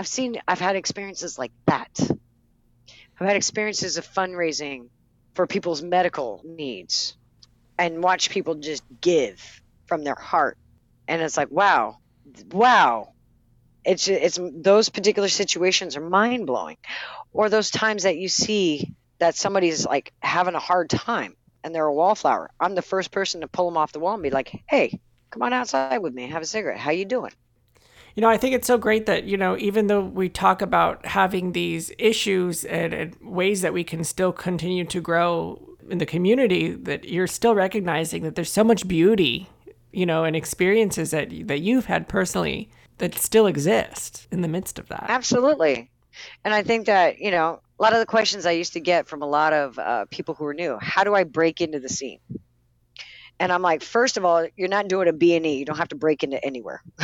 I've 0.00 0.08
seen, 0.08 0.40
I've 0.48 0.60
had 0.60 0.76
experiences 0.76 1.38
like 1.38 1.52
that. 1.66 1.90
I've 2.00 3.26
had 3.26 3.36
experiences 3.36 3.98
of 3.98 4.06
fundraising 4.08 4.88
for 5.34 5.46
people's 5.46 5.82
medical 5.82 6.40
needs 6.42 7.18
and 7.76 8.02
watch 8.02 8.30
people 8.30 8.54
just 8.54 8.82
give 9.02 9.60
from 9.84 10.02
their 10.02 10.14
heart. 10.14 10.56
And 11.06 11.20
it's 11.20 11.36
like, 11.36 11.50
wow, 11.50 11.98
wow. 12.50 13.12
It's, 13.84 14.08
it's 14.08 14.38
those 14.40 14.88
particular 14.88 15.28
situations 15.28 15.98
are 15.98 16.08
mind 16.08 16.46
blowing. 16.46 16.78
Or 17.34 17.50
those 17.50 17.70
times 17.70 18.04
that 18.04 18.16
you 18.16 18.30
see 18.30 18.94
that 19.18 19.34
somebody's 19.34 19.84
like 19.84 20.14
having 20.22 20.54
a 20.54 20.60
hard 20.60 20.88
time 20.88 21.36
and 21.62 21.74
they're 21.74 21.84
a 21.84 21.92
wallflower. 21.92 22.50
I'm 22.58 22.74
the 22.74 22.80
first 22.80 23.10
person 23.10 23.42
to 23.42 23.48
pull 23.48 23.68
them 23.68 23.76
off 23.76 23.92
the 23.92 24.00
wall 24.00 24.14
and 24.14 24.22
be 24.22 24.30
like, 24.30 24.62
"Hey, 24.66 24.98
come 25.28 25.42
on 25.42 25.52
outside 25.52 25.98
with 25.98 26.14
me, 26.14 26.28
have 26.28 26.40
a 26.40 26.46
cigarette. 26.46 26.78
How 26.78 26.90
you 26.90 27.04
doing?" 27.04 27.32
You 28.14 28.22
know, 28.22 28.28
I 28.28 28.36
think 28.36 28.54
it's 28.54 28.66
so 28.66 28.78
great 28.78 29.06
that, 29.06 29.24
you 29.24 29.36
know, 29.36 29.56
even 29.56 29.86
though 29.86 30.02
we 30.02 30.28
talk 30.28 30.62
about 30.62 31.06
having 31.06 31.52
these 31.52 31.92
issues 31.98 32.64
and, 32.64 32.92
and 32.92 33.16
ways 33.22 33.62
that 33.62 33.72
we 33.72 33.84
can 33.84 34.04
still 34.04 34.32
continue 34.32 34.84
to 34.86 35.00
grow 35.00 35.76
in 35.88 35.98
the 35.98 36.06
community, 36.06 36.72
that 36.72 37.04
you're 37.04 37.26
still 37.26 37.54
recognizing 37.54 38.22
that 38.22 38.34
there's 38.34 38.52
so 38.52 38.64
much 38.64 38.86
beauty, 38.86 39.48
you 39.92 40.06
know, 40.06 40.24
and 40.24 40.36
experiences 40.36 41.10
that 41.10 41.30
that 41.46 41.60
you've 41.60 41.86
had 41.86 42.08
personally 42.08 42.70
that 42.98 43.14
still 43.14 43.46
exist 43.46 44.26
in 44.30 44.40
the 44.42 44.48
midst 44.48 44.78
of 44.78 44.88
that. 44.88 45.06
Absolutely. 45.08 45.90
And 46.44 46.52
I 46.54 46.62
think 46.62 46.86
that 46.86 47.18
you 47.18 47.30
know 47.30 47.60
a 47.78 47.82
lot 47.82 47.92
of 47.92 47.98
the 47.98 48.06
questions 48.06 48.46
I 48.46 48.52
used 48.52 48.74
to 48.74 48.80
get 48.80 49.08
from 49.08 49.22
a 49.22 49.26
lot 49.26 49.52
of 49.52 49.78
uh, 49.78 50.04
people 50.10 50.34
who 50.34 50.44
are 50.46 50.54
new. 50.54 50.78
How 50.80 51.04
do 51.04 51.14
I 51.14 51.24
break 51.24 51.60
into 51.60 51.80
the 51.80 51.88
scene? 51.88 52.20
And 53.40 53.50
I'm 53.50 53.62
like, 53.62 53.82
first 53.82 54.18
of 54.18 54.24
all, 54.26 54.46
you're 54.54 54.68
not 54.68 54.86
doing 54.86 55.08
a 55.08 55.14
B&E. 55.14 55.56
You 55.56 55.64
don't 55.64 55.78
have 55.78 55.88
to 55.88 55.96
break 55.96 56.22
into 56.22 56.44
anywhere. 56.44 56.82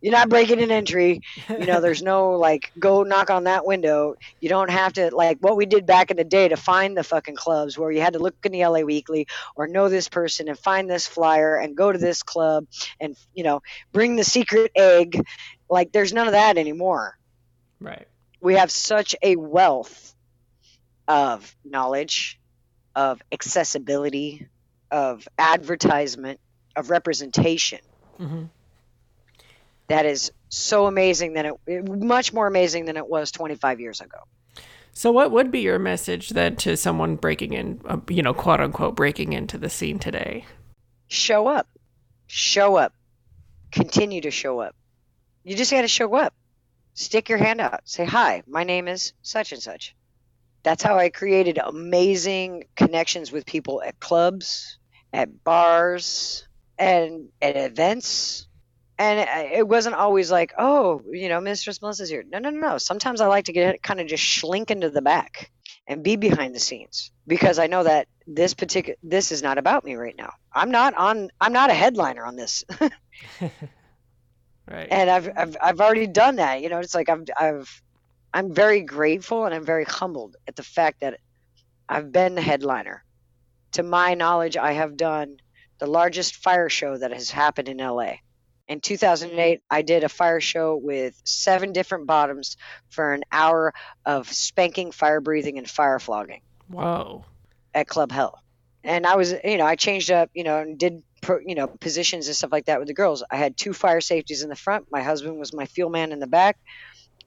you're 0.00 0.12
not 0.12 0.30
breaking 0.30 0.62
an 0.62 0.70
entry. 0.70 1.20
You 1.50 1.66
know, 1.66 1.82
there's 1.82 2.02
no 2.02 2.32
like 2.32 2.72
go 2.78 3.02
knock 3.02 3.28
on 3.28 3.44
that 3.44 3.66
window. 3.66 4.14
You 4.40 4.48
don't 4.48 4.70
have 4.70 4.94
to 4.94 5.14
like 5.14 5.36
what 5.40 5.58
we 5.58 5.66
did 5.66 5.84
back 5.84 6.10
in 6.10 6.16
the 6.16 6.24
day 6.24 6.48
to 6.48 6.56
find 6.56 6.96
the 6.96 7.04
fucking 7.04 7.36
clubs 7.36 7.76
where 7.76 7.90
you 7.92 8.00
had 8.00 8.14
to 8.14 8.20
look 8.20 8.34
in 8.42 8.52
the 8.52 8.64
LA 8.64 8.80
Weekly 8.80 9.26
or 9.54 9.68
know 9.68 9.90
this 9.90 10.08
person 10.08 10.48
and 10.48 10.58
find 10.58 10.88
this 10.88 11.06
flyer 11.06 11.56
and 11.56 11.76
go 11.76 11.92
to 11.92 11.98
this 11.98 12.22
club 12.22 12.66
and 12.98 13.16
you 13.34 13.44
know 13.44 13.60
bring 13.92 14.16
the 14.16 14.24
secret 14.24 14.72
egg. 14.74 15.22
Like 15.68 15.92
there's 15.92 16.14
none 16.14 16.26
of 16.26 16.32
that 16.32 16.56
anymore. 16.56 17.18
right. 17.80 18.08
We 18.40 18.54
have 18.54 18.70
such 18.70 19.14
a 19.22 19.36
wealth 19.36 20.14
of 21.06 21.54
knowledge, 21.62 22.40
of 22.94 23.20
accessibility, 23.30 24.48
of 24.90 25.26
advertisement, 25.38 26.40
of 26.76 26.90
representation 26.90 27.80
hmm 28.16 28.44
that 29.90 30.06
is 30.06 30.30
so 30.48 30.86
amazing 30.86 31.32
than 31.32 31.46
it 31.46 31.88
much 31.88 32.32
more 32.32 32.46
amazing 32.46 32.84
than 32.84 32.96
it 32.96 33.08
was 33.08 33.32
25 33.32 33.80
years 33.80 34.00
ago. 34.00 34.18
So, 34.92 35.10
what 35.10 35.32
would 35.32 35.50
be 35.50 35.60
your 35.60 35.80
message 35.80 36.30
then 36.30 36.56
to 36.56 36.76
someone 36.76 37.16
breaking 37.16 37.54
in, 37.54 37.80
uh, 37.84 37.98
you 38.08 38.22
know, 38.22 38.32
quote 38.32 38.60
unquote, 38.60 38.94
breaking 38.94 39.32
into 39.32 39.58
the 39.58 39.68
scene 39.68 39.98
today? 39.98 40.44
Show 41.08 41.48
up. 41.48 41.68
Show 42.28 42.76
up. 42.76 42.94
Continue 43.72 44.20
to 44.20 44.30
show 44.30 44.60
up. 44.60 44.76
You 45.42 45.56
just 45.56 45.72
got 45.72 45.82
to 45.82 45.88
show 45.88 46.14
up. 46.14 46.34
Stick 46.94 47.28
your 47.28 47.38
hand 47.38 47.60
out. 47.60 47.80
Say, 47.84 48.04
"Hi, 48.04 48.44
my 48.46 48.62
name 48.62 48.86
is 48.86 49.12
such 49.22 49.52
and 49.52 49.62
such." 49.62 49.96
That's 50.62 50.84
how 50.84 50.98
I 50.98 51.08
created 51.08 51.58
amazing 51.58 52.64
connections 52.76 53.32
with 53.32 53.44
people 53.46 53.82
at 53.82 53.98
clubs, 53.98 54.78
at 55.12 55.44
bars, 55.44 56.46
and 56.78 57.28
at 57.42 57.56
events. 57.56 58.46
And 58.98 59.20
it- 59.20 59.58
it 59.60 59.68
wasn't 59.68 59.94
always 59.96 60.30
like, 60.30 60.52
"Oh, 60.58 61.00
you 61.10 61.28
know, 61.30 61.40
Mistress 61.40 61.80
Melissa's 61.80 62.10
here." 62.10 62.22
No, 62.28 62.38
no, 62.38 62.50
no, 62.50 62.60
no. 62.60 62.78
Sometimes 62.78 63.20
I 63.20 63.26
like 63.26 63.46
to 63.46 63.52
get 63.52 63.82
kind 63.82 64.00
of 64.00 64.06
just 64.06 64.24
slink 64.40 64.70
into 64.70 64.90
the 64.90 65.00
back 65.02 65.50
and 65.86 66.02
be 66.02 66.16
behind 66.16 66.54
the 66.54 66.60
scenes 66.60 67.10
because 67.26 67.58
I 67.58 67.66
know 67.66 67.82
that 67.82 68.08
this 68.26 68.54
particular 68.54 68.96
this 69.02 69.32
is 69.32 69.42
not 69.42 69.58
about 69.58 69.84
me 69.84 69.94
right 69.96 70.14
now. 70.16 70.32
I'm 70.52 70.70
not 70.70 70.94
on. 70.94 71.30
I'm 71.40 71.52
not 71.52 71.70
a 71.70 71.74
headliner 71.74 72.24
on 72.24 72.36
this, 72.36 72.62
Right. 74.70 74.88
and 74.90 75.10
I've 75.10 75.30
I've 75.36 75.56
I've 75.60 75.80
already 75.80 76.06
done 76.06 76.36
that. 76.36 76.60
You 76.62 76.68
know, 76.68 76.78
it's 76.78 76.94
like 76.94 77.08
I've 77.08 77.24
I've 77.38 77.82
I'm 78.32 78.54
very 78.54 78.82
grateful 78.82 79.46
and 79.46 79.54
I'm 79.54 79.64
very 79.64 79.84
humbled 79.84 80.36
at 80.46 80.54
the 80.56 80.62
fact 80.62 81.00
that 81.00 81.18
I've 81.88 82.12
been 82.12 82.34
the 82.36 82.42
headliner. 82.42 83.02
To 83.72 83.82
my 83.82 84.14
knowledge, 84.14 84.56
I 84.56 84.72
have 84.72 84.96
done 84.96 85.36
the 85.78 85.86
largest 85.86 86.36
fire 86.36 86.68
show 86.68 86.96
that 86.96 87.12
has 87.12 87.30
happened 87.30 87.68
in 87.68 87.78
LA. 87.78 88.14
In 88.68 88.80
2008, 88.80 89.58
mm. 89.58 89.62
I 89.68 89.82
did 89.82 90.04
a 90.04 90.08
fire 90.08 90.40
show 90.40 90.76
with 90.76 91.20
seven 91.24 91.72
different 91.72 92.06
bottoms 92.06 92.56
for 92.88 93.12
an 93.12 93.22
hour 93.32 93.74
of 94.06 94.32
spanking, 94.32 94.92
fire 94.92 95.20
breathing, 95.20 95.58
and 95.58 95.68
fire 95.68 95.98
flogging 95.98 96.42
Whoa. 96.68 97.24
at 97.74 97.88
Club 97.88 98.12
Hell. 98.12 98.38
And 98.84 99.06
I 99.06 99.16
was, 99.16 99.34
you 99.44 99.58
know, 99.58 99.66
I 99.66 99.74
changed 99.74 100.12
up, 100.12 100.30
you 100.34 100.44
know, 100.44 100.58
and 100.58 100.78
did, 100.78 101.02
pro, 101.20 101.40
you 101.44 101.56
know, 101.56 101.66
positions 101.66 102.28
and 102.28 102.36
stuff 102.36 102.52
like 102.52 102.66
that 102.66 102.78
with 102.78 102.86
the 102.86 102.94
girls. 102.94 103.24
I 103.28 103.36
had 103.36 103.56
two 103.56 103.72
fire 103.72 104.00
safeties 104.00 104.42
in 104.42 104.48
the 104.48 104.56
front. 104.56 104.86
My 104.90 105.02
husband 105.02 105.38
was 105.38 105.52
my 105.52 105.66
fuel 105.66 105.90
man 105.90 106.12
in 106.12 106.20
the 106.20 106.28
back. 106.28 106.56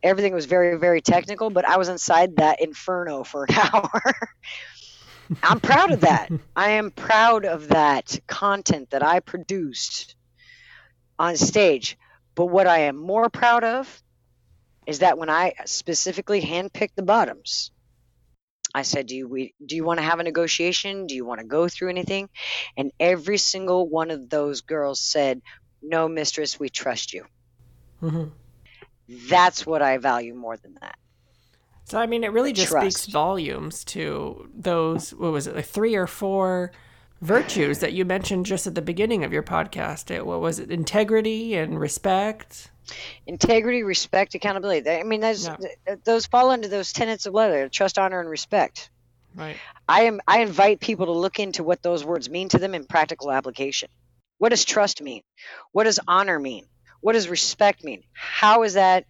Everything 0.02 0.34
was 0.34 0.46
very, 0.46 0.78
very 0.78 1.02
technical, 1.02 1.50
but 1.50 1.66
I 1.66 1.78
was 1.78 1.90
inside 1.90 2.38
that 2.38 2.62
inferno 2.62 3.24
for 3.24 3.46
an 3.50 3.56
hour. 3.74 4.16
I'm 5.42 5.60
proud 5.60 5.92
of 5.92 6.02
that. 6.02 6.32
I 6.56 6.72
am 6.72 6.92
proud 6.92 7.46
of 7.46 7.70
that 7.70 8.20
content 8.28 8.92
that 8.92 9.04
I 9.04 9.20
produced 9.20 10.16
on 11.18 11.38
stage. 11.38 11.98
But 12.36 12.48
what 12.48 12.68
I 12.68 12.80
am 12.80 12.98
more 12.98 13.30
proud 13.30 13.64
of 13.64 14.02
is 14.86 15.00
that 15.00 15.18
when 15.18 15.30
I 15.30 15.54
specifically 15.66 16.42
handpicked 16.42 16.96
the 16.96 17.04
bottoms, 17.04 17.72
I 18.76 18.82
said, 18.82 19.08
"Do 19.08 19.16
you 19.16 19.28
we, 19.28 19.54
do 19.64 19.76
you 19.76 19.84
want 19.84 20.00
to 20.00 20.06
have 20.06 20.20
a 20.20 20.24
negotiation? 20.24 21.06
Do 21.06 21.16
you 21.16 21.26
want 21.26 21.42
to 21.42 21.46
go 21.46 21.70
through 21.70 21.90
anything?" 21.90 22.30
And 22.76 22.92
every 23.00 23.38
single 23.38 23.88
one 23.88 24.10
of 24.10 24.30
those 24.30 24.62
girls 24.62 25.00
said, 25.00 25.42
"No, 25.82 26.08
mistress, 26.08 26.60
we 26.60 26.70
trust 26.70 27.14
you." 27.14 27.26
Mm-hmm. 28.02 28.30
That's 29.30 29.66
what 29.66 29.82
I 29.82 29.98
value 30.00 30.34
more 30.34 30.58
than 30.58 30.76
that. 30.82 30.98
So 31.86 32.00
I 32.00 32.06
mean, 32.06 32.24
it 32.24 32.32
really 32.32 32.54
just 32.54 32.72
speaks 32.72 33.06
volumes 33.06 33.84
to 33.86 34.50
those. 34.56 35.12
What 35.14 35.32
was 35.32 35.48
it, 35.48 35.56
like 35.56 35.66
three 35.66 35.96
or 35.96 36.08
four 36.08 36.72
virtues 37.24 37.80
that 37.80 37.94
you 37.94 38.04
mentioned 38.04 38.46
just 38.46 38.68
at 38.68 38.76
the 38.76 38.82
beginning 38.82 39.24
of 39.24 39.32
your 39.34 39.44
podcast. 39.44 40.12
It, 40.12 40.26
what 40.26 40.42
was 40.42 40.60
it? 40.60 40.70
Integrity 40.70 41.56
and 41.56 41.80
respect. 41.80 42.70
Integrity, 43.26 43.84
respect, 43.84 44.36
accountability. 44.36 44.90
I 44.90 45.04
mean, 45.04 45.22
those 45.22 45.48
yeah. 45.48 45.96
those 46.04 46.26
fall 46.26 46.52
under 46.52 46.68
those 46.68 46.92
tenets 46.92 47.26
of 47.26 47.34
leather: 47.34 47.70
trust, 47.70 47.98
honor, 47.98 48.20
and 48.20 48.30
respect. 48.30 48.90
Right. 49.36 49.56
I 49.88 50.04
am. 50.04 50.20
I 50.28 50.42
invite 50.42 50.82
people 50.82 51.08
to 51.08 51.14
look 51.14 51.40
into 51.40 51.64
what 51.64 51.82
those 51.82 52.04
words 52.04 52.30
mean 52.30 52.50
to 52.50 52.60
them 52.60 52.76
in 52.76 52.86
practical 52.86 53.32
application. 53.32 53.90
What 54.38 54.50
does 54.50 54.66
trust 54.66 55.02
mean? 55.02 55.22
What 55.72 55.86
does 55.86 56.00
honor 56.08 56.38
mean? 56.38 56.66
What 57.00 57.14
does 57.14 57.30
respect 57.30 57.84
mean? 57.84 58.04
How 58.12 58.64
is 58.64 58.74
that? 58.74 59.06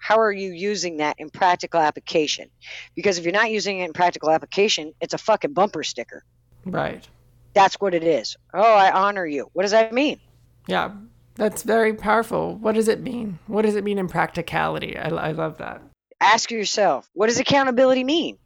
How 0.00 0.18
are 0.18 0.32
you 0.32 0.52
using 0.52 0.98
that 0.98 1.16
in 1.18 1.30
practical 1.30 1.80
application? 1.80 2.48
Because 2.94 3.18
if 3.18 3.24
you're 3.24 3.32
not 3.32 3.50
using 3.50 3.80
it 3.80 3.84
in 3.84 3.92
practical 3.92 4.30
application, 4.30 4.92
it's 5.00 5.14
a 5.14 5.18
fucking 5.18 5.52
bumper 5.52 5.82
sticker. 5.82 6.24
Right. 6.64 7.06
That's 7.54 7.80
what 7.80 7.94
it 7.94 8.04
is. 8.04 8.36
Oh, 8.54 8.74
I 8.74 8.92
honor 8.92 9.26
you. 9.26 9.50
What 9.52 9.62
does 9.62 9.72
that 9.72 9.92
mean? 9.92 10.20
Yeah, 10.66 10.92
that's 11.34 11.62
very 11.62 11.94
powerful. 11.94 12.54
What 12.56 12.74
does 12.74 12.88
it 12.88 13.00
mean? 13.00 13.38
What 13.46 13.62
does 13.62 13.76
it 13.76 13.84
mean 13.84 13.98
in 13.98 14.08
practicality? 14.08 14.96
I, 14.96 15.08
I 15.08 15.32
love 15.32 15.58
that. 15.58 15.82
Ask 16.20 16.50
yourself, 16.50 17.08
what 17.14 17.28
does 17.28 17.38
accountability 17.38 18.04
mean? 18.04 18.38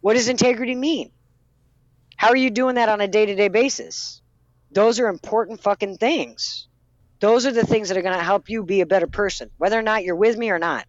What 0.00 0.14
does 0.14 0.28
integrity 0.28 0.74
mean? 0.74 1.10
How 2.16 2.28
are 2.28 2.36
you 2.36 2.50
doing 2.50 2.76
that 2.76 2.88
on 2.88 3.00
a 3.00 3.08
day 3.08 3.26
to 3.26 3.34
day 3.34 3.48
basis? 3.48 4.20
Those 4.70 5.00
are 5.00 5.08
important 5.08 5.60
fucking 5.60 5.98
things. 5.98 6.68
Those 7.20 7.46
are 7.46 7.52
the 7.52 7.66
things 7.66 7.88
that 7.88 7.96
are 7.96 8.02
going 8.02 8.18
to 8.18 8.22
help 8.22 8.48
you 8.48 8.62
be 8.62 8.82
a 8.82 8.86
better 8.86 9.06
person, 9.06 9.50
whether 9.56 9.78
or 9.78 9.82
not 9.82 10.04
you're 10.04 10.16
with 10.16 10.36
me 10.36 10.50
or 10.50 10.58
not. 10.58 10.86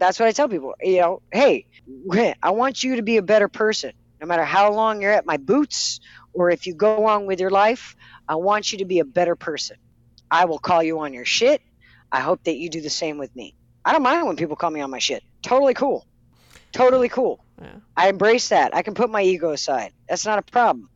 That's 0.00 0.18
what 0.18 0.28
I 0.28 0.32
tell 0.32 0.48
people. 0.48 0.74
You 0.82 1.00
know, 1.00 1.22
hey, 1.30 1.66
I 2.42 2.50
want 2.50 2.82
you 2.82 2.96
to 2.96 3.02
be 3.02 3.18
a 3.18 3.22
better 3.22 3.48
person. 3.48 3.92
No 4.20 4.26
matter 4.26 4.44
how 4.44 4.72
long 4.72 5.00
you're 5.00 5.12
at 5.12 5.26
my 5.26 5.36
boots 5.36 6.00
or 6.32 6.50
if 6.50 6.66
you 6.66 6.74
go 6.74 7.06
on 7.06 7.26
with 7.26 7.38
your 7.38 7.50
life, 7.50 7.94
I 8.28 8.34
want 8.34 8.72
you 8.72 8.78
to 8.78 8.84
be 8.84 8.98
a 8.98 9.04
better 9.04 9.36
person. 9.36 9.76
I 10.30 10.46
will 10.46 10.58
call 10.58 10.82
you 10.82 11.00
on 11.00 11.12
your 11.12 11.24
shit. 11.24 11.62
I 12.10 12.20
hope 12.20 12.42
that 12.44 12.56
you 12.56 12.70
do 12.70 12.80
the 12.80 12.90
same 12.90 13.18
with 13.18 13.34
me. 13.36 13.54
I 13.84 13.92
don't 13.92 14.02
mind 14.02 14.26
when 14.26 14.36
people 14.36 14.56
call 14.56 14.70
me 14.70 14.80
on 14.80 14.90
my 14.90 14.98
shit. 14.98 15.22
Totally 15.42 15.74
cool. 15.74 16.06
Totally 16.72 17.08
cool. 17.08 17.44
Yeah. 17.60 17.76
I 17.96 18.08
embrace 18.08 18.48
that. 18.48 18.74
I 18.74 18.82
can 18.82 18.94
put 18.94 19.10
my 19.10 19.22
ego 19.22 19.50
aside. 19.50 19.92
That's 20.08 20.26
not 20.26 20.38
a 20.38 20.42
problem. 20.42 20.88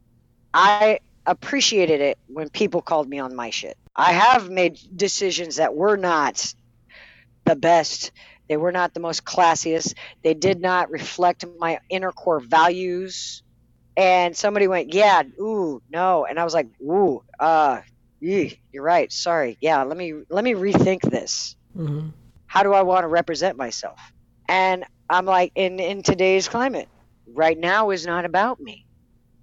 I 0.53 1.01
appreciated 1.27 2.01
it 2.01 2.19
when 2.27 2.49
people 2.49 2.81
called 2.81 3.09
me 3.09 3.19
on 3.19 3.35
my 3.35 3.51
shit. 3.51 3.77
I 3.97 4.13
have 4.13 4.51
made 4.51 4.79
decisions 4.95 5.57
that 5.57 5.75
were 5.75 5.97
not 5.97 6.55
the 7.45 7.57
best. 7.57 8.13
They 8.49 8.57
were 8.57 8.72
not 8.72 8.95
the 8.95 9.01
most 9.01 9.24
classiest. 9.24 9.95
They 10.22 10.34
did 10.34 10.61
not 10.61 10.90
reflect 10.90 11.45
my 11.59 11.80
inner 11.88 12.12
core 12.12 12.40
values. 12.40 13.42
And 13.97 14.36
somebody 14.36 14.66
went, 14.66 14.92
"Yeah, 14.92 15.22
ooh, 15.40 15.80
no," 15.88 16.26
and 16.26 16.38
I 16.38 16.45
was 16.45 16.53
like, 16.53 16.68
"Ooh, 16.82 17.22
uh, 17.38 17.80
you're 18.20 18.51
right. 18.74 19.12
Sorry. 19.12 19.57
Yeah, 19.61 19.82
let 19.84 19.97
me 19.97 20.14
let 20.28 20.42
me 20.42 20.55
rethink 20.55 21.03
this. 21.03 21.57
Mm-hmm. 21.76 22.09
How 22.47 22.62
do 22.64 22.72
I 22.72 22.82
want 22.82 23.05
to 23.05 23.09
represent 23.09 23.57
myself?" 23.57 24.01
And 24.49 24.84
I'm 25.09 25.26
like, 25.26 25.53
in 25.55 25.78
in 25.80 26.03
today's 26.03 26.49
climate, 26.49 26.88
right 27.32 27.59
now 27.59 27.90
is 27.90 28.07
not 28.07 28.24
about 28.24 28.61
me. 28.61 28.86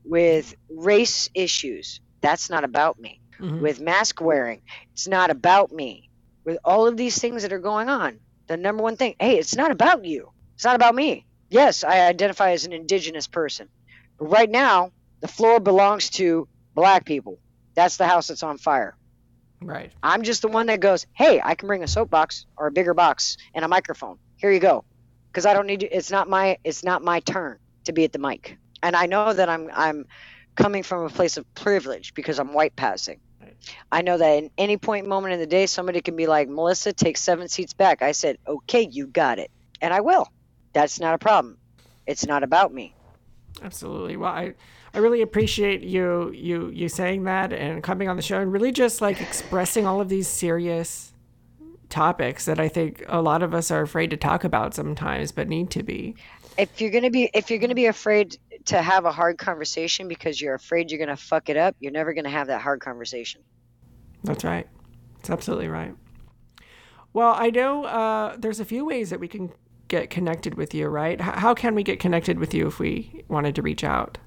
With 0.03 0.55
race 0.69 1.29
issues, 1.33 2.01
that's 2.21 2.49
not 2.49 2.63
about 2.63 2.99
me. 2.99 3.21
Mm-hmm. 3.39 3.61
With 3.61 3.79
mask 3.79 4.21
wearing, 4.21 4.61
it's 4.93 5.07
not 5.07 5.29
about 5.29 5.71
me. 5.71 6.09
With 6.43 6.57
all 6.65 6.87
of 6.87 6.97
these 6.97 7.17
things 7.19 7.43
that 7.43 7.53
are 7.53 7.59
going 7.59 7.87
on, 7.87 8.19
the 8.51 8.57
number 8.57 8.83
one 8.83 8.97
thing, 8.97 9.15
hey, 9.17 9.37
it's 9.37 9.55
not 9.55 9.71
about 9.71 10.03
you. 10.03 10.29
It's 10.55 10.65
not 10.65 10.75
about 10.75 10.93
me. 10.93 11.25
Yes, 11.49 11.85
I 11.85 12.01
identify 12.07 12.51
as 12.51 12.65
an 12.65 12.73
indigenous 12.73 13.25
person. 13.25 13.69
But 14.19 14.25
right 14.25 14.49
now, 14.49 14.91
the 15.21 15.29
floor 15.29 15.61
belongs 15.61 16.09
to 16.11 16.49
black 16.75 17.05
people. 17.05 17.39
That's 17.75 17.95
the 17.95 18.05
house 18.05 18.27
that's 18.27 18.43
on 18.43 18.57
fire. 18.57 18.97
Right. 19.61 19.93
I'm 20.03 20.23
just 20.23 20.41
the 20.41 20.49
one 20.49 20.65
that 20.65 20.81
goes, 20.81 21.07
hey, 21.13 21.39
I 21.41 21.55
can 21.55 21.67
bring 21.67 21.81
a 21.81 21.87
soapbox 21.87 22.45
or 22.57 22.67
a 22.67 22.71
bigger 22.71 22.93
box 22.93 23.37
and 23.53 23.63
a 23.63 23.69
microphone. 23.69 24.17
Here 24.35 24.51
you 24.51 24.59
go 24.59 24.83
because 25.31 25.45
I 25.45 25.53
don't 25.53 25.67
need 25.67 25.79
to, 25.81 25.87
it's 25.87 26.11
not 26.11 26.27
my 26.27 26.57
it's 26.63 26.83
not 26.83 27.01
my 27.01 27.21
turn 27.21 27.57
to 27.85 27.93
be 27.93 28.03
at 28.03 28.11
the 28.11 28.19
mic. 28.19 28.57
And 28.83 28.95
I 28.95 29.05
know 29.05 29.31
that 29.31 29.47
I'm 29.47 29.69
I'm 29.73 30.05
coming 30.55 30.83
from 30.83 31.05
a 31.05 31.09
place 31.09 31.37
of 31.37 31.45
privilege 31.55 32.13
because 32.15 32.39
I'm 32.39 32.53
white 32.53 32.75
passing. 32.75 33.21
I 33.91 34.01
know 34.01 34.17
that 34.17 34.37
in 34.37 34.49
any 34.57 34.77
point 34.77 35.07
moment 35.07 35.33
in 35.33 35.39
the 35.39 35.45
day 35.45 35.65
somebody 35.65 36.01
can 36.01 36.15
be 36.15 36.27
like, 36.27 36.49
"Melissa, 36.49 36.93
take 36.93 37.17
7 37.17 37.47
seats 37.47 37.73
back." 37.73 38.01
I 38.01 38.11
said, 38.11 38.37
"Okay, 38.47 38.87
you 38.91 39.07
got 39.07 39.39
it." 39.39 39.51
And 39.81 39.93
I 39.93 40.01
will. 40.01 40.27
That's 40.73 40.99
not 40.99 41.13
a 41.13 41.17
problem. 41.17 41.57
It's 42.07 42.25
not 42.25 42.43
about 42.43 42.73
me. 42.73 42.95
Absolutely. 43.61 44.17
Well, 44.17 44.31
I 44.31 44.53
I 44.93 44.99
really 44.99 45.21
appreciate 45.21 45.81
you 45.81 46.31
you 46.31 46.69
you 46.69 46.89
saying 46.89 47.23
that 47.23 47.53
and 47.53 47.83
coming 47.83 48.09
on 48.09 48.15
the 48.15 48.21
show 48.21 48.39
and 48.39 48.51
really 48.51 48.71
just 48.71 49.01
like 49.01 49.21
expressing 49.21 49.85
all 49.85 50.01
of 50.01 50.09
these 50.09 50.27
serious 50.27 51.13
topics 51.89 52.45
that 52.45 52.59
I 52.59 52.69
think 52.69 53.03
a 53.07 53.21
lot 53.21 53.43
of 53.43 53.53
us 53.53 53.69
are 53.69 53.81
afraid 53.81 54.09
to 54.11 54.17
talk 54.17 54.43
about 54.43 54.73
sometimes, 54.73 55.31
but 55.31 55.47
need 55.47 55.69
to 55.71 55.83
be. 55.83 56.15
If 56.57 56.81
you're 56.81 56.89
gonna 56.89 57.09
be 57.09 57.29
if 57.33 57.49
you're 57.49 57.59
gonna 57.59 57.75
be 57.75 57.85
afraid 57.85 58.37
to 58.65 58.81
have 58.81 59.05
a 59.05 59.11
hard 59.11 59.37
conversation 59.37 60.07
because 60.07 60.39
you're 60.39 60.55
afraid 60.55 60.91
you're 60.91 60.99
gonna 60.99 61.17
fuck 61.17 61.49
it 61.49 61.57
up, 61.57 61.75
you're 61.79 61.91
never 61.91 62.13
gonna 62.13 62.29
have 62.29 62.47
that 62.47 62.61
hard 62.61 62.81
conversation. 62.81 63.41
That's 64.23 64.43
right. 64.43 64.67
It's 65.19 65.29
absolutely 65.29 65.67
right. 65.67 65.95
Well, 67.13 67.33
I 67.37 67.49
know 67.49 67.85
uh, 67.85 68.37
there's 68.37 68.59
a 68.59 68.65
few 68.65 68.85
ways 68.85 69.09
that 69.09 69.19
we 69.19 69.27
can 69.27 69.51
get 69.87 70.09
connected 70.09 70.55
with 70.55 70.73
you, 70.73 70.87
right? 70.87 71.19
H- 71.19 71.35
how 71.35 71.53
can 71.53 71.75
we 71.75 71.83
get 71.83 71.99
connected 71.99 72.39
with 72.39 72.53
you 72.53 72.67
if 72.67 72.79
we 72.79 73.23
wanted 73.27 73.55
to 73.55 73.61
reach 73.61 73.83
out? 73.83 74.17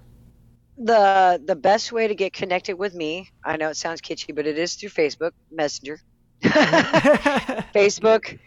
The 0.77 1.41
the 1.45 1.57
best 1.57 1.93
way 1.93 2.09
to 2.09 2.15
get 2.15 2.33
connected 2.33 2.77
with 2.77 2.95
me, 2.95 3.31
I 3.45 3.57
know 3.57 3.71
it 3.71 3.77
sounds 3.77 4.01
kitschy, 4.01 4.35
but 4.35 4.47
it 4.47 4.59
is 4.59 4.75
through 4.75 4.91
Facebook 4.91 5.31
Messenger. 5.51 6.01
Facebook 6.43 8.39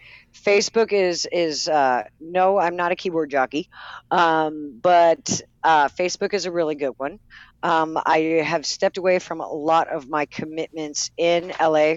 Facebook 0.44 0.92
is 0.92 1.26
is 1.30 1.68
uh, 1.68 2.04
no, 2.20 2.58
I'm 2.58 2.76
not 2.76 2.92
a 2.92 2.96
keyboard 2.96 3.30
jockey, 3.30 3.68
um, 4.10 4.78
but 4.80 5.42
uh, 5.64 5.88
Facebook 5.88 6.34
is 6.34 6.46
a 6.46 6.52
really 6.52 6.74
good 6.74 6.94
one. 6.96 7.18
Um, 7.62 7.98
I 8.04 8.42
have 8.44 8.64
stepped 8.64 8.98
away 8.98 9.18
from 9.18 9.40
a 9.40 9.48
lot 9.48 9.88
of 9.88 10.08
my 10.08 10.26
commitments 10.26 11.10
in 11.16 11.52
LA. 11.60 11.96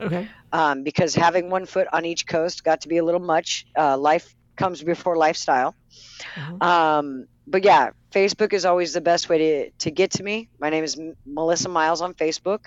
Okay. 0.00 0.28
Um, 0.52 0.82
because 0.82 1.14
having 1.14 1.50
one 1.50 1.66
foot 1.66 1.86
on 1.92 2.04
each 2.04 2.26
coast 2.26 2.64
got 2.64 2.82
to 2.82 2.88
be 2.88 2.98
a 2.98 3.04
little 3.04 3.20
much. 3.20 3.66
Uh, 3.76 3.96
life 3.96 4.34
comes 4.56 4.82
before 4.82 5.16
lifestyle. 5.16 5.74
Mm-hmm. 6.34 6.62
Um, 6.62 7.26
but 7.46 7.64
yeah, 7.64 7.90
Facebook 8.16 8.54
is 8.54 8.64
always 8.64 8.94
the 8.94 9.02
best 9.02 9.28
way 9.28 9.38
to, 9.38 9.70
to 9.80 9.90
get 9.90 10.12
to 10.12 10.22
me. 10.22 10.48
My 10.58 10.70
name 10.70 10.84
is 10.84 10.98
M- 10.98 11.16
Melissa 11.26 11.68
Miles 11.68 12.00
on 12.00 12.14
Facebook. 12.14 12.60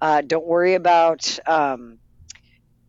Uh, 0.00 0.20
don't 0.20 0.46
worry 0.46 0.74
about 0.74 1.40
um, 1.44 1.98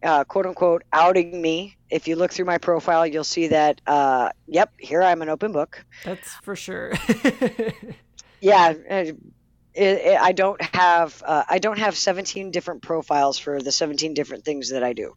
uh, 0.03 0.23
quote 0.23 0.45
unquote 0.45 0.83
outing 0.93 1.41
me. 1.41 1.75
If 1.89 2.07
you 2.07 2.15
look 2.15 2.31
through 2.31 2.45
my 2.45 2.59
profile, 2.59 3.07
you'll 3.07 3.23
see 3.23 3.47
that, 3.47 3.81
uh, 3.87 4.29
yep, 4.45 4.71
here 4.77 5.01
I'm 5.01 5.23
an 5.23 5.29
open 5.29 5.51
book. 5.51 5.83
That's 6.05 6.29
for 6.43 6.55
sure. 6.55 6.93
yeah. 8.41 8.73
It, 8.73 9.17
it, 9.73 10.19
I 10.21 10.33
don't 10.33 10.61
have 10.75 11.23
uh, 11.25 11.45
I 11.49 11.57
don't 11.57 11.79
have 11.79 11.97
17 11.97 12.51
different 12.51 12.83
profiles 12.83 13.39
for 13.39 13.59
the 13.59 13.71
17 13.71 14.13
different 14.13 14.45
things 14.45 14.69
that 14.69 14.83
I 14.83 14.93
do. 14.93 15.15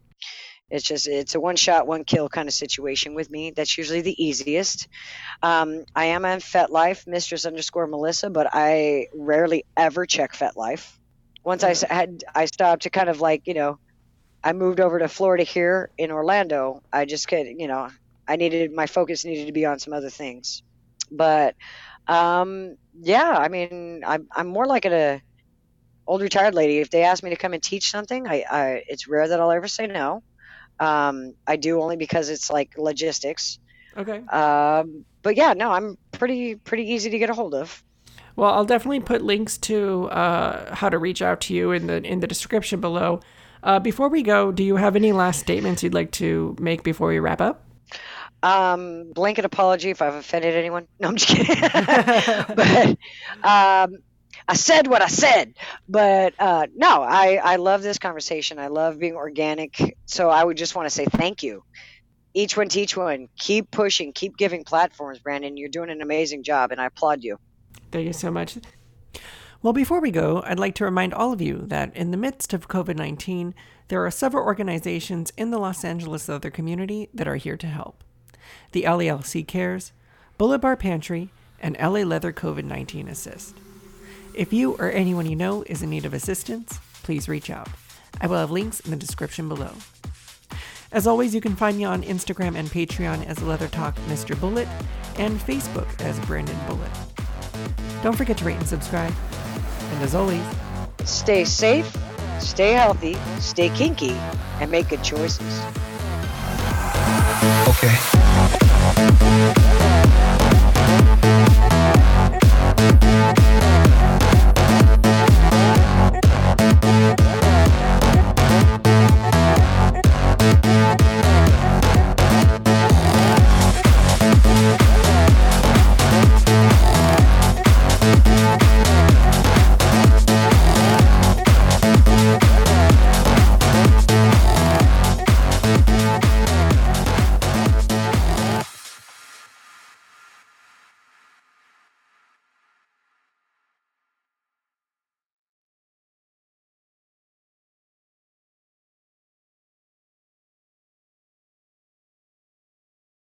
It's 0.71 0.85
just 0.85 1.07
it's 1.07 1.35
a 1.35 1.39
one 1.39 1.57
shot, 1.57 1.87
one 1.87 2.05
kill 2.05 2.29
kind 2.29 2.47
of 2.47 2.53
situation 2.53 3.13
with 3.13 3.29
me. 3.29 3.51
That's 3.51 3.77
usually 3.77 4.01
the 4.01 4.23
easiest. 4.23 4.87
Um, 5.43 5.83
I 5.95 6.05
am 6.05 6.25
on 6.25 6.39
FetLife, 6.39 7.07
Mistress 7.07 7.45
underscore 7.45 7.87
Melissa, 7.87 8.29
but 8.29 8.47
I 8.53 9.07
rarely 9.13 9.65
ever 9.77 10.05
check 10.05 10.33
FetLife. 10.33 10.91
Once 11.43 11.63
I 11.63 11.75
had 11.93 12.23
I 12.33 12.45
stopped 12.45 12.83
to 12.83 12.89
kind 12.89 13.09
of 13.09 13.19
like 13.21 13.43
you 13.45 13.53
know 13.53 13.79
I 14.43 14.53
moved 14.53 14.79
over 14.79 14.99
to 14.99 15.07
Florida 15.07 15.43
here 15.43 15.91
in 15.97 16.11
Orlando. 16.11 16.81
I 16.91 17.05
just 17.05 17.27
could, 17.27 17.47
you 17.47 17.67
know, 17.67 17.89
I 18.27 18.35
needed 18.37 18.71
my 18.73 18.87
focus 18.87 19.25
needed 19.25 19.47
to 19.47 19.51
be 19.51 19.65
on 19.65 19.79
some 19.79 19.93
other 19.93 20.09
things. 20.09 20.63
But 21.11 21.55
um, 22.07 22.77
yeah, 22.99 23.29
I 23.29 23.49
mean, 23.49 24.03
I'm 24.05 24.27
I'm 24.35 24.47
more 24.47 24.65
like 24.65 24.85
a 24.85 25.21
old 26.07 26.21
retired 26.21 26.55
lady. 26.55 26.79
If 26.79 26.89
they 26.89 27.03
ask 27.03 27.23
me 27.23 27.29
to 27.31 27.35
come 27.35 27.53
and 27.53 27.61
teach 27.61 27.91
something, 27.91 28.27
I, 28.27 28.45
I 28.49 28.83
it's 28.87 29.07
rare 29.07 29.27
that 29.27 29.39
I'll 29.39 29.51
ever 29.51 29.67
say 29.67 29.87
no. 29.87 30.23
Um, 30.81 31.35
I 31.45 31.57
do 31.57 31.79
only 31.79 31.95
because 31.95 32.29
it's 32.29 32.49
like 32.49 32.75
logistics. 32.77 33.59
Okay. 33.95 34.17
Um, 34.27 35.05
but 35.21 35.35
yeah, 35.37 35.53
no, 35.53 35.71
I'm 35.71 35.97
pretty 36.11 36.55
pretty 36.55 36.91
easy 36.91 37.11
to 37.11 37.19
get 37.19 37.29
a 37.29 37.33
hold 37.33 37.53
of. 37.53 37.83
Well, 38.35 38.51
I'll 38.51 38.65
definitely 38.65 39.01
put 39.01 39.21
links 39.21 39.57
to 39.59 40.09
uh, 40.09 40.73
how 40.73 40.89
to 40.89 40.97
reach 40.97 41.21
out 41.21 41.39
to 41.41 41.53
you 41.53 41.71
in 41.71 41.85
the 41.85 42.03
in 42.03 42.19
the 42.19 42.27
description 42.27 42.81
below. 42.81 43.19
Uh, 43.63 43.79
before 43.79 44.09
we 44.09 44.23
go, 44.23 44.51
do 44.51 44.63
you 44.63 44.75
have 44.75 44.95
any 44.95 45.11
last 45.11 45.39
statements 45.39 45.83
you'd 45.83 45.93
like 45.93 46.11
to 46.13 46.55
make 46.59 46.81
before 46.81 47.09
we 47.09 47.19
wrap 47.19 47.41
up? 47.41 47.63
Um, 48.41 49.11
blanket 49.13 49.45
apology 49.45 49.91
if 49.91 50.01
I've 50.01 50.15
offended 50.15 50.55
anyone. 50.55 50.87
No, 50.99 51.09
I'm 51.09 51.15
just 51.15 51.29
kidding. 51.29 51.61
but 52.55 52.97
um, 53.47 53.97
I 54.47 54.55
said 54.55 54.87
what 54.87 55.01
I 55.01 55.07
said. 55.07 55.53
But 55.87 56.33
uh, 56.39 56.67
no, 56.75 57.01
I, 57.01 57.39
I 57.43 57.55
love 57.57 57.81
this 57.81 57.99
conversation. 57.99 58.59
I 58.59 58.67
love 58.67 58.99
being 58.99 59.15
organic. 59.15 59.97
So 60.05 60.29
I 60.29 60.43
would 60.43 60.57
just 60.57 60.75
want 60.75 60.87
to 60.87 60.89
say 60.89 61.05
thank 61.05 61.43
you. 61.43 61.63
Each 62.33 62.55
one 62.55 62.69
teach 62.69 62.95
one. 62.95 63.27
Keep 63.37 63.71
pushing. 63.71 64.13
Keep 64.13 64.37
giving 64.37 64.63
platforms, 64.63 65.19
Brandon. 65.19 65.57
You're 65.57 65.69
doing 65.69 65.89
an 65.89 66.01
amazing 66.01 66.43
job, 66.43 66.71
and 66.71 66.79
I 66.79 66.85
applaud 66.85 67.23
you. 67.23 67.37
Thank 67.91 68.07
you 68.07 68.13
so 68.13 68.31
much. 68.31 68.57
Well, 69.61 69.73
before 69.73 69.99
we 69.99 70.11
go, 70.11 70.41
I'd 70.45 70.57
like 70.57 70.73
to 70.75 70.85
remind 70.85 71.13
all 71.13 71.33
of 71.33 71.41
you 71.41 71.65
that 71.67 71.95
in 71.95 72.09
the 72.11 72.17
midst 72.17 72.53
of 72.53 72.67
COVID 72.67 72.95
19, 72.95 73.53
there 73.89 74.03
are 74.03 74.09
several 74.11 74.45
organizations 74.45 75.31
in 75.37 75.51
the 75.51 75.59
Los 75.59 75.83
Angeles 75.83 76.27
leather 76.29 76.49
community 76.49 77.09
that 77.13 77.27
are 77.27 77.35
here 77.35 77.57
to 77.57 77.67
help. 77.67 78.03
The 78.71 78.83
LALC 78.83 79.45
Cares, 79.45 79.91
Bullet 80.37 80.59
Bar 80.59 80.77
Pantry, 80.77 81.29
and 81.59 81.77
LA 81.79 82.01
Leather 82.01 82.33
COVID 82.33 82.63
19 82.63 83.07
Assist. 83.07 83.55
If 84.33 84.53
you 84.53 84.73
or 84.73 84.91
anyone 84.91 85.25
you 85.25 85.35
know 85.35 85.63
is 85.63 85.81
in 85.81 85.89
need 85.89 86.05
of 86.05 86.13
assistance, 86.13 86.79
please 87.03 87.27
reach 87.27 87.49
out. 87.49 87.69
I 88.19 88.27
will 88.27 88.37
have 88.37 88.51
links 88.51 88.79
in 88.79 88.91
the 88.91 88.97
description 88.97 89.47
below. 89.49 89.71
As 90.91 91.07
always, 91.07 91.33
you 91.33 91.41
can 91.41 91.55
find 91.55 91.77
me 91.77 91.85
on 91.85 92.03
Instagram 92.03 92.55
and 92.55 92.67
Patreon 92.67 93.25
as 93.25 93.41
Leather 93.41 93.67
Talk 93.67 93.95
Mr. 94.07 94.39
Bullet 94.39 94.67
and 95.17 95.39
Facebook 95.39 95.87
as 96.01 96.19
Brandon 96.21 96.57
Bullet. 96.67 96.91
Don't 98.03 98.15
forget 98.15 98.37
to 98.37 98.45
rate 98.45 98.57
and 98.57 98.67
subscribe. 98.67 99.13
And 99.93 100.03
as 100.03 100.15
always, 100.15 100.43
Stay 101.05 101.45
safe, 101.45 101.97
stay 102.39 102.73
healthy, 102.73 103.17
stay 103.39 103.69
kinky, 103.69 104.11
and 104.59 104.69
make 104.69 104.89
good 104.89 105.03
choices. 105.03 105.61
Okay. 107.67 107.97